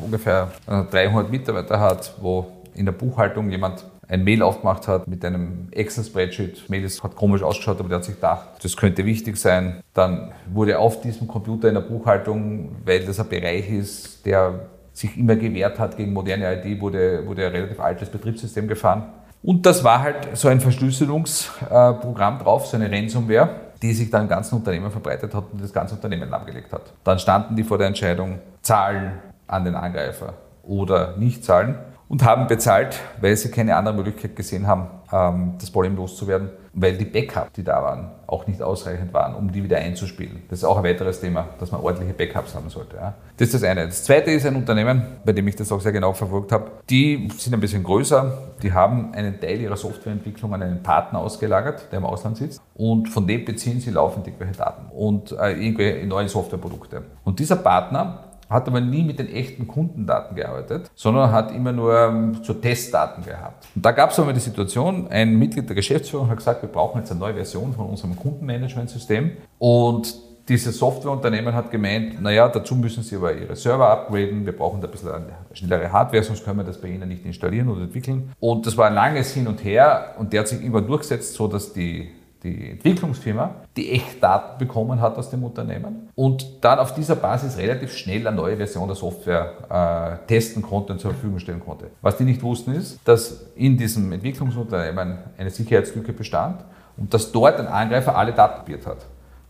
ungefähr 0.00 0.52
300 0.66 1.26
äh, 1.26 1.30
Mitarbeiter 1.30 1.80
hat, 1.80 2.14
wo 2.20 2.46
in 2.74 2.84
der 2.84 2.92
Buchhaltung 2.92 3.50
jemand 3.50 3.84
ein 4.08 4.24
Mail 4.24 4.42
aufgemacht 4.42 4.88
hat 4.88 5.06
mit 5.06 5.24
einem 5.24 5.68
Excel-Spreadsheet. 5.70 6.68
Mail 6.68 6.88
hat 6.88 7.14
komisch 7.14 7.42
ausgeschaut, 7.42 7.78
aber 7.78 7.88
der 7.88 7.98
hat 7.98 8.04
sich 8.04 8.14
gedacht, 8.14 8.48
das 8.62 8.76
könnte 8.76 9.04
wichtig 9.04 9.36
sein. 9.36 9.82
Dann 9.92 10.32
wurde 10.50 10.78
auf 10.78 11.02
diesem 11.02 11.28
Computer 11.28 11.68
in 11.68 11.74
der 11.74 11.82
Buchhaltung, 11.82 12.76
weil 12.84 13.04
das 13.04 13.20
ein 13.20 13.28
Bereich 13.28 13.70
ist, 13.70 14.24
der 14.24 14.66
sich 14.94 15.16
immer 15.16 15.36
gewehrt 15.36 15.78
hat 15.78 15.96
gegen 15.96 16.12
moderne 16.12 16.60
ID, 16.64 16.80
wurde, 16.80 17.26
wurde 17.26 17.46
ein 17.46 17.52
relativ 17.52 17.78
altes 17.78 18.08
Betriebssystem 18.08 18.66
gefahren. 18.66 19.04
Und 19.42 19.64
das 19.64 19.84
war 19.84 20.02
halt 20.02 20.36
so 20.36 20.48
ein 20.48 20.60
Verschlüsselungsprogramm 20.60 22.38
drauf, 22.38 22.66
so 22.66 22.76
eine 22.76 22.90
Ransomware, 22.90 23.50
die 23.80 23.92
sich 23.92 24.10
dann 24.10 24.22
im 24.22 24.28
ganzen 24.28 24.56
Unternehmen 24.56 24.90
verbreitet 24.90 25.32
hat 25.34 25.44
und 25.52 25.62
das 25.62 25.72
ganze 25.72 25.94
Unternehmen 25.94 26.28
lahmgelegt 26.28 26.72
hat. 26.72 26.92
Dann 27.04 27.18
standen 27.18 27.54
die 27.54 27.62
vor 27.62 27.78
der 27.78 27.86
Entscheidung, 27.86 28.40
zahlen 28.62 29.12
an 29.46 29.64
den 29.64 29.76
Angreifer 29.76 30.34
oder 30.64 31.16
nicht 31.16 31.44
zahlen 31.44 31.78
und 32.08 32.24
haben 32.24 32.46
bezahlt, 32.46 32.98
weil 33.20 33.36
sie 33.36 33.50
keine 33.50 33.76
andere 33.76 33.94
Möglichkeit 33.94 34.34
gesehen 34.34 34.66
haben, 34.66 34.86
ähm, 35.12 35.54
das 35.58 35.70
Problem 35.70 35.96
loszuwerden, 35.96 36.50
weil 36.72 36.96
die 36.96 37.04
Backups, 37.04 37.52
die 37.52 37.64
da 37.64 37.82
waren, 37.82 38.10
auch 38.26 38.46
nicht 38.46 38.62
ausreichend 38.62 39.12
waren, 39.12 39.34
um 39.34 39.50
die 39.52 39.62
wieder 39.62 39.78
einzuspielen. 39.78 40.42
Das 40.48 40.60
ist 40.60 40.64
auch 40.64 40.78
ein 40.78 40.84
weiteres 40.84 41.20
Thema, 41.20 41.48
dass 41.58 41.72
man 41.72 41.80
ordentliche 41.80 42.14
Backups 42.14 42.54
haben 42.54 42.70
sollte. 42.70 42.96
Das 43.36 43.48
ist 43.48 43.54
das 43.54 43.62
eine. 43.64 43.86
Das 43.86 44.04
zweite 44.04 44.30
ist 44.30 44.46
ein 44.46 44.56
Unternehmen, 44.56 45.02
bei 45.24 45.32
dem 45.32 45.46
ich 45.48 45.56
das 45.56 45.70
auch 45.72 45.80
sehr 45.80 45.92
genau 45.92 46.12
verfolgt 46.12 46.52
habe. 46.52 46.70
Die 46.88 47.28
sind 47.36 47.54
ein 47.54 47.60
bisschen 47.60 47.82
größer, 47.82 48.38
die 48.62 48.72
haben 48.72 49.12
einen 49.14 49.40
Teil 49.40 49.60
ihrer 49.60 49.76
Softwareentwicklung 49.76 50.54
an 50.54 50.62
einen 50.62 50.82
Partner 50.82 51.20
ausgelagert, 51.20 51.88
der 51.90 51.98
im 51.98 52.04
Ausland 52.04 52.36
sitzt, 52.36 52.60
und 52.74 53.08
von 53.08 53.26
dem 53.26 53.44
beziehen 53.44 53.80
sie 53.80 53.90
laufend 53.90 54.26
irgendwelche 54.26 54.54
Daten 54.54 54.86
und 54.92 55.32
äh, 55.32 55.52
irgendwelche 55.52 56.06
neue 56.06 56.28
Softwareprodukte. 56.28 57.02
Und 57.24 57.38
dieser 57.38 57.56
Partner 57.56 58.27
hat 58.48 58.66
aber 58.68 58.80
nie 58.80 59.02
mit 59.02 59.18
den 59.18 59.28
echten 59.28 59.66
Kundendaten 59.66 60.36
gearbeitet, 60.36 60.90
sondern 60.94 61.32
hat 61.32 61.52
immer 61.52 61.72
nur 61.72 61.98
ähm, 61.98 62.38
so 62.42 62.54
Testdaten 62.54 63.24
gehabt. 63.24 63.66
Und 63.74 63.84
da 63.84 63.92
gab 63.92 64.10
es 64.10 64.18
einmal 64.18 64.34
die 64.34 64.40
Situation, 64.40 65.08
ein 65.08 65.38
Mitglied 65.38 65.68
der 65.68 65.76
Geschäftsführung 65.76 66.28
hat 66.28 66.38
gesagt, 66.38 66.62
wir 66.62 66.68
brauchen 66.68 66.98
jetzt 66.98 67.10
eine 67.10 67.20
neue 67.20 67.34
Version 67.34 67.72
von 67.72 67.86
unserem 67.86 68.16
Kundenmanagementsystem 68.16 69.32
und 69.58 70.14
dieses 70.48 70.78
Softwareunternehmen 70.78 71.54
hat 71.54 71.70
gemeint, 71.70 72.22
naja, 72.22 72.48
dazu 72.48 72.74
müssen 72.74 73.02
Sie 73.02 73.16
aber 73.16 73.34
Ihre 73.34 73.54
Server 73.54 73.90
upgraden, 73.90 74.46
wir 74.46 74.56
brauchen 74.56 74.80
da 74.80 74.88
ein 74.88 74.90
bisschen 74.90 75.10
schnellere 75.52 75.92
Hardware, 75.92 76.22
sonst 76.22 76.42
können 76.42 76.58
wir 76.58 76.64
das 76.64 76.80
bei 76.80 76.88
Ihnen 76.88 77.06
nicht 77.06 77.26
installieren 77.26 77.68
oder 77.68 77.82
entwickeln. 77.82 78.32
Und 78.40 78.66
das 78.66 78.76
war 78.78 78.86
ein 78.86 78.94
langes 78.94 79.34
Hin 79.34 79.46
und 79.46 79.62
Her 79.62 80.14
und 80.18 80.32
der 80.32 80.40
hat 80.40 80.48
sich 80.48 80.64
immer 80.64 80.80
durchgesetzt, 80.80 81.34
so 81.34 81.48
dass 81.48 81.74
die 81.74 82.08
die 82.42 82.70
Entwicklungsfirma, 82.70 83.56
die 83.76 83.92
Echtdaten 83.92 84.58
bekommen 84.58 85.00
hat 85.00 85.16
aus 85.16 85.30
dem 85.30 85.42
Unternehmen 85.42 86.08
und 86.14 86.64
dann 86.64 86.78
auf 86.78 86.94
dieser 86.94 87.16
Basis 87.16 87.56
relativ 87.56 87.96
schnell 87.96 88.26
eine 88.26 88.36
neue 88.36 88.56
Version 88.56 88.86
der 88.86 88.96
Software 88.96 90.20
äh, 90.22 90.26
testen 90.26 90.62
konnte 90.62 90.92
und 90.92 91.00
zur 91.00 91.12
Verfügung 91.12 91.38
stellen 91.38 91.60
konnte. 91.60 91.88
Was 92.00 92.16
die 92.16 92.24
nicht 92.24 92.42
wussten 92.42 92.74
ist, 92.74 93.00
dass 93.04 93.46
in 93.56 93.76
diesem 93.76 94.12
Entwicklungsunternehmen 94.12 95.18
eine 95.36 95.50
Sicherheitslücke 95.50 96.12
bestand 96.12 96.62
und 96.96 97.12
dass 97.12 97.32
dort 97.32 97.58
ein 97.58 97.66
Angreifer 97.66 98.16
alle 98.16 98.32
Daten 98.32 98.60
kopiert 98.60 98.86
hat. 98.86 98.98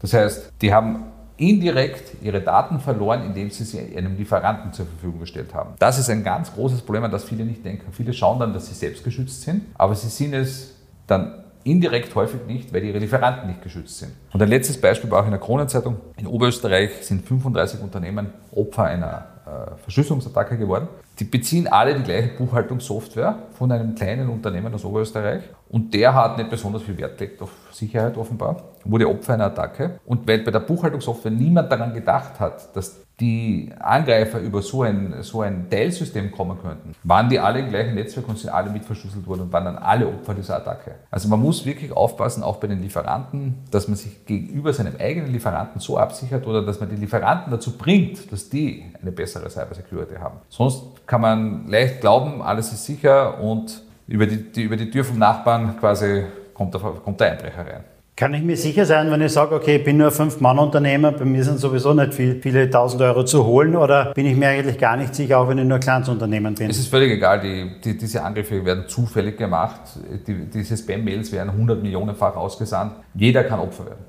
Das 0.01 0.13
heißt, 0.13 0.53
die 0.63 0.73
haben 0.73 1.05
indirekt 1.37 2.23
ihre 2.23 2.41
Daten 2.41 2.81
verloren, 2.81 3.23
indem 3.25 3.51
sie 3.51 3.65
sie 3.65 3.97
einem 3.97 4.17
Lieferanten 4.17 4.73
zur 4.73 4.87
Verfügung 4.87 5.21
gestellt 5.21 5.55
haben. 5.55 5.75
Das 5.79 5.99
ist 5.99 6.11
ein 6.11 6.25
ganz 6.25 6.53
großes 6.53 6.83
Problem, 6.83 7.05
an 7.05 7.13
das 7.13 7.25
viele 7.25 7.45
nicht 7.45 7.65
denken. 7.65 7.93
Viele 7.93 8.13
schauen 8.13 8.41
dann, 8.41 8.53
dass 8.53 8.67
sie 8.67 8.75
selbst 8.75 9.05
geschützt 9.05 9.43
sind, 9.43 9.67
aber 9.77 9.95
sie 9.95 10.09
sind 10.09 10.35
es 10.35 10.75
dann 11.07 11.45
Indirekt 11.65 12.15
häufig 12.15 12.41
nicht, 12.47 12.73
weil 12.73 12.85
ihre 12.85 12.99
Lieferanten 12.99 13.49
nicht 13.49 13.63
geschützt 13.63 13.99
sind. 13.99 14.13
Und 14.33 14.43
ein 14.43 14.49
letztes 14.49 14.81
Beispiel 14.81 15.11
war 15.11 15.23
auch 15.23 15.25
in 15.25 15.33
der 15.33 15.41
Kronenzeitung. 15.41 15.97
In 16.17 16.27
Oberösterreich 16.27 16.91
sind 17.03 17.27
35 17.27 17.81
Unternehmen 17.81 18.33
Opfer 18.53 18.85
einer 18.85 19.27
äh, 19.47 19.77
Verschlüsselungsattacke 19.83 20.57
geworden. 20.57 20.89
Die 21.19 21.25
beziehen 21.25 21.67
alle 21.67 21.95
die 21.95 22.03
gleiche 22.03 22.29
Buchhaltungssoftware 22.37 23.39
von 23.53 23.73
einem 23.73 23.95
kleinen 23.95 24.29
Unternehmen 24.29 24.73
aus 24.73 24.85
Oberösterreich 24.85 25.43
und 25.71 25.93
der 25.93 26.15
hat 26.15 26.39
nicht 26.39 26.51
besonders 26.51 26.83
viel 26.83 26.97
Wert 26.97 27.19
gelegt 27.19 27.43
auf 27.43 27.51
Sicherheit 27.73 28.17
offenbar, 28.17 28.57
wurde 28.85 29.09
Opfer 29.09 29.35
einer 29.35 29.47
Attacke. 29.47 30.01
Und 30.07 30.27
weil 30.27 30.39
bei 30.39 30.51
der 30.51 30.61
Buchhaltungssoftware 30.61 31.31
niemand 31.31 31.71
daran 31.71 31.93
gedacht 31.93 32.41
hat, 32.41 32.75
dass 32.75 33.01
die 33.21 33.73
Angreifer 33.81 34.39
über 34.39 34.63
so 34.63 34.83
ein, 34.83 35.23
so 35.23 35.41
ein 35.41 35.69
Teilsystem 35.69 36.31
kommen 36.31 36.57
könnten, 36.63 36.95
waren 37.03 37.29
die 37.29 37.41
alle 37.41 37.59
im 37.59 37.69
gleichen 37.69 37.95
Netzwerk 37.95 38.29
und 38.29 38.39
sind 38.39 38.51
alle 38.51 38.71
mit 38.71 38.85
verschlüsselt 38.85 39.27
worden 39.27 39.43
und 39.43 39.53
waren 39.53 39.65
dann 39.65 39.77
alle 39.77 40.07
Opfer 40.07 40.35
dieser 40.35 40.57
Attacke. 40.57 40.95
Also 41.11 41.29
man 41.29 41.41
muss 41.41 41.67
wirklich 41.67 41.91
aufpassen, 41.91 42.45
auch 42.45 42.59
bei 42.59 42.69
den 42.69 42.81
Lieferanten, 42.81 43.57
dass 43.73 43.89
man 43.89 43.97
sich 43.97 44.25
gegenüber 44.25 44.73
seinem 44.73 44.95
eigenen 45.01 45.33
Lieferanten 45.33 45.81
so 45.81 45.99
absichert 45.99 46.47
oder 46.47 46.65
dass 46.65 46.79
man 46.79 46.91
die 46.91 46.97
Lieferanten 46.97 47.51
dazu 47.51 47.77
bringt, 47.77 48.31
dass 48.33 48.51
die 48.51 48.85
eine 49.03 49.11
bessere 49.11 49.51
Cybersecurity 49.51 50.15
haben. 50.17 50.39
Sonst 50.49 50.83
kann 51.07 51.21
man 51.21 51.67
leicht 51.67 52.01
glauben, 52.01 52.41
alles 52.41 52.73
ist 52.73 52.85
sicher 52.87 53.41
und 53.41 53.83
über 54.09 54.27
die, 54.27 54.39
die 54.51 54.63
über 54.63 54.77
die 54.77 54.91
Tür 54.91 55.05
vom 55.05 55.19
Nachbarn 55.19 55.77
quasi 55.79 56.25
kommt 56.55 56.75
der, 56.75 56.81
kommt 56.81 57.21
der 57.21 57.33
Einbrecher 57.33 57.61
rein. 57.61 57.85
Kann 58.17 58.35
ich 58.35 58.43
mir 58.43 58.57
sicher 58.57 58.85
sein, 58.85 59.13
wenn 59.13 59.21
ich 59.21 59.33
sage, 59.33 59.55
okay, 59.55 59.77
ich 59.77 59.85
bin 59.85 59.97
nur 59.97 60.11
Fünf-Mann-Unternehmer, 60.11 61.13
bei 61.13 61.25
mir 61.25 61.45
sind 61.45 61.61
sowieso 61.61 61.95
nicht 61.95 62.15
viel, 62.15 62.43
viele 62.43 62.69
tausend 62.69 63.01
Euro 63.01 63.25
zu 63.25 63.45
holen 63.45 63.77
oder 63.77 64.13
bin 64.13 64.27
ich 64.27 64.37
mir 64.37 64.49
eigentlich 64.49 64.77
gar 64.77 64.97
nicht 64.97 65.15
sicher, 65.15 65.39
auch 65.39 65.49
wenn 65.49 65.59
ich 65.59 65.65
nur 65.65 65.79
Kleinsunternehmen 65.79 66.57
bin? 66.57 66.69
Es 66.69 66.79
ist 66.79 66.89
völlig 66.89 67.13
egal, 67.13 67.41
die, 67.41 67.81
die, 67.81 67.97
diese 67.97 68.25
Angriffe 68.25 68.65
werden 68.65 68.89
zufällig 68.89 69.37
gemacht, 69.37 69.83
die, 70.27 70.47
diese 70.47 70.77
Spam-Mails 70.77 71.31
werden 71.31 71.51
100 71.51 71.81
Millionenfach 71.81 72.35
ausgesandt, 72.35 72.95
jeder 73.15 73.45
kann 73.45 73.61
Opfer 73.61 73.87
werden. 73.87 74.05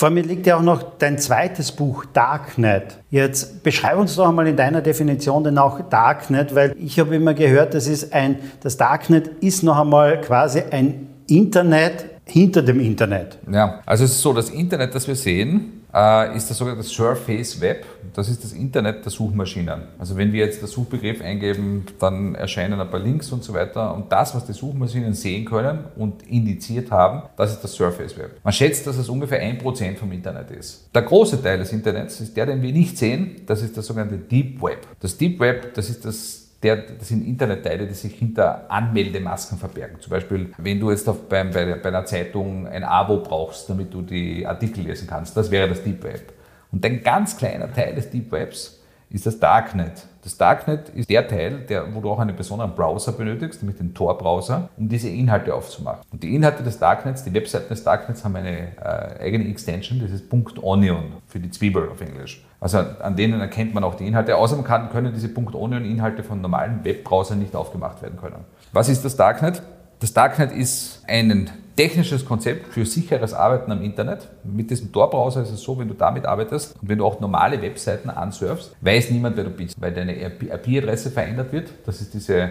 Vor 0.00 0.08
mir 0.08 0.22
liegt 0.22 0.46
ja 0.46 0.56
auch 0.56 0.62
noch 0.62 0.82
dein 0.96 1.18
zweites 1.18 1.72
Buch, 1.72 2.06
Darknet. 2.06 2.96
Jetzt 3.10 3.62
beschreib 3.62 3.98
uns 3.98 4.16
doch 4.16 4.30
einmal 4.30 4.46
in 4.46 4.56
deiner 4.56 4.80
Definition 4.80 5.44
denn 5.44 5.58
auch 5.58 5.78
Darknet, 5.90 6.54
weil 6.54 6.74
ich 6.78 6.98
habe 6.98 7.14
immer 7.14 7.34
gehört, 7.34 7.74
das 7.74 7.86
ist 7.86 8.14
ein, 8.14 8.38
das 8.62 8.78
Darknet 8.78 9.28
ist 9.42 9.62
noch 9.62 9.78
einmal 9.78 10.18
quasi 10.22 10.62
ein 10.70 11.08
Internet 11.28 12.06
hinter 12.24 12.62
dem 12.62 12.80
Internet. 12.80 13.36
Ja, 13.52 13.80
also 13.84 14.04
es 14.04 14.12
ist 14.12 14.22
so, 14.22 14.32
das 14.32 14.48
Internet, 14.48 14.94
das 14.94 15.06
wir 15.06 15.16
sehen, 15.16 15.79
äh, 15.94 16.36
ist 16.36 16.50
das 16.50 16.58
sogenannte 16.58 16.84
Surface 16.86 17.60
Web. 17.60 17.86
Das 18.14 18.28
ist 18.28 18.44
das 18.44 18.52
Internet 18.52 19.04
der 19.04 19.12
Suchmaschinen. 19.12 19.82
Also 19.98 20.16
wenn 20.16 20.32
wir 20.32 20.44
jetzt 20.44 20.60
den 20.60 20.68
Suchbegriff 20.68 21.20
eingeben, 21.20 21.86
dann 21.98 22.34
erscheinen 22.34 22.80
ein 22.80 22.90
paar 22.90 23.00
Links 23.00 23.30
und 23.32 23.44
so 23.44 23.54
weiter. 23.54 23.94
Und 23.94 24.10
das, 24.10 24.34
was 24.34 24.46
die 24.46 24.52
Suchmaschinen 24.52 25.14
sehen 25.14 25.44
können 25.44 25.84
und 25.96 26.22
indiziert 26.28 26.90
haben, 26.90 27.22
das 27.36 27.52
ist 27.52 27.62
das 27.62 27.72
Surface 27.72 28.16
Web. 28.18 28.40
Man 28.42 28.52
schätzt, 28.52 28.86
dass 28.86 28.96
es 28.96 29.08
ungefähr 29.08 29.40
ein 29.40 29.58
Prozent 29.58 29.98
vom 29.98 30.10
Internet 30.12 30.50
ist. 30.50 30.88
Der 30.94 31.02
große 31.02 31.42
Teil 31.42 31.58
des 31.58 31.72
Internets 31.72 32.20
ist 32.20 32.36
der, 32.36 32.46
den 32.46 32.62
wir 32.62 32.72
nicht 32.72 32.98
sehen. 32.98 33.42
Das 33.46 33.62
ist 33.62 33.76
das 33.76 33.86
sogenannte 33.86 34.18
Deep 34.18 34.62
Web. 34.62 34.86
Das 35.00 35.16
Deep 35.16 35.40
Web, 35.40 35.74
das 35.74 35.90
ist 35.90 36.04
das 36.04 36.39
der, 36.62 36.76
das 36.76 37.08
sind 37.08 37.26
Internetteile, 37.26 37.86
die 37.86 37.94
sich 37.94 38.14
hinter 38.14 38.70
Anmeldemasken 38.70 39.58
verbergen. 39.58 40.00
Zum 40.00 40.10
Beispiel, 40.10 40.52
wenn 40.58 40.78
du 40.78 40.90
jetzt 40.90 41.08
auf, 41.08 41.28
bei, 41.28 41.42
bei, 41.44 41.74
bei 41.74 41.88
einer 41.88 42.04
Zeitung 42.04 42.66
ein 42.66 42.84
Abo 42.84 43.18
brauchst, 43.18 43.70
damit 43.70 43.92
du 43.94 44.02
die 44.02 44.46
Artikel 44.46 44.84
lesen 44.84 45.08
kannst, 45.08 45.36
das 45.36 45.50
wäre 45.50 45.68
das 45.68 45.82
Deep 45.82 46.02
Web. 46.02 46.32
Und 46.70 46.84
ein 46.84 47.02
ganz 47.02 47.36
kleiner 47.36 47.72
Teil 47.72 47.94
des 47.94 48.10
Deep 48.10 48.30
Webs 48.30 48.80
ist 49.08 49.26
das 49.26 49.40
Darknet. 49.40 50.06
Das 50.22 50.36
Darknet 50.36 50.90
ist 50.90 51.10
der 51.10 51.26
Teil, 51.26 51.60
der, 51.68 51.92
wo 51.94 52.00
du 52.00 52.10
auch 52.10 52.18
einen 52.20 52.36
besonderen 52.36 52.74
Browser 52.74 53.12
benötigst, 53.12 53.62
nämlich 53.62 53.78
den 53.78 53.92
Tor-Browser, 53.92 54.68
um 54.76 54.88
diese 54.88 55.08
Inhalte 55.08 55.54
aufzumachen. 55.54 56.02
Und 56.12 56.22
die 56.22 56.34
Inhalte 56.34 56.62
des 56.62 56.78
Darknets, 56.78 57.24
die 57.24 57.34
Webseiten 57.34 57.68
des 57.70 57.82
Darknets 57.82 58.24
haben 58.24 58.36
eine 58.36 58.76
äh, 58.76 59.20
eigene 59.20 59.48
Extension, 59.48 59.98
das 59.98 60.12
ist 60.12 60.26
.onion 60.62 61.14
für 61.26 61.40
die 61.40 61.50
Zwiebel 61.50 61.88
auf 61.88 62.00
Englisch. 62.00 62.44
Also 62.60 62.78
an 62.78 63.16
denen 63.16 63.40
erkennt 63.40 63.74
man 63.74 63.84
auch 63.84 63.94
die 63.94 64.06
Inhalte. 64.06 64.36
Außerdem 64.36 64.64
kann, 64.64 64.90
können 64.90 65.12
diese 65.14 65.30
.onion-Inhalte 65.34 66.22
von 66.22 66.40
normalen 66.40 66.84
Webbrowsern 66.84 67.38
nicht 67.38 67.56
aufgemacht 67.56 68.02
werden 68.02 68.18
können. 68.20 68.44
Was 68.72 68.88
ist 68.88 69.04
das 69.04 69.16
Darknet? 69.16 69.62
Das 70.00 70.12
Darknet 70.12 70.52
ist 70.52 71.02
ein 71.08 71.50
technisches 71.76 72.26
Konzept 72.26 72.72
für 72.72 72.84
sicheres 72.84 73.32
Arbeiten 73.32 73.72
am 73.72 73.82
Internet. 73.82 74.28
Mit 74.44 74.70
diesem 74.70 74.92
Tor-Browser 74.92 75.42
ist 75.42 75.50
es 75.50 75.62
so, 75.62 75.78
wenn 75.78 75.88
du 75.88 75.94
damit 75.94 76.26
arbeitest 76.26 76.74
und 76.80 76.88
wenn 76.88 76.98
du 76.98 77.06
auch 77.06 77.20
normale 77.20 77.60
Webseiten 77.62 78.10
ansurfst, 78.10 78.76
weiß 78.82 79.10
niemand, 79.10 79.36
wer 79.36 79.44
du 79.44 79.50
bist, 79.50 79.80
weil 79.80 79.92
deine 79.92 80.14
IP-Adresse 80.22 81.10
verändert 81.10 81.52
wird. 81.52 81.70
Das 81.86 82.00
ist 82.02 82.12
diese 82.12 82.50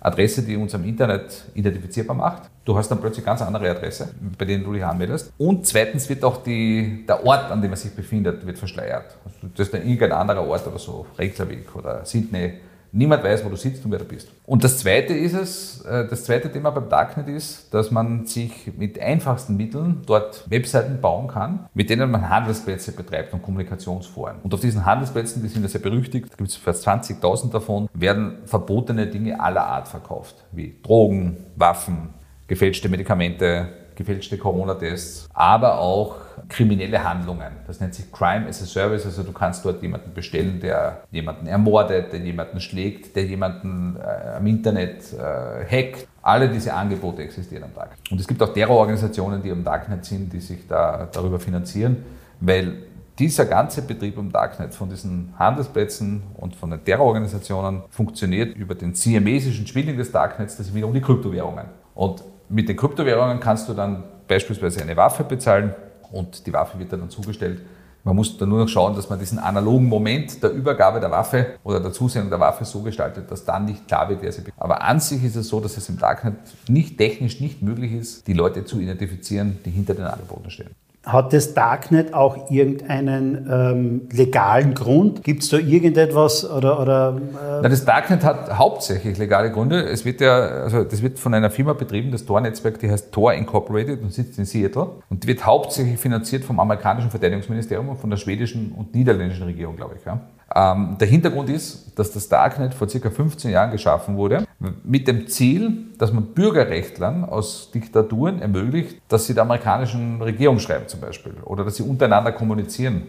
Adresse, 0.00 0.42
die 0.42 0.56
uns 0.56 0.74
am 0.74 0.84
Internet 0.84 1.44
identifizierbar 1.54 2.16
macht. 2.16 2.50
Du 2.64 2.76
hast 2.76 2.88
dann 2.88 3.00
plötzlich 3.00 3.24
ganz 3.24 3.42
andere 3.42 3.70
Adresse, 3.70 4.08
bei 4.38 4.44
denen 4.44 4.64
du 4.64 4.72
dich 4.72 4.84
anmeldest. 4.84 5.32
Und 5.38 5.66
zweitens 5.66 6.08
wird 6.08 6.24
auch 6.24 6.42
die, 6.42 7.04
der 7.06 7.24
Ort, 7.24 7.50
an 7.50 7.60
dem 7.60 7.70
man 7.70 7.78
sich 7.78 7.92
befindet, 7.92 8.46
wird 8.46 8.58
verschleiert. 8.58 9.16
Also 9.24 9.48
das 9.54 9.66
ist 9.66 9.74
dann 9.74 9.82
irgendein 9.82 10.12
anderer 10.12 10.46
Ort 10.46 10.66
oder 10.66 10.78
so, 10.78 11.06
Reykjavik 11.18 11.76
oder 11.76 12.04
Sydney 12.04 12.54
Niemand 12.92 13.22
weiß, 13.22 13.44
wo 13.44 13.48
du 13.48 13.56
sitzt 13.56 13.84
und 13.84 13.92
wer 13.92 14.00
du 14.00 14.04
bist. 14.04 14.28
Und 14.46 14.64
das 14.64 14.78
zweite 14.78 15.14
ist 15.14 15.34
es, 15.34 15.80
äh, 15.82 16.08
das 16.08 16.24
zweite 16.24 16.50
Thema 16.50 16.70
beim 16.70 16.88
Darknet 16.88 17.28
ist, 17.28 17.72
dass 17.72 17.90
man 17.90 18.26
sich 18.26 18.72
mit 18.76 19.00
einfachsten 19.00 19.56
Mitteln 19.56 20.02
dort 20.06 20.48
Webseiten 20.50 21.00
bauen 21.00 21.28
kann, 21.28 21.66
mit 21.74 21.88
denen 21.88 22.10
man 22.10 22.28
Handelsplätze 22.28 22.92
betreibt 22.92 23.32
und 23.32 23.42
Kommunikationsforen. 23.42 24.36
Und 24.42 24.52
auf 24.54 24.60
diesen 24.60 24.84
Handelsplätzen, 24.84 25.42
die 25.42 25.48
sind 25.48 25.62
ja 25.62 25.68
sehr 25.68 25.80
berüchtigt, 25.80 26.36
gibt 26.36 26.50
es 26.50 26.56
fast 26.56 26.86
20.000 26.86 27.52
davon, 27.52 27.88
werden 27.94 28.38
verbotene 28.44 29.06
Dinge 29.06 29.40
aller 29.40 29.64
Art 29.64 29.88
verkauft, 29.88 30.44
wie 30.52 30.76
Drogen, 30.82 31.36
Waffen, 31.56 32.10
gefälschte 32.48 32.88
Medikamente, 32.88 33.68
gefälschte 34.00 34.38
Corona-Tests, 34.38 35.28
aber 35.34 35.78
auch 35.78 36.16
kriminelle 36.48 37.04
Handlungen. 37.04 37.52
Das 37.66 37.80
nennt 37.80 37.94
sich 37.94 38.10
Crime 38.10 38.48
as 38.48 38.62
a 38.62 38.66
Service. 38.66 39.04
Also 39.04 39.22
du 39.22 39.32
kannst 39.32 39.62
dort 39.64 39.82
jemanden 39.82 40.14
bestellen, 40.14 40.58
der 40.58 41.02
jemanden 41.10 41.46
ermordet, 41.46 42.12
der 42.12 42.20
jemanden 42.20 42.60
schlägt, 42.60 43.14
der 43.14 43.24
jemanden 43.26 43.96
äh, 43.96 44.36
am 44.38 44.46
Internet 44.46 45.12
äh, 45.12 45.64
hackt. 45.64 46.08
Alle 46.22 46.48
diese 46.48 46.72
Angebote 46.72 47.22
existieren 47.22 47.64
am 47.64 47.74
Tag. 47.74 47.90
Und 48.10 48.18
es 48.18 48.26
gibt 48.26 48.42
auch 48.42 48.52
Terrororganisationen, 48.52 49.42
die 49.42 49.50
am 49.50 49.62
Darknet 49.62 50.04
sind, 50.04 50.32
die 50.32 50.40
sich 50.40 50.66
da 50.66 51.06
darüber 51.12 51.38
finanzieren, 51.38 51.98
weil 52.40 52.78
dieser 53.18 53.44
ganze 53.44 53.82
Betrieb 53.82 54.16
am 54.16 54.32
Darknet 54.32 54.74
von 54.74 54.88
diesen 54.88 55.34
Handelsplätzen 55.38 56.22
und 56.38 56.56
von 56.56 56.70
den 56.70 56.82
Terrororganisationen 56.82 57.82
funktioniert 57.90 58.56
über 58.56 58.74
den 58.74 58.94
siamesischen 58.94 59.66
Zwilling 59.66 59.98
des 59.98 60.10
Darknets, 60.10 60.56
das 60.56 60.66
sind 60.66 60.74
wiederum 60.74 60.94
die 60.94 61.02
Kryptowährungen. 61.02 61.66
Und 61.94 62.24
mit 62.50 62.68
den 62.68 62.76
Kryptowährungen 62.76 63.40
kannst 63.40 63.68
du 63.68 63.74
dann 63.74 64.04
beispielsweise 64.28 64.82
eine 64.82 64.96
Waffe 64.96 65.24
bezahlen 65.24 65.74
und 66.12 66.46
die 66.46 66.52
Waffe 66.52 66.78
wird 66.78 66.92
dann 66.92 67.08
zugestellt. 67.08 67.62
Man 68.02 68.16
muss 68.16 68.38
dann 68.38 68.48
nur 68.48 68.60
noch 68.60 68.68
schauen, 68.68 68.96
dass 68.96 69.10
man 69.10 69.18
diesen 69.18 69.38
analogen 69.38 69.86
Moment 69.86 70.42
der 70.42 70.50
Übergabe 70.50 71.00
der 71.00 71.10
Waffe 71.10 71.58
oder 71.62 71.80
der 71.80 71.92
Zusendung 71.92 72.30
der 72.30 72.40
Waffe 72.40 72.64
so 72.64 72.80
gestaltet, 72.80 73.30
dass 73.30 73.44
dann 73.44 73.66
nicht 73.66 73.86
klar 73.86 74.08
wird, 74.08 74.22
wer 74.22 74.32
sie 74.32 74.40
bekommt. 74.40 74.62
Aber 74.62 74.82
an 74.82 75.00
sich 75.00 75.22
ist 75.22 75.36
es 75.36 75.48
so, 75.48 75.60
dass 75.60 75.76
es 75.76 75.88
im 75.88 75.98
Darknet 75.98 76.34
nicht 76.68 76.96
technisch 76.96 77.40
nicht 77.40 77.62
möglich 77.62 77.92
ist, 77.92 78.26
die 78.26 78.32
Leute 78.32 78.64
zu 78.64 78.80
identifizieren, 78.80 79.58
die 79.64 79.70
hinter 79.70 79.94
den 79.94 80.06
Angeboten 80.06 80.50
stehen. 80.50 80.70
Hat 81.02 81.32
das 81.32 81.54
Darknet 81.54 82.12
auch 82.12 82.50
irgendeinen 82.50 83.48
ähm, 83.50 84.08
legalen 84.12 84.74
Grund? 84.74 85.24
Gibt 85.24 85.42
es 85.42 85.48
da 85.48 85.56
irgendetwas 85.56 86.48
oder? 86.48 86.78
oder 86.78 87.16
äh 87.16 87.60
Na, 87.62 87.68
das 87.70 87.86
Darknet 87.86 88.22
hat 88.22 88.58
hauptsächlich 88.58 89.16
legale 89.16 89.50
Gründe. 89.50 89.82
Es 89.82 90.04
wird 90.04 90.20
ja, 90.20 90.36
also 90.36 90.84
das 90.84 91.00
wird 91.00 91.18
von 91.18 91.32
einer 91.32 91.50
Firma 91.50 91.72
betrieben, 91.72 92.12
das 92.12 92.26
Tor-Netzwerk, 92.26 92.78
die 92.80 92.90
heißt 92.90 93.12
Tor 93.12 93.32
Incorporated 93.32 94.02
und 94.02 94.12
sitzt 94.12 94.38
in 94.38 94.44
Seattle 94.44 94.88
und 95.08 95.26
wird 95.26 95.46
hauptsächlich 95.46 95.98
finanziert 95.98 96.44
vom 96.44 96.60
amerikanischen 96.60 97.10
Verteidigungsministerium 97.10 97.88
und 97.88 97.98
von 97.98 98.10
der 98.10 98.18
schwedischen 98.18 98.72
und 98.72 98.94
niederländischen 98.94 99.44
Regierung, 99.44 99.76
glaube 99.76 99.94
ich. 99.98 100.04
Ja. 100.04 100.20
Ähm, 100.54 100.96
der 100.98 101.06
Hintergrund 101.06 101.48
ist, 101.48 101.98
dass 101.98 102.10
das 102.12 102.28
Darknet 102.28 102.74
vor 102.74 102.88
circa 102.88 103.10
15 103.10 103.52
Jahren 103.52 103.70
geschaffen 103.70 104.16
wurde, 104.16 104.46
mit 104.82 105.06
dem 105.06 105.28
Ziel, 105.28 105.86
dass 105.96 106.12
man 106.12 106.26
Bürgerrechtlern 106.26 107.24
aus 107.24 107.70
Diktaturen 107.72 108.42
ermöglicht, 108.42 109.00
dass 109.08 109.26
sie 109.26 109.34
der 109.34 109.44
amerikanischen 109.44 110.20
Regierung 110.20 110.58
schreiben 110.58 110.88
zum 110.88 111.00
Beispiel 111.00 111.34
oder 111.44 111.64
dass 111.64 111.76
sie 111.76 111.84
untereinander 111.84 112.32
kommunizieren 112.32 113.02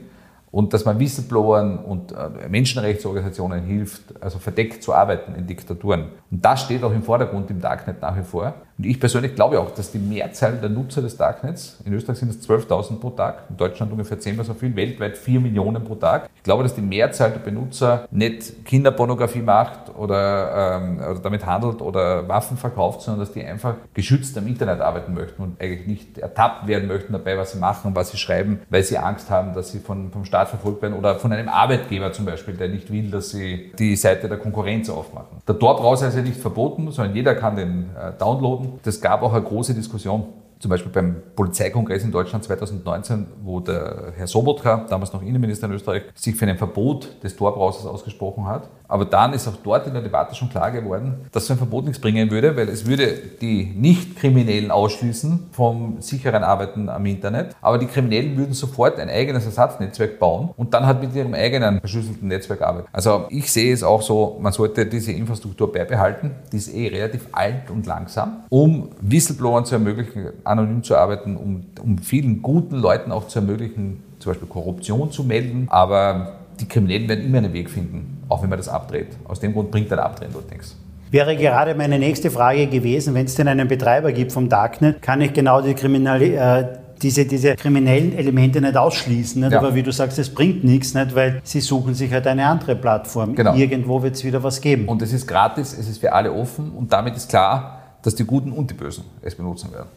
und 0.51 0.73
dass 0.73 0.85
man 0.85 0.99
Whistleblowern 0.99 1.79
und 1.79 2.11
äh, 2.11 2.49
Menschenrechtsorganisationen 2.49 3.63
hilft, 3.63 4.21
also 4.21 4.37
verdeckt 4.37 4.83
zu 4.83 4.93
arbeiten 4.93 5.33
in 5.33 5.47
Diktaturen. 5.47 6.09
Und 6.29 6.43
das 6.43 6.63
steht 6.63 6.83
auch 6.83 6.91
im 6.91 7.03
Vordergrund 7.03 7.49
im 7.49 7.61
Darknet 7.61 8.01
nach 8.01 8.17
wie 8.17 8.23
vor. 8.23 8.53
Und 8.82 8.88
ich 8.88 8.99
persönlich 8.99 9.36
glaube 9.36 9.59
auch, 9.59 9.69
dass 9.75 9.91
die 9.91 9.99
Mehrzahl 9.99 10.53
der 10.53 10.69
Nutzer 10.69 11.03
des 11.03 11.15
Darknets, 11.15 11.77
in 11.86 11.93
Österreich 11.93 12.17
sind 12.17 12.32
es 12.32 12.49
12.000 12.49 12.99
pro 12.99 13.11
Tag, 13.11 13.43
in 13.47 13.55
Deutschland 13.55 13.91
ungefähr 13.91 14.19
zehnmal 14.19 14.43
so 14.43 14.55
viel, 14.55 14.75
weltweit 14.75 15.19
4 15.19 15.39
Millionen 15.39 15.84
pro 15.84 15.93
Tag. 15.93 16.32
Ich 16.36 16.41
glaube, 16.41 16.63
dass 16.63 16.73
die 16.73 16.82
Mehrzahl 16.82 17.29
der 17.29 17.41
Benutzer 17.41 18.07
nicht 18.09 18.65
Kinderpornografie 18.65 19.43
macht 19.43 19.95
oder, 19.95 20.79
ähm, 20.82 20.97
oder 20.97 21.19
damit 21.19 21.45
handelt 21.45 21.79
oder 21.79 22.27
Waffen 22.27 22.57
verkauft, 22.57 23.03
sondern 23.03 23.19
dass 23.19 23.32
die 23.32 23.45
einfach 23.45 23.75
geschützt 23.93 24.36
am 24.39 24.47
Internet 24.47 24.82
arbeiten 24.82 25.13
möchten 25.13 25.43
und 25.43 25.61
eigentlich 25.61 25.86
nicht 25.86 26.17
ertappt 26.17 26.65
werden 26.65 26.88
möchten 26.88 27.13
dabei, 27.13 27.38
was 27.38 27.51
sie 27.51 27.59
machen, 27.59 27.91
was 27.93 28.09
sie 28.09 28.17
schreiben, 28.17 28.61
weil 28.71 28.82
sie 28.82 28.97
Angst 28.97 29.29
haben, 29.29 29.53
dass 29.53 29.71
sie 29.71 29.77
von, 29.77 30.09
vom 30.09 30.25
Staat 30.25 30.49
verfolgt 30.49 30.82
werden 30.82 30.97
oder 30.97 31.19
von 31.19 31.32
einem 31.32 31.49
Arbeitgeber 31.49 32.13
zum 32.13 32.25
Beispiel, 32.25 32.55
der 32.55 32.69
nicht 32.69 32.91
will, 32.91 33.11
dass 33.11 33.29
sie 33.29 33.73
die 33.77 33.95
Seite 33.95 34.27
der 34.27 34.39
Konkurrenz 34.39 34.89
aufmachen. 34.89 35.38
Der 35.47 35.59
Tor-Browser 35.59 36.07
ist 36.07 36.15
ja 36.15 36.23
nicht 36.23 36.38
verboten, 36.38 36.89
sondern 36.89 37.15
jeder 37.15 37.36
kann 37.36 37.55
den 37.55 37.91
äh, 37.95 38.13
downloaden 38.17 38.70
das 38.84 39.01
gab 39.01 39.22
auch 39.24 39.34
eine 39.34 39.43
große 39.43 39.74
Diskussion 39.74 40.26
zum 40.61 40.69
Beispiel 40.69 40.91
beim 40.91 41.15
Polizeikongress 41.36 42.03
in 42.03 42.11
Deutschland 42.11 42.43
2019, 42.43 43.26
wo 43.43 43.59
der 43.59 44.13
Herr 44.15 44.28
Sobotka, 44.28 44.86
damals 44.88 45.11
noch 45.11 45.24
Innenminister 45.24 45.65
in 45.65 45.74
Österreich, 45.74 46.03
sich 46.13 46.36
für 46.36 46.45
ein 46.45 46.57
Verbot 46.57 47.24
des 47.24 47.36
Torbrowsers 47.36 47.88
ausgesprochen 47.88 48.45
hat. 48.45 48.69
Aber 48.91 49.05
dann 49.05 49.31
ist 49.31 49.47
auch 49.47 49.55
dort 49.63 49.87
in 49.87 49.93
der 49.93 50.01
Debatte 50.01 50.35
schon 50.35 50.49
klar 50.49 50.69
geworden, 50.69 51.21
dass 51.31 51.47
so 51.47 51.53
ein 51.53 51.57
Verbot 51.57 51.85
nichts 51.85 52.01
bringen 52.01 52.29
würde, 52.29 52.57
weil 52.57 52.67
es 52.67 52.85
würde 52.85 53.07
die 53.39 53.73
Nicht-Kriminellen 53.73 54.69
ausschließen 54.69 55.47
vom 55.53 56.01
sicheren 56.01 56.43
Arbeiten 56.43 56.89
am 56.89 57.05
Internet. 57.05 57.55
Aber 57.61 57.77
die 57.77 57.85
Kriminellen 57.85 58.35
würden 58.35 58.53
sofort 58.53 58.99
ein 58.99 59.09
eigenes 59.09 59.45
Ersatznetzwerk 59.45 60.19
bauen 60.19 60.49
und 60.57 60.73
dann 60.73 60.85
halt 60.85 60.99
mit 60.99 61.15
ihrem 61.15 61.33
eigenen 61.33 61.79
verschlüsselten 61.79 62.27
Netzwerk 62.27 62.61
arbeiten. 62.63 62.89
Also 62.91 63.27
ich 63.29 63.49
sehe 63.49 63.73
es 63.73 63.81
auch 63.81 64.01
so, 64.01 64.37
man 64.41 64.51
sollte 64.51 64.85
diese 64.85 65.13
Infrastruktur 65.13 65.71
beibehalten. 65.71 66.31
Die 66.51 66.57
ist 66.57 66.73
eh 66.73 66.89
relativ 66.89 67.29
alt 67.31 67.71
und 67.71 67.85
langsam, 67.85 68.43
um 68.49 68.89
Whistleblowern 68.99 69.63
zu 69.63 69.75
ermöglichen, 69.75 70.33
anonym 70.43 70.83
zu 70.83 70.97
arbeiten, 70.97 71.37
um, 71.37 71.63
um 71.81 71.97
vielen 71.99 72.41
guten 72.41 72.75
Leuten 72.75 73.13
auch 73.13 73.29
zu 73.29 73.39
ermöglichen, 73.39 74.03
zum 74.19 74.31
Beispiel 74.33 74.49
Korruption 74.49 75.11
zu 75.11 75.23
melden. 75.23 75.67
Aber 75.69 76.40
die 76.62 76.68
Kriminellen 76.68 77.09
werden 77.09 77.26
immer 77.26 77.39
einen 77.39 77.53
Weg 77.53 77.70
finden, 77.70 78.24
auch 78.30 78.41
wenn 78.41 78.49
man 78.49 78.57
das 78.59 78.70
abdreht. 78.70 79.07
Aus 79.26 79.39
dem 79.39 79.53
Grund 79.53 79.72
bringt 79.72 79.91
ein 79.91 79.99
Abdrehen 79.99 80.32
dort 80.34 80.49
nichts. 80.51 80.78
Wäre 81.09 81.36
gerade 81.36 81.76
meine 81.76 81.99
nächste 81.99 82.32
Frage 82.32 82.68
gewesen, 82.68 83.14
wenn 83.14 83.26
es 83.26 83.36
denn 83.36 83.47
einen 83.47 83.68
Betreiber 83.68 84.14
gibt 84.14 84.32
vom 84.32 84.47
Darknet, 84.47 85.01
kann 85.01 85.20
ich 85.20 85.34
genau 85.34 85.62
die 85.62 85.74
Kriminalität 85.74 86.38
äh, 86.39 86.78
diese, 87.01 87.26
diese 87.26 87.55
kriminellen 87.55 88.16
Elemente 88.16 88.62
nicht 88.62 88.78
ausschließen. 88.78 89.41
Nicht? 89.41 89.51
Ja. 89.51 89.59
Aber 89.59 89.76
wie 89.76 89.84
du 89.84 89.91
sagst, 89.91 90.20
es 90.20 90.34
bringt 90.34 90.64
nichts, 90.64 90.93
nicht? 90.93 91.16
weil 91.16 91.41
sie 91.43 91.59
suchen 91.59 91.95
sich 91.95 92.12
halt 92.14 92.28
eine 92.28 92.45
andere 92.45 92.76
Plattform. 92.76 93.36
Genau. 93.36 93.55
Irgendwo 93.55 94.03
wird 94.03 94.16
es 94.16 94.24
wieder 94.24 94.43
was 94.43 94.62
geben. 94.62 94.88
Und 94.88 95.01
es 95.01 95.12
ist 95.14 95.28
gratis, 95.28 95.76
es 95.78 95.89
ist 95.89 95.97
für 95.99 96.14
alle 96.14 96.32
offen 96.32 96.72
und 96.72 96.93
damit 96.93 97.16
ist 97.16 97.30
klar, 97.30 97.80
dass 98.03 98.16
die 98.16 98.24
Guten 98.24 98.51
und 98.51 98.70
die 98.70 98.76
Bösen 98.76 99.03
es 99.22 99.36
benutzen 99.36 99.72
werden. 99.72 99.89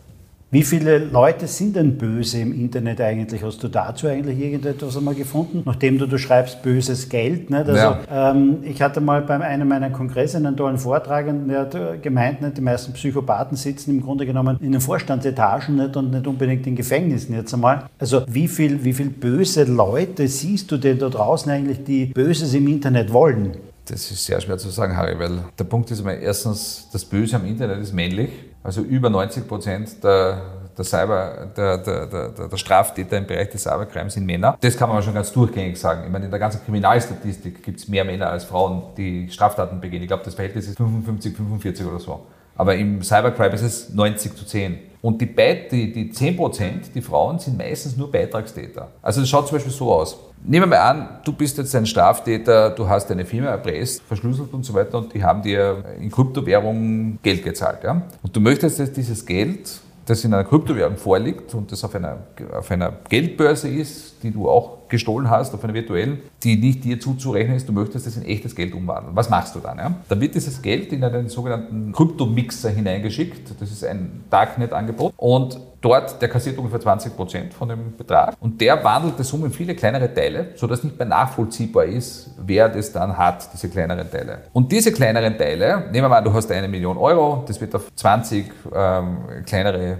Wie 0.54 0.62
viele 0.62 0.98
Leute 0.98 1.48
sind 1.48 1.74
denn 1.74 1.98
böse 1.98 2.38
im 2.38 2.52
Internet 2.52 3.00
eigentlich? 3.00 3.42
Hast 3.42 3.60
du 3.64 3.66
dazu 3.66 4.06
eigentlich 4.06 4.38
irgendetwas 4.38 4.96
einmal 4.96 5.16
gefunden? 5.16 5.62
Nachdem 5.64 5.98
du, 5.98 6.06
du 6.06 6.16
schreibst 6.16 6.62
böses 6.62 7.08
Geld. 7.08 7.50
Nicht? 7.50 7.68
Also, 7.68 7.72
ja. 7.72 8.30
ähm, 8.30 8.58
ich 8.62 8.80
hatte 8.80 9.00
mal 9.00 9.22
bei 9.22 9.40
einem 9.40 9.66
meiner 9.66 9.90
Kongresse 9.90 10.36
einen 10.36 10.56
tollen 10.56 10.78
Vortrag 10.78 11.26
und 11.26 11.48
der 11.48 11.62
hat 11.62 12.02
gemeint, 12.04 12.40
nicht? 12.40 12.56
die 12.56 12.60
meisten 12.60 12.92
Psychopathen 12.92 13.56
sitzen 13.56 13.90
im 13.90 14.00
Grunde 14.00 14.26
genommen 14.26 14.56
in 14.60 14.70
den 14.70 14.80
Vorstandsetagen 14.80 15.74
nicht? 15.74 15.96
und 15.96 16.12
nicht 16.12 16.24
unbedingt 16.24 16.64
in 16.68 16.76
Gefängnissen 16.76 17.34
jetzt 17.34 17.52
einmal. 17.52 17.86
Also 17.98 18.22
wie 18.28 18.46
viel, 18.46 18.84
wie 18.84 18.92
viel 18.92 19.10
böse 19.10 19.64
Leute 19.64 20.28
siehst 20.28 20.70
du 20.70 20.76
denn 20.76 21.00
da 21.00 21.08
draußen 21.08 21.50
eigentlich, 21.50 21.82
die 21.82 22.06
Böses 22.06 22.54
im 22.54 22.68
Internet 22.68 23.12
wollen? 23.12 23.56
Das 23.86 24.08
ist 24.08 24.24
sehr 24.24 24.40
schwer 24.40 24.56
zu 24.56 24.70
sagen, 24.70 24.96
Harry, 24.96 25.18
weil 25.18 25.40
der 25.58 25.64
Punkt 25.64 25.90
ist 25.90 25.98
immer 25.98 26.14
erstens, 26.14 26.88
das 26.92 27.04
Böse 27.04 27.34
am 27.34 27.44
Internet 27.44 27.80
ist 27.80 27.92
männlich. 27.92 28.30
Also 28.64 28.80
über 28.80 29.10
90 29.10 29.46
Prozent 29.46 30.02
der, 30.02 30.40
der, 30.76 30.84
Cyber, 30.86 31.48
der, 31.54 31.76
der, 31.76 32.06
der, 32.06 32.48
der 32.48 32.56
Straftäter 32.56 33.18
im 33.18 33.26
Bereich 33.26 33.50
des 33.50 33.62
Cybercrime 33.62 34.08
sind 34.08 34.24
Männer. 34.24 34.56
Das 34.58 34.74
kann 34.74 34.88
man 34.88 35.02
schon 35.02 35.12
ganz 35.12 35.30
durchgängig 35.32 35.78
sagen. 35.78 36.04
Ich 36.06 36.10
meine, 36.10 36.24
in 36.24 36.30
der 36.30 36.40
ganzen 36.40 36.64
Kriminalstatistik 36.64 37.62
gibt 37.62 37.78
es 37.78 37.88
mehr 37.88 38.06
Männer 38.06 38.30
als 38.30 38.44
Frauen, 38.44 38.82
die 38.96 39.30
Straftaten 39.30 39.82
begehen. 39.82 40.00
Ich 40.00 40.08
glaube, 40.08 40.24
das 40.24 40.34
Verhältnis 40.34 40.66
ist 40.66 40.78
55, 40.78 41.36
45 41.36 41.86
oder 41.86 42.00
so. 42.00 42.26
Aber 42.56 42.74
im 42.74 43.02
Cybercrime 43.02 43.54
ist 43.54 43.62
es 43.62 43.90
90 43.90 44.34
zu 44.34 44.46
10. 44.46 44.78
Und 45.04 45.20
die, 45.20 45.26
die, 45.26 45.92
die 45.92 46.10
10%, 46.10 46.92
die 46.94 47.02
Frauen, 47.02 47.38
sind 47.38 47.58
meistens 47.58 47.94
nur 47.94 48.10
Beitragstäter. 48.10 48.88
Also 49.02 49.20
das 49.20 49.28
schaut 49.28 49.46
zum 49.46 49.56
Beispiel 49.56 49.70
so 49.70 49.92
aus. 49.92 50.16
Nehmen 50.42 50.70
wir 50.70 50.78
mal 50.78 50.90
an, 50.90 51.08
du 51.26 51.34
bist 51.34 51.58
jetzt 51.58 51.76
ein 51.76 51.84
Straftäter, 51.84 52.70
du 52.70 52.88
hast 52.88 53.10
deine 53.10 53.26
Firma 53.26 53.48
erpresst, 53.48 54.00
verschlüsselt 54.00 54.54
und 54.54 54.64
so 54.64 54.72
weiter 54.72 54.96
und 54.96 55.12
die 55.12 55.22
haben 55.22 55.42
dir 55.42 55.84
in 56.00 56.10
Kryptowährung 56.10 57.18
Geld 57.22 57.44
gezahlt. 57.44 57.84
Ja? 57.84 58.00
Und 58.22 58.34
du 58.34 58.40
möchtest 58.40 58.78
jetzt 58.78 58.96
dieses 58.96 59.26
Geld, 59.26 59.78
das 60.06 60.24
in 60.24 60.32
einer 60.32 60.44
Kryptowährung 60.44 60.96
vorliegt 60.96 61.52
und 61.52 61.70
das 61.70 61.84
auf 61.84 61.94
einer, 61.94 62.20
auf 62.56 62.70
einer 62.70 62.90
Geldbörse 63.06 63.68
ist, 63.68 64.22
die 64.22 64.30
du 64.30 64.48
auch 64.48 64.83
gestohlen 64.88 65.30
hast, 65.30 65.54
auf 65.54 65.64
einer 65.64 65.74
virtuellen, 65.74 66.20
die 66.42 66.56
nicht 66.56 66.84
dir 66.84 67.00
zuzurechnen 67.00 67.56
ist, 67.56 67.68
du 67.68 67.72
möchtest 67.72 68.06
das 68.06 68.16
in 68.16 68.24
echtes 68.24 68.54
Geld 68.54 68.74
umwandeln. 68.74 69.16
Was 69.16 69.30
machst 69.30 69.54
du 69.54 69.60
dann? 69.60 69.78
Ja? 69.78 69.94
Dann 70.08 70.20
wird 70.20 70.34
dieses 70.34 70.60
Geld 70.62 70.92
in 70.92 71.02
einen 71.04 71.28
sogenannten 71.28 71.92
Kryptomixer 71.92 72.70
hineingeschickt. 72.70 73.60
Das 73.60 73.70
ist 73.70 73.84
ein 73.84 74.24
Darknet-Angebot. 74.30 75.12
Und 75.16 75.58
dort, 75.84 76.20
der 76.20 76.28
kassiert 76.28 76.56
ungefähr 76.58 76.80
20 76.80 77.14
Prozent 77.14 77.54
von 77.54 77.68
dem 77.68 77.96
Betrag. 77.96 78.34
Und 78.40 78.60
der 78.60 78.82
wandelt 78.82 79.18
das 79.18 79.32
um 79.32 79.44
in 79.44 79.52
viele 79.52 79.74
kleinere 79.74 80.12
Teile, 80.12 80.52
sodass 80.56 80.82
nicht 80.82 80.98
mehr 80.98 81.06
nachvollziehbar 81.06 81.84
ist, 81.84 82.30
wer 82.38 82.68
das 82.68 82.92
dann 82.92 83.16
hat, 83.16 83.52
diese 83.52 83.68
kleineren 83.68 84.10
Teile. 84.10 84.38
Und 84.52 84.72
diese 84.72 84.92
kleineren 84.92 85.36
Teile, 85.36 85.84
nehmen 85.92 86.04
wir 86.04 86.08
mal, 86.08 86.22
du 86.22 86.32
hast 86.32 86.50
eine 86.50 86.68
Million 86.68 86.96
Euro, 86.96 87.44
das 87.46 87.60
wird 87.60 87.74
auf 87.74 87.94
20 87.94 88.46
ähm, 88.74 89.18
kleinere 89.44 89.78
äh, 89.78 89.96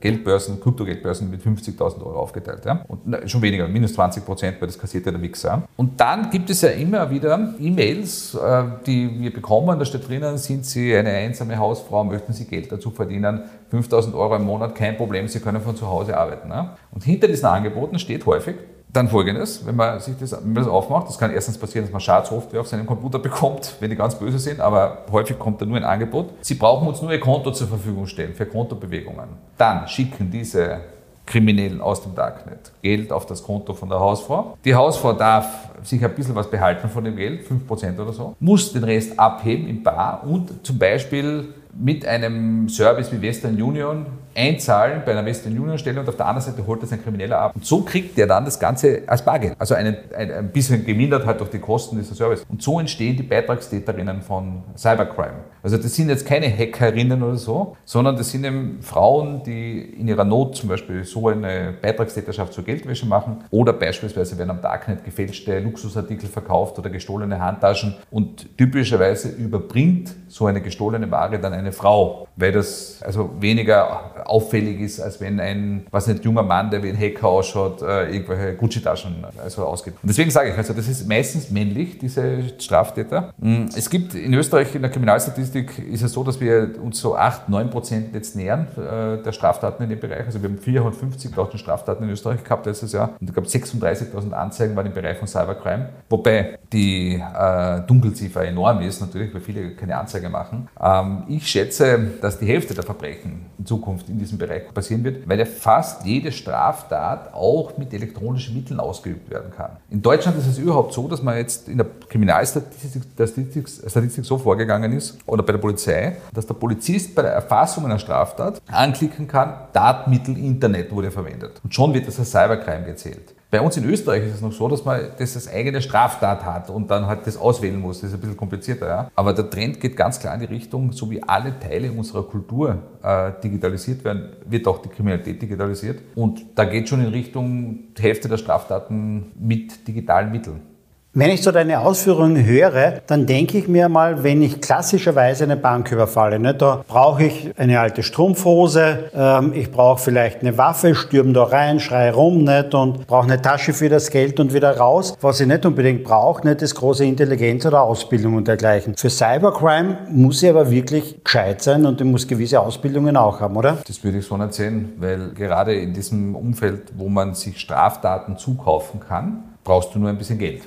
Geldbörsen, 0.00 0.60
Kryptogeldbörsen 0.60 1.30
mit 1.30 1.42
50.000 1.42 2.04
Euro 2.04 2.20
aufgeteilt. 2.20 2.64
Ja? 2.64 2.84
Und 2.86 3.00
na, 3.04 3.26
schon 3.26 3.42
weniger, 3.42 3.66
minus 3.66 3.94
20 3.94 4.15
Prozent, 4.24 4.60
weil 4.60 4.68
das 4.68 4.78
kassiert 4.78 5.06
ja 5.06 5.12
der 5.12 5.22
Wichser. 5.22 5.62
Und 5.76 6.00
dann 6.00 6.30
gibt 6.30 6.50
es 6.50 6.62
ja 6.62 6.70
immer 6.70 7.10
wieder 7.10 7.54
E-Mails, 7.58 8.34
äh, 8.34 8.64
die 8.86 9.20
wir 9.20 9.32
bekommen, 9.32 9.78
da 9.78 9.84
steht 9.84 10.08
drinnen, 10.08 10.38
sind 10.38 10.64
Sie 10.64 10.94
eine 10.94 11.10
einsame 11.10 11.58
Hausfrau, 11.58 12.04
möchten 12.04 12.32
Sie 12.32 12.46
Geld 12.46 12.70
dazu 12.70 12.90
verdienen, 12.90 13.42
5000 13.70 14.14
Euro 14.14 14.36
im 14.36 14.44
Monat, 14.44 14.74
kein 14.74 14.96
Problem, 14.96 15.28
Sie 15.28 15.40
können 15.40 15.60
von 15.60 15.76
zu 15.76 15.86
Hause 15.86 16.16
arbeiten. 16.16 16.48
Ne? 16.48 16.70
Und 16.92 17.04
hinter 17.04 17.28
diesen 17.28 17.46
Angeboten 17.46 17.98
steht 17.98 18.24
häufig 18.26 18.56
dann 18.96 19.08
folgendes, 19.08 19.66
wenn 19.66 19.76
man 19.76 20.00
sich 20.00 20.16
das, 20.18 20.32
wenn 20.32 20.54
man 20.54 20.64
das 20.64 20.68
aufmacht, 20.68 21.08
das 21.08 21.18
kann 21.18 21.30
erstens 21.30 21.58
passieren, 21.58 21.84
dass 21.84 21.92
man 21.92 22.00
Schadsoftware 22.00 22.60
auf 22.60 22.68
seinem 22.68 22.86
Computer 22.86 23.18
bekommt, 23.18 23.74
wenn 23.80 23.90
die 23.90 23.96
ganz 23.96 24.14
böse 24.14 24.38
sind, 24.38 24.60
aber 24.60 25.04
häufig 25.12 25.38
kommt 25.38 25.60
da 25.60 25.66
nur 25.66 25.76
ein 25.76 25.84
Angebot. 25.84 26.30
Sie 26.40 26.54
brauchen 26.54 26.88
uns 26.88 27.02
nur 27.02 27.12
Ihr 27.12 27.20
Konto 27.20 27.50
zur 27.52 27.68
Verfügung 27.68 28.06
stellen 28.06 28.34
für 28.34 28.46
Kontobewegungen. 28.46 29.28
Dann 29.58 29.86
schicken 29.86 30.30
diese 30.30 30.80
Kriminellen 31.26 31.80
aus 31.80 32.02
dem 32.02 32.14
Darknet 32.14 32.72
Geld 32.82 33.12
auf 33.12 33.26
das 33.26 33.42
Konto 33.42 33.74
von 33.74 33.88
der 33.88 33.98
Hausfrau. 33.98 34.56
Die 34.64 34.74
Hausfrau 34.74 35.12
darf 35.12 35.68
sich 35.82 36.02
ein 36.04 36.14
bisschen 36.14 36.34
was 36.34 36.50
behalten 36.50 36.88
von 36.88 37.04
dem 37.04 37.16
Geld, 37.16 37.46
5% 37.46 38.00
oder 38.00 38.12
so, 38.12 38.36
muss 38.40 38.72
den 38.72 38.84
Rest 38.84 39.18
abheben 39.18 39.68
im 39.68 39.82
Bar 39.82 40.24
und 40.24 40.64
zum 40.64 40.78
Beispiel 40.78 41.48
mit 41.78 42.06
einem 42.06 42.68
Service 42.68 43.12
wie 43.12 43.20
Western 43.20 43.60
Union 43.60 44.06
einzahlen 44.34 45.02
bei 45.04 45.12
einer 45.12 45.24
Western 45.24 45.58
Union 45.58 45.78
Stelle 45.78 46.00
und 46.00 46.08
auf 46.08 46.16
der 46.16 46.26
anderen 46.26 46.50
Seite 46.50 46.66
holt 46.66 46.82
das 46.82 46.92
ein 46.92 47.02
Krimineller 47.02 47.38
ab. 47.38 47.52
Und 47.54 47.64
so 47.64 47.82
kriegt 47.82 48.16
der 48.18 48.26
dann 48.26 48.44
das 48.44 48.58
Ganze 48.58 49.02
als 49.06 49.24
Bargeld. 49.24 49.54
Also 49.58 49.74
einen, 49.74 49.96
ein, 50.14 50.30
ein 50.30 50.52
bisschen 50.52 50.84
gemindert 50.84 51.26
halt 51.26 51.40
durch 51.40 51.50
die 51.50 51.58
Kosten 51.58 51.98
dieser 51.98 52.14
Service. 52.14 52.44
Und 52.48 52.62
so 52.62 52.78
entstehen 52.78 53.16
die 53.16 53.22
Beitragstäterinnen 53.22 54.22
von 54.22 54.62
Cybercrime. 54.76 55.44
Also 55.66 55.78
das 55.78 55.96
sind 55.96 56.10
jetzt 56.10 56.24
keine 56.24 56.46
Hackerinnen 56.46 57.24
oder 57.24 57.34
so, 57.34 57.76
sondern 57.84 58.16
das 58.16 58.30
sind 58.30 58.44
eben 58.44 58.78
Frauen, 58.82 59.42
die 59.42 59.80
in 59.80 60.06
ihrer 60.06 60.22
Not 60.22 60.54
zum 60.54 60.68
Beispiel 60.68 61.02
so 61.02 61.26
eine 61.26 61.74
Beitragstäterschaft 61.82 62.52
zur 62.52 62.62
Geldwäsche 62.62 63.04
machen 63.04 63.42
oder 63.50 63.72
beispielsweise 63.72 64.38
werden 64.38 64.50
am 64.50 64.60
Darknet 64.60 65.04
gefälschte 65.04 65.58
Luxusartikel 65.58 66.28
verkauft 66.28 66.78
oder 66.78 66.88
gestohlene 66.88 67.40
Handtaschen 67.40 67.96
und 68.12 68.56
typischerweise 68.56 69.30
überbringt 69.30 70.14
so 70.28 70.46
eine 70.46 70.60
gestohlene 70.60 71.10
Ware 71.10 71.40
dann 71.40 71.52
eine 71.52 71.72
Frau, 71.72 72.28
weil 72.36 72.52
das 72.52 73.00
also 73.02 73.30
weniger 73.40 74.24
auffällig 74.24 74.78
ist, 74.80 75.00
als 75.00 75.20
wenn 75.20 75.40
ein, 75.40 75.88
was 75.90 76.06
nicht, 76.06 76.24
junger 76.24 76.44
Mann, 76.44 76.70
der 76.70 76.84
wie 76.84 76.90
ein 76.90 76.98
Hacker 76.98 77.26
ausschaut, 77.26 77.82
äh, 77.82 78.12
irgendwelche 78.12 78.54
Gucci-Taschen 78.54 79.24
also 79.42 79.64
ausgibt. 79.64 79.98
Und 80.00 80.08
deswegen 80.08 80.30
sage 80.30 80.50
ich, 80.50 80.56
also 80.56 80.72
das 80.72 80.86
ist 80.86 81.08
meistens 81.08 81.50
männlich, 81.50 81.98
diese 81.98 82.50
Straftäter. 82.58 83.32
Mm, 83.38 83.64
es 83.76 83.90
gibt 83.90 84.14
in 84.14 84.32
Österreich 84.32 84.72
in 84.72 84.82
der 84.82 84.92
Kriminalstatistik 84.92 85.55
ist 85.56 86.02
es 86.02 86.12
so, 86.12 86.24
dass 86.24 86.40
wir 86.40 86.74
uns 86.82 87.00
so 87.00 87.16
8, 87.16 87.48
9 87.48 87.70
Prozent 87.70 88.14
jetzt 88.14 88.36
nähern 88.36 88.66
äh, 88.76 89.22
der 89.22 89.32
Straftaten 89.32 89.82
in 89.82 89.90
dem 89.90 90.00
Bereich. 90.00 90.26
Also 90.26 90.42
wir 90.42 90.48
haben 90.48 90.58
450.000 90.58 91.58
Straftaten 91.58 92.04
in 92.04 92.10
Österreich 92.10 92.42
gehabt 92.42 92.66
letztes 92.66 92.92
Jahr 92.92 93.10
und 93.20 93.28
ich 93.28 93.34
glaube 93.34 93.48
36.000 93.48 94.32
Anzeigen 94.32 94.76
waren 94.76 94.86
im 94.86 94.92
Bereich 94.92 95.18
von 95.18 95.28
Cybercrime, 95.28 95.90
wobei 96.08 96.58
die 96.72 97.14
äh, 97.14 97.80
Dunkelziffer 97.86 98.44
enorm 98.44 98.80
ist 98.82 99.00
natürlich, 99.00 99.32
weil 99.32 99.40
viele 99.40 99.70
keine 99.74 99.96
Anzeige 99.96 100.28
machen. 100.28 100.68
Ähm, 100.80 101.24
ich 101.28 101.46
schätze, 101.46 101.98
dass 102.20 102.38
die 102.38 102.46
Hälfte 102.46 102.74
der 102.74 102.84
Verbrechen 102.84 103.46
in 103.58 103.66
Zukunft 103.66 104.08
in 104.08 104.18
diesem 104.18 104.38
Bereich 104.38 104.72
passieren 104.72 105.04
wird, 105.04 105.28
weil 105.28 105.38
ja 105.38 105.44
fast 105.44 106.04
jede 106.04 106.32
Straftat 106.32 107.32
auch 107.34 107.76
mit 107.78 107.92
elektronischen 107.92 108.54
Mitteln 108.54 108.80
ausgeübt 108.80 109.30
werden 109.30 109.50
kann. 109.56 109.70
In 109.90 110.02
Deutschland 110.02 110.38
ist 110.38 110.46
es 110.46 110.58
überhaupt 110.58 110.92
so, 110.92 111.08
dass 111.08 111.22
man 111.22 111.36
jetzt 111.36 111.68
in 111.68 111.78
der 111.78 111.86
Kriminalstatistik 112.08 113.16
der 113.16 113.26
Statistik, 113.26 113.68
Statistik 113.90 114.24
so 114.24 114.38
vorgegangen 114.38 114.92
ist, 114.92 115.18
oder 115.36 115.44
bei 115.44 115.52
der 115.52 115.60
Polizei, 115.60 116.16
dass 116.32 116.46
der 116.46 116.54
Polizist 116.54 117.14
bei 117.14 117.22
der 117.22 117.32
Erfassung 117.32 117.84
einer 117.84 117.98
Straftat 117.98 118.60
anklicken 118.66 119.28
kann, 119.28 119.52
Datenmittel 119.72 120.36
Internet 120.36 120.90
wurde 120.90 121.10
verwendet. 121.10 121.60
Und 121.62 121.74
schon 121.74 121.92
wird 121.92 122.08
das 122.08 122.18
als 122.18 122.30
Cybercrime 122.30 122.86
gezählt. 122.86 123.34
Bei 123.50 123.60
uns 123.60 123.76
in 123.76 123.84
Österreich 123.84 124.24
ist 124.24 124.34
es 124.36 124.40
noch 124.40 124.52
so, 124.52 124.66
dass 124.66 124.84
man 124.84 125.00
das 125.18 125.36
als 125.36 125.48
eigene 125.48 125.80
Straftat 125.80 126.44
hat 126.44 126.68
und 126.68 126.90
dann 126.90 127.06
halt 127.06 127.26
das 127.26 127.36
auswählen 127.36 127.80
muss. 127.80 128.00
Das 128.00 128.10
ist 128.10 128.14
ein 128.14 128.20
bisschen 128.20 128.36
komplizierter, 128.36 128.88
ja. 128.88 129.10
Aber 129.14 129.32
der 129.32 129.48
Trend 129.48 129.78
geht 129.80 129.96
ganz 129.96 130.18
klar 130.18 130.34
in 130.34 130.40
die 130.40 130.46
Richtung, 130.46 130.90
so 130.92 131.08
wie 131.10 131.22
alle 131.22 131.58
Teile 131.60 131.92
unserer 131.92 132.24
Kultur 132.24 132.78
äh, 133.02 133.32
digitalisiert 133.42 134.02
werden, 134.04 134.30
wird 134.46 134.66
auch 134.66 134.78
die 134.78 134.88
Kriminalität 134.88 135.40
digitalisiert. 135.40 136.00
Und 136.16 136.44
da 136.56 136.64
geht 136.64 136.88
schon 136.88 137.00
in 137.00 137.08
Richtung 137.08 137.84
Hälfte 137.98 138.28
der 138.28 138.38
Straftaten 138.38 139.32
mit 139.38 139.86
digitalen 139.86 140.32
Mitteln. 140.32 140.75
Wenn 141.18 141.30
ich 141.30 141.42
so 141.42 141.50
deine 141.50 141.80
Ausführungen 141.80 142.44
höre, 142.44 143.00
dann 143.06 143.24
denke 143.24 143.56
ich 143.56 143.68
mir 143.68 143.88
mal, 143.88 144.22
wenn 144.22 144.42
ich 144.42 144.60
klassischerweise 144.60 145.44
eine 145.44 145.56
Bank 145.56 145.90
überfalle, 145.90 146.38
ne, 146.38 146.52
da 146.52 146.84
brauche 146.86 147.24
ich 147.24 147.52
eine 147.56 147.80
alte 147.80 148.02
Strumpfhose, 148.02 149.04
ähm, 149.14 149.54
ich 149.54 149.72
brauche 149.72 149.98
vielleicht 149.98 150.42
eine 150.42 150.58
Waffe, 150.58 150.94
stürme 150.94 151.32
da 151.32 151.44
rein, 151.44 151.80
schreie 151.80 152.12
rum 152.12 152.44
nicht, 152.44 152.74
und 152.74 153.06
brauche 153.06 153.24
eine 153.24 153.40
Tasche 153.40 153.72
für 153.72 153.88
das 153.88 154.10
Geld 154.10 154.38
und 154.40 154.52
wieder 154.52 154.76
raus. 154.76 155.16
Was 155.22 155.40
ich 155.40 155.46
nicht 155.46 155.64
unbedingt 155.64 156.04
brauche, 156.04 156.46
nicht 156.46 156.60
das 156.60 156.74
große 156.74 157.06
Intelligenz 157.06 157.64
oder 157.64 157.80
Ausbildung 157.80 158.34
und 158.34 158.46
dergleichen. 158.46 158.94
Für 158.94 159.08
Cybercrime 159.08 159.96
muss 160.10 160.42
ich 160.42 160.50
aber 160.50 160.70
wirklich 160.70 161.24
gescheit 161.24 161.62
sein 161.62 161.86
und 161.86 161.98
ich 161.98 162.06
muss 162.06 162.28
gewisse 162.28 162.60
Ausbildungen 162.60 163.16
auch 163.16 163.40
haben, 163.40 163.56
oder? 163.56 163.78
Das 163.86 164.04
würde 164.04 164.18
ich 164.18 164.26
so 164.26 164.36
nicht 164.36 164.52
sehen, 164.52 164.92
weil 164.98 165.30
gerade 165.30 165.76
in 165.76 165.94
diesem 165.94 166.36
Umfeld, 166.36 166.92
wo 166.94 167.08
man 167.08 167.32
sich 167.32 167.58
Straftaten 167.58 168.36
zukaufen 168.36 169.00
kann, 169.00 169.44
brauchst 169.64 169.94
du 169.94 169.98
nur 169.98 170.10
ein 170.10 170.18
bisschen 170.18 170.38
Geld. 170.38 170.60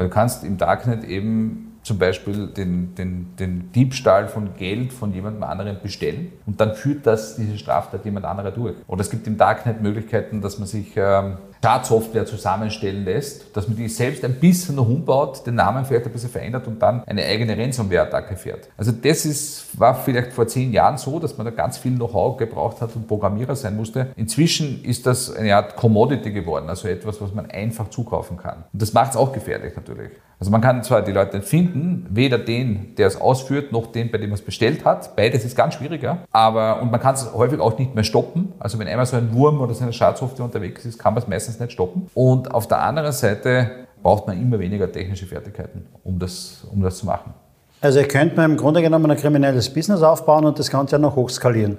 Weil 0.00 0.08
du 0.08 0.14
kannst 0.14 0.44
im 0.44 0.56
Darknet 0.56 1.04
eben 1.04 1.76
zum 1.82 1.98
Beispiel 1.98 2.46
den, 2.46 2.94
den, 2.94 3.36
den 3.38 3.70
Diebstahl 3.72 4.28
von 4.28 4.54
Geld 4.56 4.94
von 4.94 5.12
jemandem 5.12 5.42
anderen 5.42 5.76
bestellen 5.82 6.32
und 6.46 6.58
dann 6.58 6.74
führt 6.74 7.06
das 7.06 7.36
diese 7.36 7.58
Straftat 7.58 8.06
jemand 8.06 8.24
anderer 8.24 8.50
durch. 8.50 8.76
Oder 8.86 9.02
es 9.02 9.10
gibt 9.10 9.26
im 9.26 9.36
Darknet 9.36 9.82
Möglichkeiten, 9.82 10.40
dass 10.40 10.58
man 10.58 10.66
sich 10.66 10.94
ähm, 10.96 11.36
Schadsoftware 11.62 12.24
zusammenstellen 12.24 13.04
lässt, 13.04 13.54
dass 13.54 13.68
man 13.68 13.76
die 13.76 13.88
selbst 13.88 14.24
ein 14.24 14.34
bisschen 14.34 14.78
umbaut, 14.78 15.46
den 15.46 15.56
Namen 15.56 15.84
vielleicht 15.84 16.06
ein 16.06 16.12
bisschen 16.12 16.30
verändert 16.30 16.66
und 16.66 16.80
dann 16.80 17.04
eine 17.04 17.24
eigene 17.24 17.56
Ransomware-Attacke 17.56 18.36
fährt. 18.36 18.68
Also 18.76 18.92
das 18.92 19.26
ist, 19.26 19.78
war 19.78 19.94
vielleicht 19.94 20.32
vor 20.32 20.46
zehn 20.46 20.72
Jahren 20.72 20.96
so, 20.96 21.18
dass 21.18 21.36
man 21.36 21.44
da 21.44 21.50
ganz 21.50 21.76
viel 21.76 21.92
Know-how 21.92 22.38
gebraucht 22.38 22.80
hat 22.80 22.96
und 22.96 23.06
Programmierer 23.06 23.56
sein 23.56 23.76
musste. 23.76 24.08
Inzwischen 24.16 24.82
ist 24.84 25.06
das 25.06 25.34
eine 25.34 25.54
Art 25.54 25.76
Commodity 25.76 26.32
geworden, 26.32 26.68
also 26.68 26.88
etwas, 26.88 27.20
was 27.20 27.34
man 27.34 27.50
einfach 27.50 27.90
zukaufen 27.90 28.36
kann. 28.38 28.64
Und 28.72 28.80
das 28.80 28.92
macht 28.92 29.10
es 29.10 29.16
auch 29.16 29.32
gefährlich 29.32 29.74
natürlich. 29.76 30.10
Also 30.40 30.50
man 30.50 30.62
kann 30.62 30.82
zwar 30.82 31.02
die 31.02 31.12
Leute 31.12 31.42
finden, 31.42 32.06
weder 32.08 32.38
den, 32.38 32.94
der 32.96 33.06
es 33.06 33.20
ausführt, 33.20 33.72
noch 33.72 33.92
den, 33.92 34.10
bei 34.10 34.16
dem 34.16 34.30
man 34.30 34.38
es 34.38 34.44
bestellt 34.44 34.86
hat. 34.86 35.14
Beides 35.14 35.44
ist 35.44 35.54
ganz 35.54 35.74
schwieriger. 35.74 36.18
Aber, 36.32 36.80
und 36.80 36.90
man 36.90 36.98
kann 36.98 37.14
es 37.14 37.30
häufig 37.34 37.60
auch 37.60 37.78
nicht 37.78 37.94
mehr 37.94 38.04
stoppen. 38.04 38.54
Also 38.58 38.78
wenn 38.78 38.88
einmal 38.88 39.04
so 39.04 39.18
ein 39.18 39.34
Wurm 39.34 39.60
oder 39.60 39.74
so 39.74 39.82
eine 39.84 39.92
Schadsoftware 39.92 40.46
unterwegs 40.46 40.86
ist, 40.86 40.98
kann 40.98 41.12
man 41.12 41.22
es 41.22 41.28
meistens 41.28 41.60
nicht 41.60 41.72
stoppen. 41.72 42.08
Und 42.14 42.54
auf 42.54 42.66
der 42.66 42.80
anderen 42.80 43.12
Seite 43.12 43.70
braucht 44.02 44.26
man 44.26 44.40
immer 44.40 44.58
weniger 44.58 44.90
technische 44.90 45.26
Fertigkeiten, 45.26 45.84
um 46.04 46.18
das, 46.18 46.66
um 46.72 46.80
das 46.80 46.96
zu 46.96 47.04
machen. 47.04 47.34
Also 47.82 48.00
ihr 48.00 48.08
könnt 48.08 48.34
man 48.34 48.52
im 48.52 48.56
Grunde 48.56 48.80
genommen 48.80 49.10
ein 49.10 49.18
kriminelles 49.18 49.68
Business 49.72 50.00
aufbauen 50.00 50.46
und 50.46 50.58
das 50.58 50.70
Ganze 50.70 50.96
ja 50.96 50.98
noch 50.98 51.16
hochskalieren. 51.16 51.76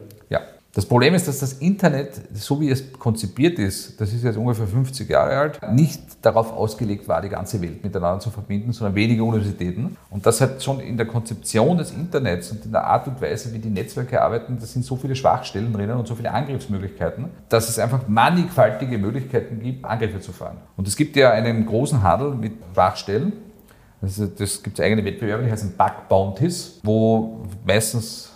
Das 0.74 0.86
Problem 0.86 1.14
ist, 1.14 1.28
dass 1.28 1.40
das 1.40 1.54
Internet, 1.54 2.22
so 2.34 2.62
wie 2.62 2.70
es 2.70 2.94
konzipiert 2.94 3.60
ist, 3.60 4.00
das 4.00 4.14
ist 4.14 4.24
jetzt 4.24 4.38
ungefähr 4.38 4.68
50 4.68 5.10
Jahre 5.10 5.36
alt, 5.36 5.60
nicht 5.74 6.02
darauf 6.22 6.54
ausgelegt 6.54 7.10
war, 7.10 7.22
die 7.22 7.28
ganze 7.28 7.62
Welt 7.62 7.84
miteinander 7.84 8.22
zu 8.22 8.30
verbinden, 8.30 8.72
sondern 8.72 8.96
wenige 8.96 9.22
Universitäten. 9.22 9.98
Und 10.10 10.26
das 10.26 10.40
hat 10.40 10.64
schon 10.64 10.80
in 10.80 10.96
der 10.96 11.08
Konzeption 11.08 11.78
des 11.78 11.92
Internets 11.92 12.52
und 12.52 12.64
in 12.64 12.72
der 12.72 12.86
Art 12.86 13.06
und 13.08 13.22
Weise, 13.22 13.54
wie 13.54 13.60
die 13.60 13.70
Netzwerke 13.70 14.22
arbeiten, 14.22 14.58
da 14.60 14.66
sind 14.66 14.86
so 14.86 14.96
viele 14.96 15.14
Schwachstellen 15.14 15.74
drinnen 15.74 15.98
und 15.98 16.08
so 16.08 16.16
viele 16.16 16.32
Angriffsmöglichkeiten, 16.32 17.26
dass 17.50 17.68
es 17.68 17.78
einfach 17.78 18.08
mannigfaltige 18.08 18.98
Möglichkeiten 18.98 19.60
gibt, 19.60 19.84
Angriffe 19.84 20.22
zu 20.22 20.32
fahren. 20.32 20.58
Und 20.78 20.88
es 20.88 20.96
gibt 20.96 21.18
ja 21.18 21.32
einen 21.32 21.66
großen 21.66 22.02
Handel 22.02 22.34
mit 22.34 22.54
Schwachstellen. 22.74 23.34
Also 24.02 24.26
das 24.26 24.64
gibt 24.64 24.80
es 24.80 24.86
eigene 24.86 25.04
Wettbewerbe, 25.04 25.44
die 25.44 25.52
heißen 25.52 25.74
Bug 25.78 26.08
Bounties, 26.08 26.80
wo 26.84 27.42
meistens 27.66 28.31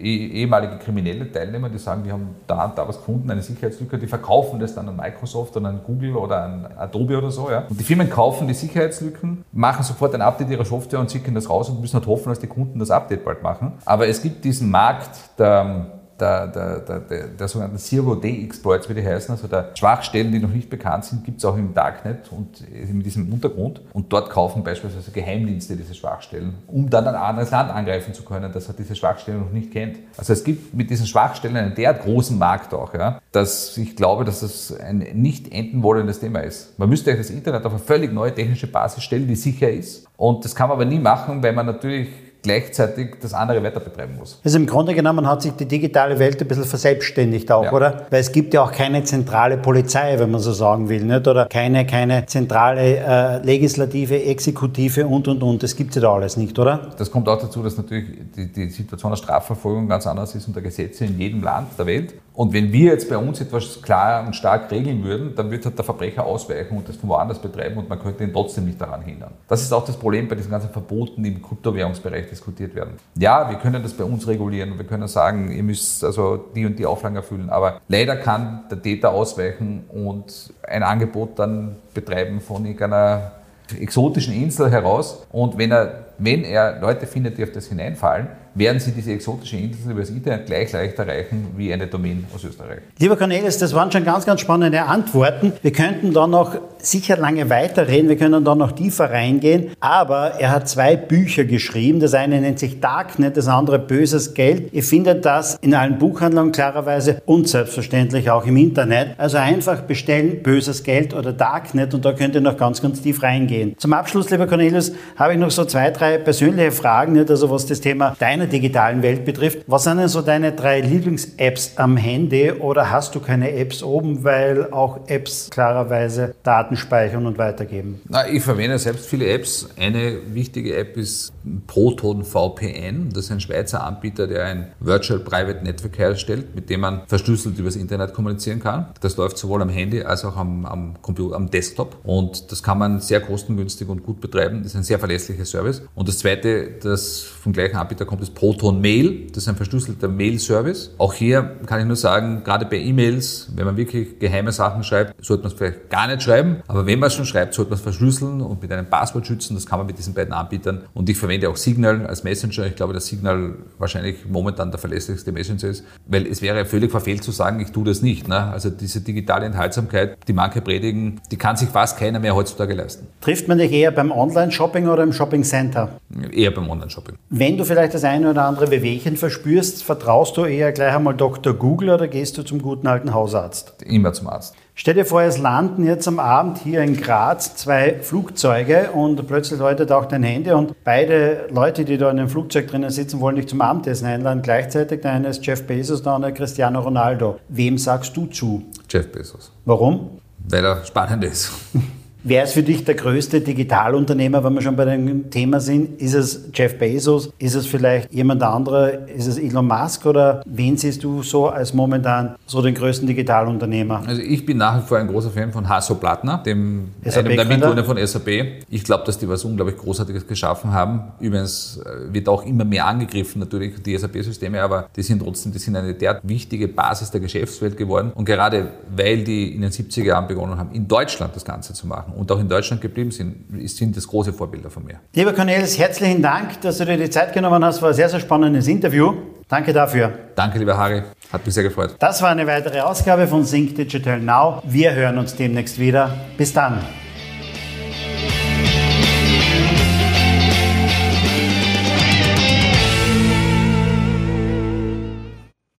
ehemalige 0.00 0.78
kriminelle 0.78 1.30
Teilnehmer, 1.30 1.68
die 1.68 1.78
sagen, 1.78 2.02
die 2.04 2.12
haben 2.12 2.36
da 2.46 2.64
und 2.64 2.78
da 2.78 2.88
was 2.88 2.98
gefunden, 2.98 3.30
eine 3.30 3.42
Sicherheitslücke, 3.42 3.98
die 3.98 4.06
verkaufen 4.06 4.58
das 4.58 4.74
dann 4.74 4.88
an 4.88 4.96
Microsoft 4.96 5.56
oder 5.56 5.68
an 5.68 5.80
Google 5.86 6.16
oder 6.16 6.42
an 6.42 6.66
Adobe 6.76 7.18
oder 7.18 7.30
so. 7.30 7.50
Ja. 7.50 7.64
Und 7.68 7.78
die 7.78 7.84
Firmen 7.84 8.08
kaufen 8.08 8.48
die 8.48 8.54
Sicherheitslücken, 8.54 9.44
machen 9.52 9.82
sofort 9.82 10.14
ein 10.14 10.22
Update 10.22 10.50
ihrer 10.50 10.64
Software 10.64 11.00
und 11.00 11.10
schicken 11.10 11.34
das 11.34 11.50
raus 11.50 11.68
und 11.68 11.80
müssen 11.80 11.94
halt 11.94 12.06
hoffen, 12.06 12.30
dass 12.30 12.38
die 12.38 12.46
Kunden 12.46 12.78
das 12.78 12.90
Update 12.90 13.24
bald 13.24 13.42
machen. 13.42 13.72
Aber 13.84 14.08
es 14.08 14.22
gibt 14.22 14.44
diesen 14.44 14.70
Markt 14.70 15.10
der 15.38 15.86
der, 16.20 16.46
der, 16.46 16.80
der, 16.80 17.26
der, 17.28 17.48
sogenannten 17.48 17.78
Zero-Day-Exploits, 17.78 18.88
wie 18.88 18.94
die 18.94 19.06
heißen, 19.06 19.34
also 19.34 19.46
der 19.46 19.70
Schwachstellen, 19.74 20.32
die 20.32 20.38
noch 20.38 20.50
nicht 20.50 20.70
bekannt 20.70 21.04
sind, 21.04 21.24
gibt 21.24 21.38
es 21.38 21.44
auch 21.44 21.56
im 21.56 21.74
Darknet 21.74 22.30
und 22.30 22.62
in 22.70 23.02
diesem 23.02 23.32
Untergrund. 23.32 23.80
Und 23.92 24.12
dort 24.12 24.30
kaufen 24.30 24.64
beispielsweise 24.64 25.10
Geheimdienste 25.10 25.76
diese 25.76 25.94
Schwachstellen, 25.94 26.54
um 26.66 26.88
dann 26.88 27.06
ein 27.06 27.14
anderes 27.14 27.50
Land 27.50 27.70
angreifen 27.70 28.14
zu 28.14 28.24
können, 28.24 28.50
das 28.52 28.68
er 28.68 28.74
diese 28.74 28.94
Schwachstellen 28.94 29.40
noch 29.40 29.52
nicht 29.52 29.72
kennt. 29.72 29.98
Also 30.16 30.32
es 30.32 30.44
gibt 30.44 30.74
mit 30.74 30.90
diesen 30.90 31.06
Schwachstellen 31.06 31.56
einen 31.56 31.74
derart 31.74 32.02
großen 32.02 32.38
Markt 32.38 32.72
auch, 32.72 32.94
ja, 32.94 33.20
dass 33.32 33.76
ich 33.76 33.96
glaube, 33.96 34.24
dass 34.24 34.40
das 34.40 34.74
ein 34.78 34.98
nicht 35.14 35.52
enden 35.52 35.82
wollendes 35.82 36.20
Thema 36.20 36.40
ist. 36.40 36.78
Man 36.78 36.88
müsste 36.88 37.16
das 37.16 37.30
Internet 37.30 37.64
auf 37.64 37.72
eine 37.72 37.80
völlig 37.80 38.12
neue 38.12 38.34
technische 38.34 38.66
Basis 38.66 39.02
stellen, 39.02 39.26
die 39.26 39.36
sicher 39.36 39.70
ist. 39.70 40.06
Und 40.16 40.44
das 40.44 40.54
kann 40.54 40.68
man 40.68 40.76
aber 40.76 40.86
nie 40.86 40.98
machen, 40.98 41.42
weil 41.42 41.52
man 41.52 41.66
natürlich 41.66 42.08
gleichzeitig 42.46 43.16
das 43.20 43.34
andere 43.34 43.60
weiter 43.62 43.80
betreiben 43.80 44.16
muss. 44.16 44.40
Also 44.44 44.56
im 44.56 44.66
Grunde 44.66 44.94
genommen 44.94 45.26
hat 45.28 45.42
sich 45.42 45.52
die 45.52 45.66
digitale 45.66 46.18
Welt 46.18 46.40
ein 46.40 46.46
bisschen 46.46 46.64
verselbstständigt 46.64 47.50
auch, 47.50 47.64
ja. 47.64 47.72
oder? 47.72 48.06
Weil 48.10 48.20
es 48.20 48.30
gibt 48.30 48.54
ja 48.54 48.62
auch 48.62 48.70
keine 48.70 49.02
zentrale 49.02 49.58
Polizei, 49.58 50.16
wenn 50.18 50.30
man 50.30 50.40
so 50.40 50.52
sagen 50.52 50.88
will, 50.88 51.04
nicht? 51.04 51.26
Oder 51.26 51.46
keine, 51.46 51.84
keine 51.86 52.24
zentrale 52.26 52.98
äh, 52.98 53.38
Legislative, 53.44 54.22
Exekutive 54.22 55.06
und, 55.06 55.26
und, 55.26 55.42
und. 55.42 55.62
Das 55.62 55.74
gibt 55.74 55.90
es 55.90 55.96
ja 55.96 56.02
da 56.02 56.14
alles 56.14 56.36
nicht, 56.36 56.56
oder? 56.58 56.92
Das 56.96 57.10
kommt 57.10 57.28
auch 57.28 57.40
dazu, 57.40 57.62
dass 57.62 57.76
natürlich 57.76 58.06
die, 58.36 58.46
die 58.52 58.70
Situation 58.70 59.10
der 59.10 59.16
Strafverfolgung 59.16 59.88
ganz 59.88 60.06
anders 60.06 60.34
ist 60.36 60.46
unter 60.46 60.60
Gesetze 60.60 61.04
in 61.04 61.18
jedem 61.18 61.42
Land 61.42 61.70
der 61.76 61.86
Welt. 61.86 62.14
Und 62.36 62.52
wenn 62.52 62.70
wir 62.70 62.92
jetzt 62.92 63.08
bei 63.08 63.16
uns 63.16 63.40
etwas 63.40 63.80
klar 63.80 64.26
und 64.26 64.36
stark 64.36 64.70
regeln 64.70 65.02
würden, 65.02 65.34
dann 65.34 65.50
würde 65.50 65.64
halt 65.64 65.78
der 65.78 65.84
Verbrecher 65.86 66.26
ausweichen 66.26 66.76
und 66.76 66.86
das 66.86 66.96
von 66.96 67.08
woanders 67.08 67.38
betreiben 67.38 67.78
und 67.78 67.88
man 67.88 67.98
könnte 67.98 68.24
ihn 68.24 68.32
trotzdem 68.32 68.66
nicht 68.66 68.78
daran 68.78 69.00
hindern. 69.00 69.30
Das 69.48 69.62
ist 69.62 69.72
auch 69.72 69.86
das 69.86 69.96
Problem 69.96 70.28
bei 70.28 70.34
diesen 70.34 70.50
ganzen 70.50 70.68
Verboten 70.68 71.24
im 71.24 71.40
Kryptowährungsbereich 71.40 72.28
diskutiert 72.28 72.74
werden. 72.74 72.96
Ja, 73.18 73.48
wir 73.48 73.56
können 73.56 73.82
das 73.82 73.94
bei 73.94 74.04
uns 74.04 74.28
regulieren 74.28 74.72
und 74.72 74.78
wir 74.78 74.84
können 74.84 75.08
sagen, 75.08 75.50
ihr 75.50 75.62
müsst 75.62 76.04
also 76.04 76.36
die 76.54 76.66
und 76.66 76.78
die 76.78 76.84
Auflagen 76.84 77.16
erfüllen, 77.16 77.48
aber 77.48 77.80
leider 77.88 78.16
kann 78.16 78.64
der 78.70 78.82
Täter 78.82 79.12
ausweichen 79.12 79.84
und 79.88 80.52
ein 80.68 80.82
Angebot 80.82 81.38
dann 81.38 81.76
betreiben 81.94 82.42
von 82.42 82.66
irgendeiner 82.66 83.32
exotischen 83.80 84.34
Insel 84.34 84.70
heraus 84.70 85.26
und 85.32 85.56
wenn 85.56 85.72
er, 85.72 86.04
wenn 86.18 86.44
er 86.44 86.80
Leute 86.80 87.06
findet, 87.06 87.38
die 87.38 87.44
auf 87.44 87.52
das 87.52 87.66
hineinfallen, 87.66 88.28
werden 88.56 88.80
Sie 88.80 88.90
diese 88.90 89.12
exotische 89.12 89.56
Insel 89.56 89.92
über 89.92 90.00
das 90.00 90.10
Internet 90.10 90.46
gleich 90.46 90.72
leicht 90.72 90.98
erreichen 90.98 91.48
wie 91.56 91.72
eine 91.72 91.86
Domain 91.86 92.24
aus 92.34 92.42
Österreich. 92.44 92.80
Lieber 92.98 93.16
Cornelis, 93.16 93.58
das 93.58 93.74
waren 93.74 93.92
schon 93.92 94.04
ganz, 94.04 94.24
ganz 94.24 94.40
spannende 94.40 94.82
Antworten. 94.82 95.52
Wir 95.62 95.72
könnten 95.72 96.12
da 96.12 96.26
noch 96.26 96.56
sicher 96.78 97.16
lange 97.16 97.50
weiterreden, 97.50 98.08
wir 98.08 98.16
können 98.16 98.44
da 98.44 98.54
noch 98.54 98.72
tiefer 98.72 99.10
reingehen, 99.10 99.72
aber 99.80 100.34
er 100.38 100.50
hat 100.52 100.68
zwei 100.68 100.96
Bücher 100.96 101.44
geschrieben. 101.44 102.00
Das 102.00 102.14
eine 102.14 102.40
nennt 102.40 102.58
sich 102.58 102.80
Darknet, 102.80 103.36
das 103.36 103.48
andere 103.48 103.78
Böses 103.78 104.34
Geld. 104.34 104.72
Ihr 104.72 104.82
findet 104.82 105.24
das 105.24 105.58
in 105.60 105.74
allen 105.74 105.98
Buchhandlungen 105.98 106.52
klarerweise 106.52 107.20
und 107.26 107.48
selbstverständlich 107.48 108.30
auch 108.30 108.46
im 108.46 108.56
Internet. 108.56 109.18
Also 109.18 109.36
einfach 109.36 109.82
bestellen 109.82 110.42
Böses 110.42 110.82
Geld 110.82 111.12
oder 111.12 111.32
Darknet 111.32 111.92
und 111.92 112.04
da 112.04 112.12
könnt 112.12 112.34
ihr 112.34 112.40
noch 112.40 112.56
ganz, 112.56 112.80
ganz 112.80 113.02
tief 113.02 113.22
reingehen. 113.22 113.74
Zum 113.78 113.92
Abschluss, 113.92 114.30
lieber 114.30 114.46
Cornelius, 114.46 114.92
habe 115.16 115.34
ich 115.34 115.38
noch 115.38 115.50
so 115.50 115.64
zwei, 115.64 115.90
drei 115.90 116.18
persönliche 116.18 116.72
Fragen, 116.72 117.18
also 117.28 117.50
was 117.50 117.66
das 117.66 117.80
Thema 117.80 118.16
deiner 118.18 118.45
deiner 118.46 118.50
digitalen 118.50 119.02
Welt 119.02 119.24
betrifft. 119.24 119.58
Was 119.66 119.84
sind 119.84 119.98
denn 119.98 120.08
so 120.08 120.22
deine 120.22 120.52
drei 120.52 120.80
Lieblings-Apps 120.80 121.72
am 121.76 121.96
Handy 121.96 122.52
oder 122.52 122.90
hast 122.90 123.14
du 123.14 123.20
keine 123.20 123.52
Apps 123.52 123.82
oben, 123.82 124.24
weil 124.24 124.72
auch 124.72 125.08
Apps 125.08 125.50
klarerweise 125.50 126.34
Daten 126.42 126.76
speichern 126.76 127.26
und 127.26 127.38
weitergeben? 127.38 128.00
Na, 128.08 128.28
ich 128.28 128.42
verwende 128.42 128.78
selbst 128.78 129.06
viele 129.06 129.26
Apps. 129.26 129.68
Eine 129.78 130.18
wichtige 130.32 130.76
App 130.76 130.96
ist 130.96 131.32
Proton 131.66 132.24
VPN. 132.24 133.10
Das 133.12 133.26
ist 133.26 133.32
ein 133.32 133.40
Schweizer 133.40 133.84
Anbieter, 133.84 134.26
der 134.26 134.44
ein 134.44 134.72
Virtual 134.80 135.20
Private 135.20 135.64
Network 135.64 135.98
herstellt, 135.98 136.54
mit 136.54 136.70
dem 136.70 136.80
man 136.80 137.02
verschlüsselt 137.06 137.58
übers 137.58 137.76
Internet 137.76 138.14
kommunizieren 138.14 138.60
kann. 138.60 138.86
Das 139.00 139.16
läuft 139.16 139.38
sowohl 139.38 139.62
am 139.62 139.68
Handy 139.68 140.02
als 140.02 140.24
auch 140.24 140.36
am, 140.36 140.64
am 140.66 140.94
Computer, 141.02 141.36
am 141.36 141.50
Desktop. 141.50 141.96
Und 142.04 142.50
das 142.50 142.62
kann 142.62 142.78
man 142.78 143.00
sehr 143.00 143.20
kostengünstig 143.20 143.88
und 143.88 144.04
gut 144.04 144.20
betreiben. 144.20 144.62
Das 144.62 144.72
ist 144.72 144.76
ein 144.76 144.82
sehr 144.82 144.98
verlässlicher 144.98 145.44
Service. 145.44 145.82
Und 145.94 146.08
das 146.08 146.18
zweite, 146.18 146.72
das 146.82 147.22
vom 147.22 147.52
gleichen 147.52 147.76
Anbieter 147.76 148.04
kommt, 148.04 148.22
ist 148.22 148.34
Proton 148.36 148.82
Mail, 148.82 149.28
das 149.32 149.44
ist 149.44 149.48
ein 149.48 149.56
verschlüsselter 149.56 150.08
Mail-Service. 150.08 150.94
Auch 150.98 151.14
hier 151.14 151.56
kann 151.64 151.80
ich 151.80 151.86
nur 151.86 151.96
sagen, 151.96 152.44
gerade 152.44 152.66
bei 152.66 152.76
E-Mails, 152.76 153.48
wenn 153.56 153.64
man 153.64 153.78
wirklich 153.78 154.18
geheime 154.18 154.52
Sachen 154.52 154.84
schreibt, 154.84 155.24
sollte 155.24 155.44
man 155.44 155.52
es 155.52 155.58
vielleicht 155.58 155.88
gar 155.88 156.06
nicht 156.06 156.22
schreiben. 156.22 156.56
Aber 156.68 156.86
wenn 156.86 156.98
man 156.98 157.06
es 157.06 157.14
schon 157.14 157.24
schreibt, 157.24 157.54
sollte 157.54 157.70
man 157.70 157.78
es 157.78 157.82
verschlüsseln 157.82 158.42
und 158.42 158.60
mit 158.60 158.70
einem 158.70 158.84
Passwort 158.84 159.26
schützen. 159.26 159.54
Das 159.54 159.64
kann 159.64 159.78
man 159.78 159.86
mit 159.86 159.96
diesen 159.96 160.12
beiden 160.12 160.34
Anbietern. 160.34 160.82
Und 160.92 161.08
ich 161.08 161.16
verwende 161.16 161.48
auch 161.48 161.56
Signal 161.56 162.06
als 162.06 162.24
Messenger. 162.24 162.66
Ich 162.66 162.76
glaube, 162.76 162.92
dass 162.92 163.06
Signal 163.06 163.54
wahrscheinlich 163.78 164.26
momentan 164.28 164.70
der 164.70 164.78
verlässlichste 164.78 165.32
Messenger 165.32 165.64
ist, 165.64 165.84
weil 166.06 166.26
es 166.26 166.42
wäre 166.42 166.66
völlig 166.66 166.90
verfehlt 166.90 167.24
zu 167.24 167.30
sagen, 167.30 167.60
ich 167.60 167.70
tue 167.70 167.84
das 167.84 168.02
nicht. 168.02 168.28
Ne? 168.28 168.36
Also 168.36 168.68
diese 168.68 169.00
digitale 169.00 169.46
Enthaltsamkeit, 169.46 170.18
die 170.28 170.34
manche 170.34 170.60
predigen, 170.60 171.22
die 171.30 171.36
kann 171.38 171.56
sich 171.56 171.70
fast 171.70 171.98
keiner 171.98 172.20
mehr 172.20 172.34
heutzutage 172.34 172.74
leisten. 172.74 173.06
Trifft 173.22 173.48
man 173.48 173.56
dich 173.56 173.72
eher 173.72 173.92
beim 173.92 174.12
Online-Shopping 174.12 174.88
oder 174.88 175.04
im 175.04 175.14
Shopping-Center? 175.14 175.88
Eher 176.32 176.50
beim 176.50 176.68
Online-Shopping. 176.68 177.14
Wenn 177.30 177.56
du 177.56 177.64
vielleicht 177.64 177.94
das 177.94 178.04
eine 178.04 178.15
eine 178.16 178.30
oder 178.30 178.44
andere 178.44 178.70
Wehwehchen 178.70 179.16
verspürst, 179.16 179.84
vertraust 179.84 180.36
du 180.36 180.44
eher 180.44 180.72
gleich 180.72 180.94
einmal 180.94 181.14
Dr. 181.14 181.52
Google 181.54 181.90
oder 181.90 182.08
gehst 182.08 182.38
du 182.38 182.42
zum 182.42 182.62
guten 182.62 182.86
alten 182.86 183.12
Hausarzt? 183.12 183.74
Immer 183.84 184.12
zum 184.12 184.28
Arzt. 184.28 184.54
Stell 184.74 184.94
dir 184.94 185.04
vor, 185.04 185.22
es 185.22 185.38
landen 185.38 185.86
jetzt 185.86 186.06
am 186.08 186.18
Abend 186.18 186.58
hier 186.58 186.82
in 186.82 186.96
Graz 186.96 187.56
zwei 187.56 187.98
Flugzeuge 188.00 188.90
und 188.92 189.26
plötzlich 189.26 189.58
läutet 189.58 189.92
auch 189.92 190.06
dein 190.06 190.22
Handy 190.22 190.50
und 190.50 190.74
beide 190.84 191.46
Leute, 191.50 191.84
die 191.84 191.98
da 191.98 192.10
in 192.10 192.16
dem 192.16 192.28
Flugzeug 192.28 192.68
drinnen 192.68 192.90
sitzen, 192.90 193.20
wollen 193.20 193.36
dich 193.36 193.48
zum 193.48 193.60
Abendessen 193.60 194.06
einladen. 194.06 194.42
Gleichzeitig 194.42 195.00
der 195.02 195.12
eine 195.12 195.28
ist 195.28 195.46
Jeff 195.46 195.66
Bezos, 195.66 196.02
der 196.02 196.12
andere 196.12 196.32
Cristiano 196.32 196.80
Ronaldo. 196.80 197.38
Wem 197.48 197.78
sagst 197.78 198.16
du 198.16 198.26
zu? 198.26 198.64
Jeff 198.90 199.10
Bezos. 199.12 199.52
Warum? 199.64 200.18
Weil 200.48 200.64
er 200.64 200.84
spannend 200.84 201.24
ist. 201.24 201.50
Wer 202.28 202.42
ist 202.42 202.54
für 202.54 202.64
dich 202.64 202.84
der 202.84 202.96
größte 202.96 203.40
Digitalunternehmer, 203.40 204.42
wenn 204.42 204.54
wir 204.54 204.60
schon 204.60 204.74
bei 204.74 204.84
dem 204.84 205.30
Thema 205.30 205.60
sind? 205.60 206.02
Ist 206.02 206.14
es 206.14 206.48
Jeff 206.52 206.76
Bezos? 206.76 207.32
Ist 207.38 207.54
es 207.54 207.68
vielleicht 207.68 208.12
jemand 208.12 208.42
anderer? 208.42 209.06
Ist 209.06 209.28
es 209.28 209.38
Elon 209.38 209.68
Musk? 209.68 210.06
Oder 210.06 210.42
wen 210.44 210.76
siehst 210.76 211.04
du 211.04 211.22
so 211.22 211.48
als 211.48 211.72
momentan 211.72 212.34
so 212.44 212.60
den 212.60 212.74
größten 212.74 213.06
Digitalunternehmer? 213.06 214.02
Also 214.04 214.20
ich 214.20 214.44
bin 214.44 214.56
nach 214.56 214.76
wie 214.76 214.88
vor 214.88 214.98
ein 214.98 215.06
großer 215.06 215.30
Fan 215.30 215.52
von 215.52 215.68
Hasso 215.68 215.94
Plattner, 215.94 216.38
dem 216.38 216.88
einem 217.04 217.36
der 217.36 217.44
Mitgründer 217.44 217.84
von 217.84 218.04
SAP. 218.04 218.64
Ich 218.70 218.82
glaube, 218.82 219.04
dass 219.04 219.18
die 219.18 219.28
was 219.28 219.44
unglaublich 219.44 219.76
Großartiges 219.76 220.26
geschaffen 220.26 220.72
haben. 220.72 221.12
Übrigens 221.20 221.80
äh, 221.86 222.12
wird 222.12 222.28
auch 222.28 222.44
immer 222.44 222.64
mehr 222.64 222.86
angegriffen, 222.86 223.38
natürlich 223.38 223.80
die 223.84 223.96
SAP-Systeme, 223.96 224.60
aber 224.60 224.88
die 224.96 225.02
sind 225.02 225.22
trotzdem, 225.22 225.52
die 225.52 225.60
sind 225.60 225.76
eine 225.76 225.94
derart 225.94 226.22
wichtige 226.24 226.66
Basis 226.66 227.08
der 227.12 227.20
Geschäftswelt 227.20 227.76
geworden. 227.76 228.10
Und 228.12 228.24
gerade 228.24 228.70
weil 228.96 229.22
die 229.22 229.54
in 229.54 229.60
den 229.60 229.70
70er 229.70 230.02
Jahren 230.02 230.26
begonnen 230.26 230.58
haben, 230.58 230.72
in 230.72 230.88
Deutschland 230.88 231.36
das 231.36 231.44
Ganze 231.44 231.72
zu 231.72 231.86
machen 231.86 232.14
und 232.16 232.32
auch 232.32 232.40
in 232.40 232.48
Deutschland 232.48 232.80
geblieben 232.80 233.10
sind, 233.10 233.68
sind 233.68 233.96
das 233.96 234.06
große 234.06 234.32
Vorbilder 234.32 234.70
von 234.70 234.84
mir. 234.84 235.00
Lieber 235.14 235.32
Cornelis, 235.32 235.78
herzlichen 235.78 236.22
Dank, 236.22 236.60
dass 236.62 236.78
du 236.78 236.86
dir 236.86 236.96
die 236.96 237.10
Zeit 237.10 237.32
genommen 237.32 237.64
hast. 237.64 237.82
War 237.82 237.90
ein 237.90 237.94
sehr, 237.94 238.08
sehr 238.08 238.20
spannendes 238.20 238.66
Interview. 238.66 239.14
Danke 239.48 239.72
dafür. 239.72 240.10
Danke, 240.34 240.58
lieber 240.58 240.76
Harry. 240.76 241.02
Hat 241.32 241.44
mich 241.44 241.54
sehr 241.54 241.62
gefreut. 241.62 241.94
Das 241.98 242.20
war 242.22 242.30
eine 242.30 242.46
weitere 242.46 242.80
Ausgabe 242.80 243.26
von 243.26 243.44
Sync 243.44 243.76
Digital 243.76 244.18
Now. 244.20 244.62
Wir 244.64 244.94
hören 244.94 245.18
uns 245.18 245.36
demnächst 245.36 245.78
wieder. 245.78 246.12
Bis 246.36 246.52
dann. 246.52 246.80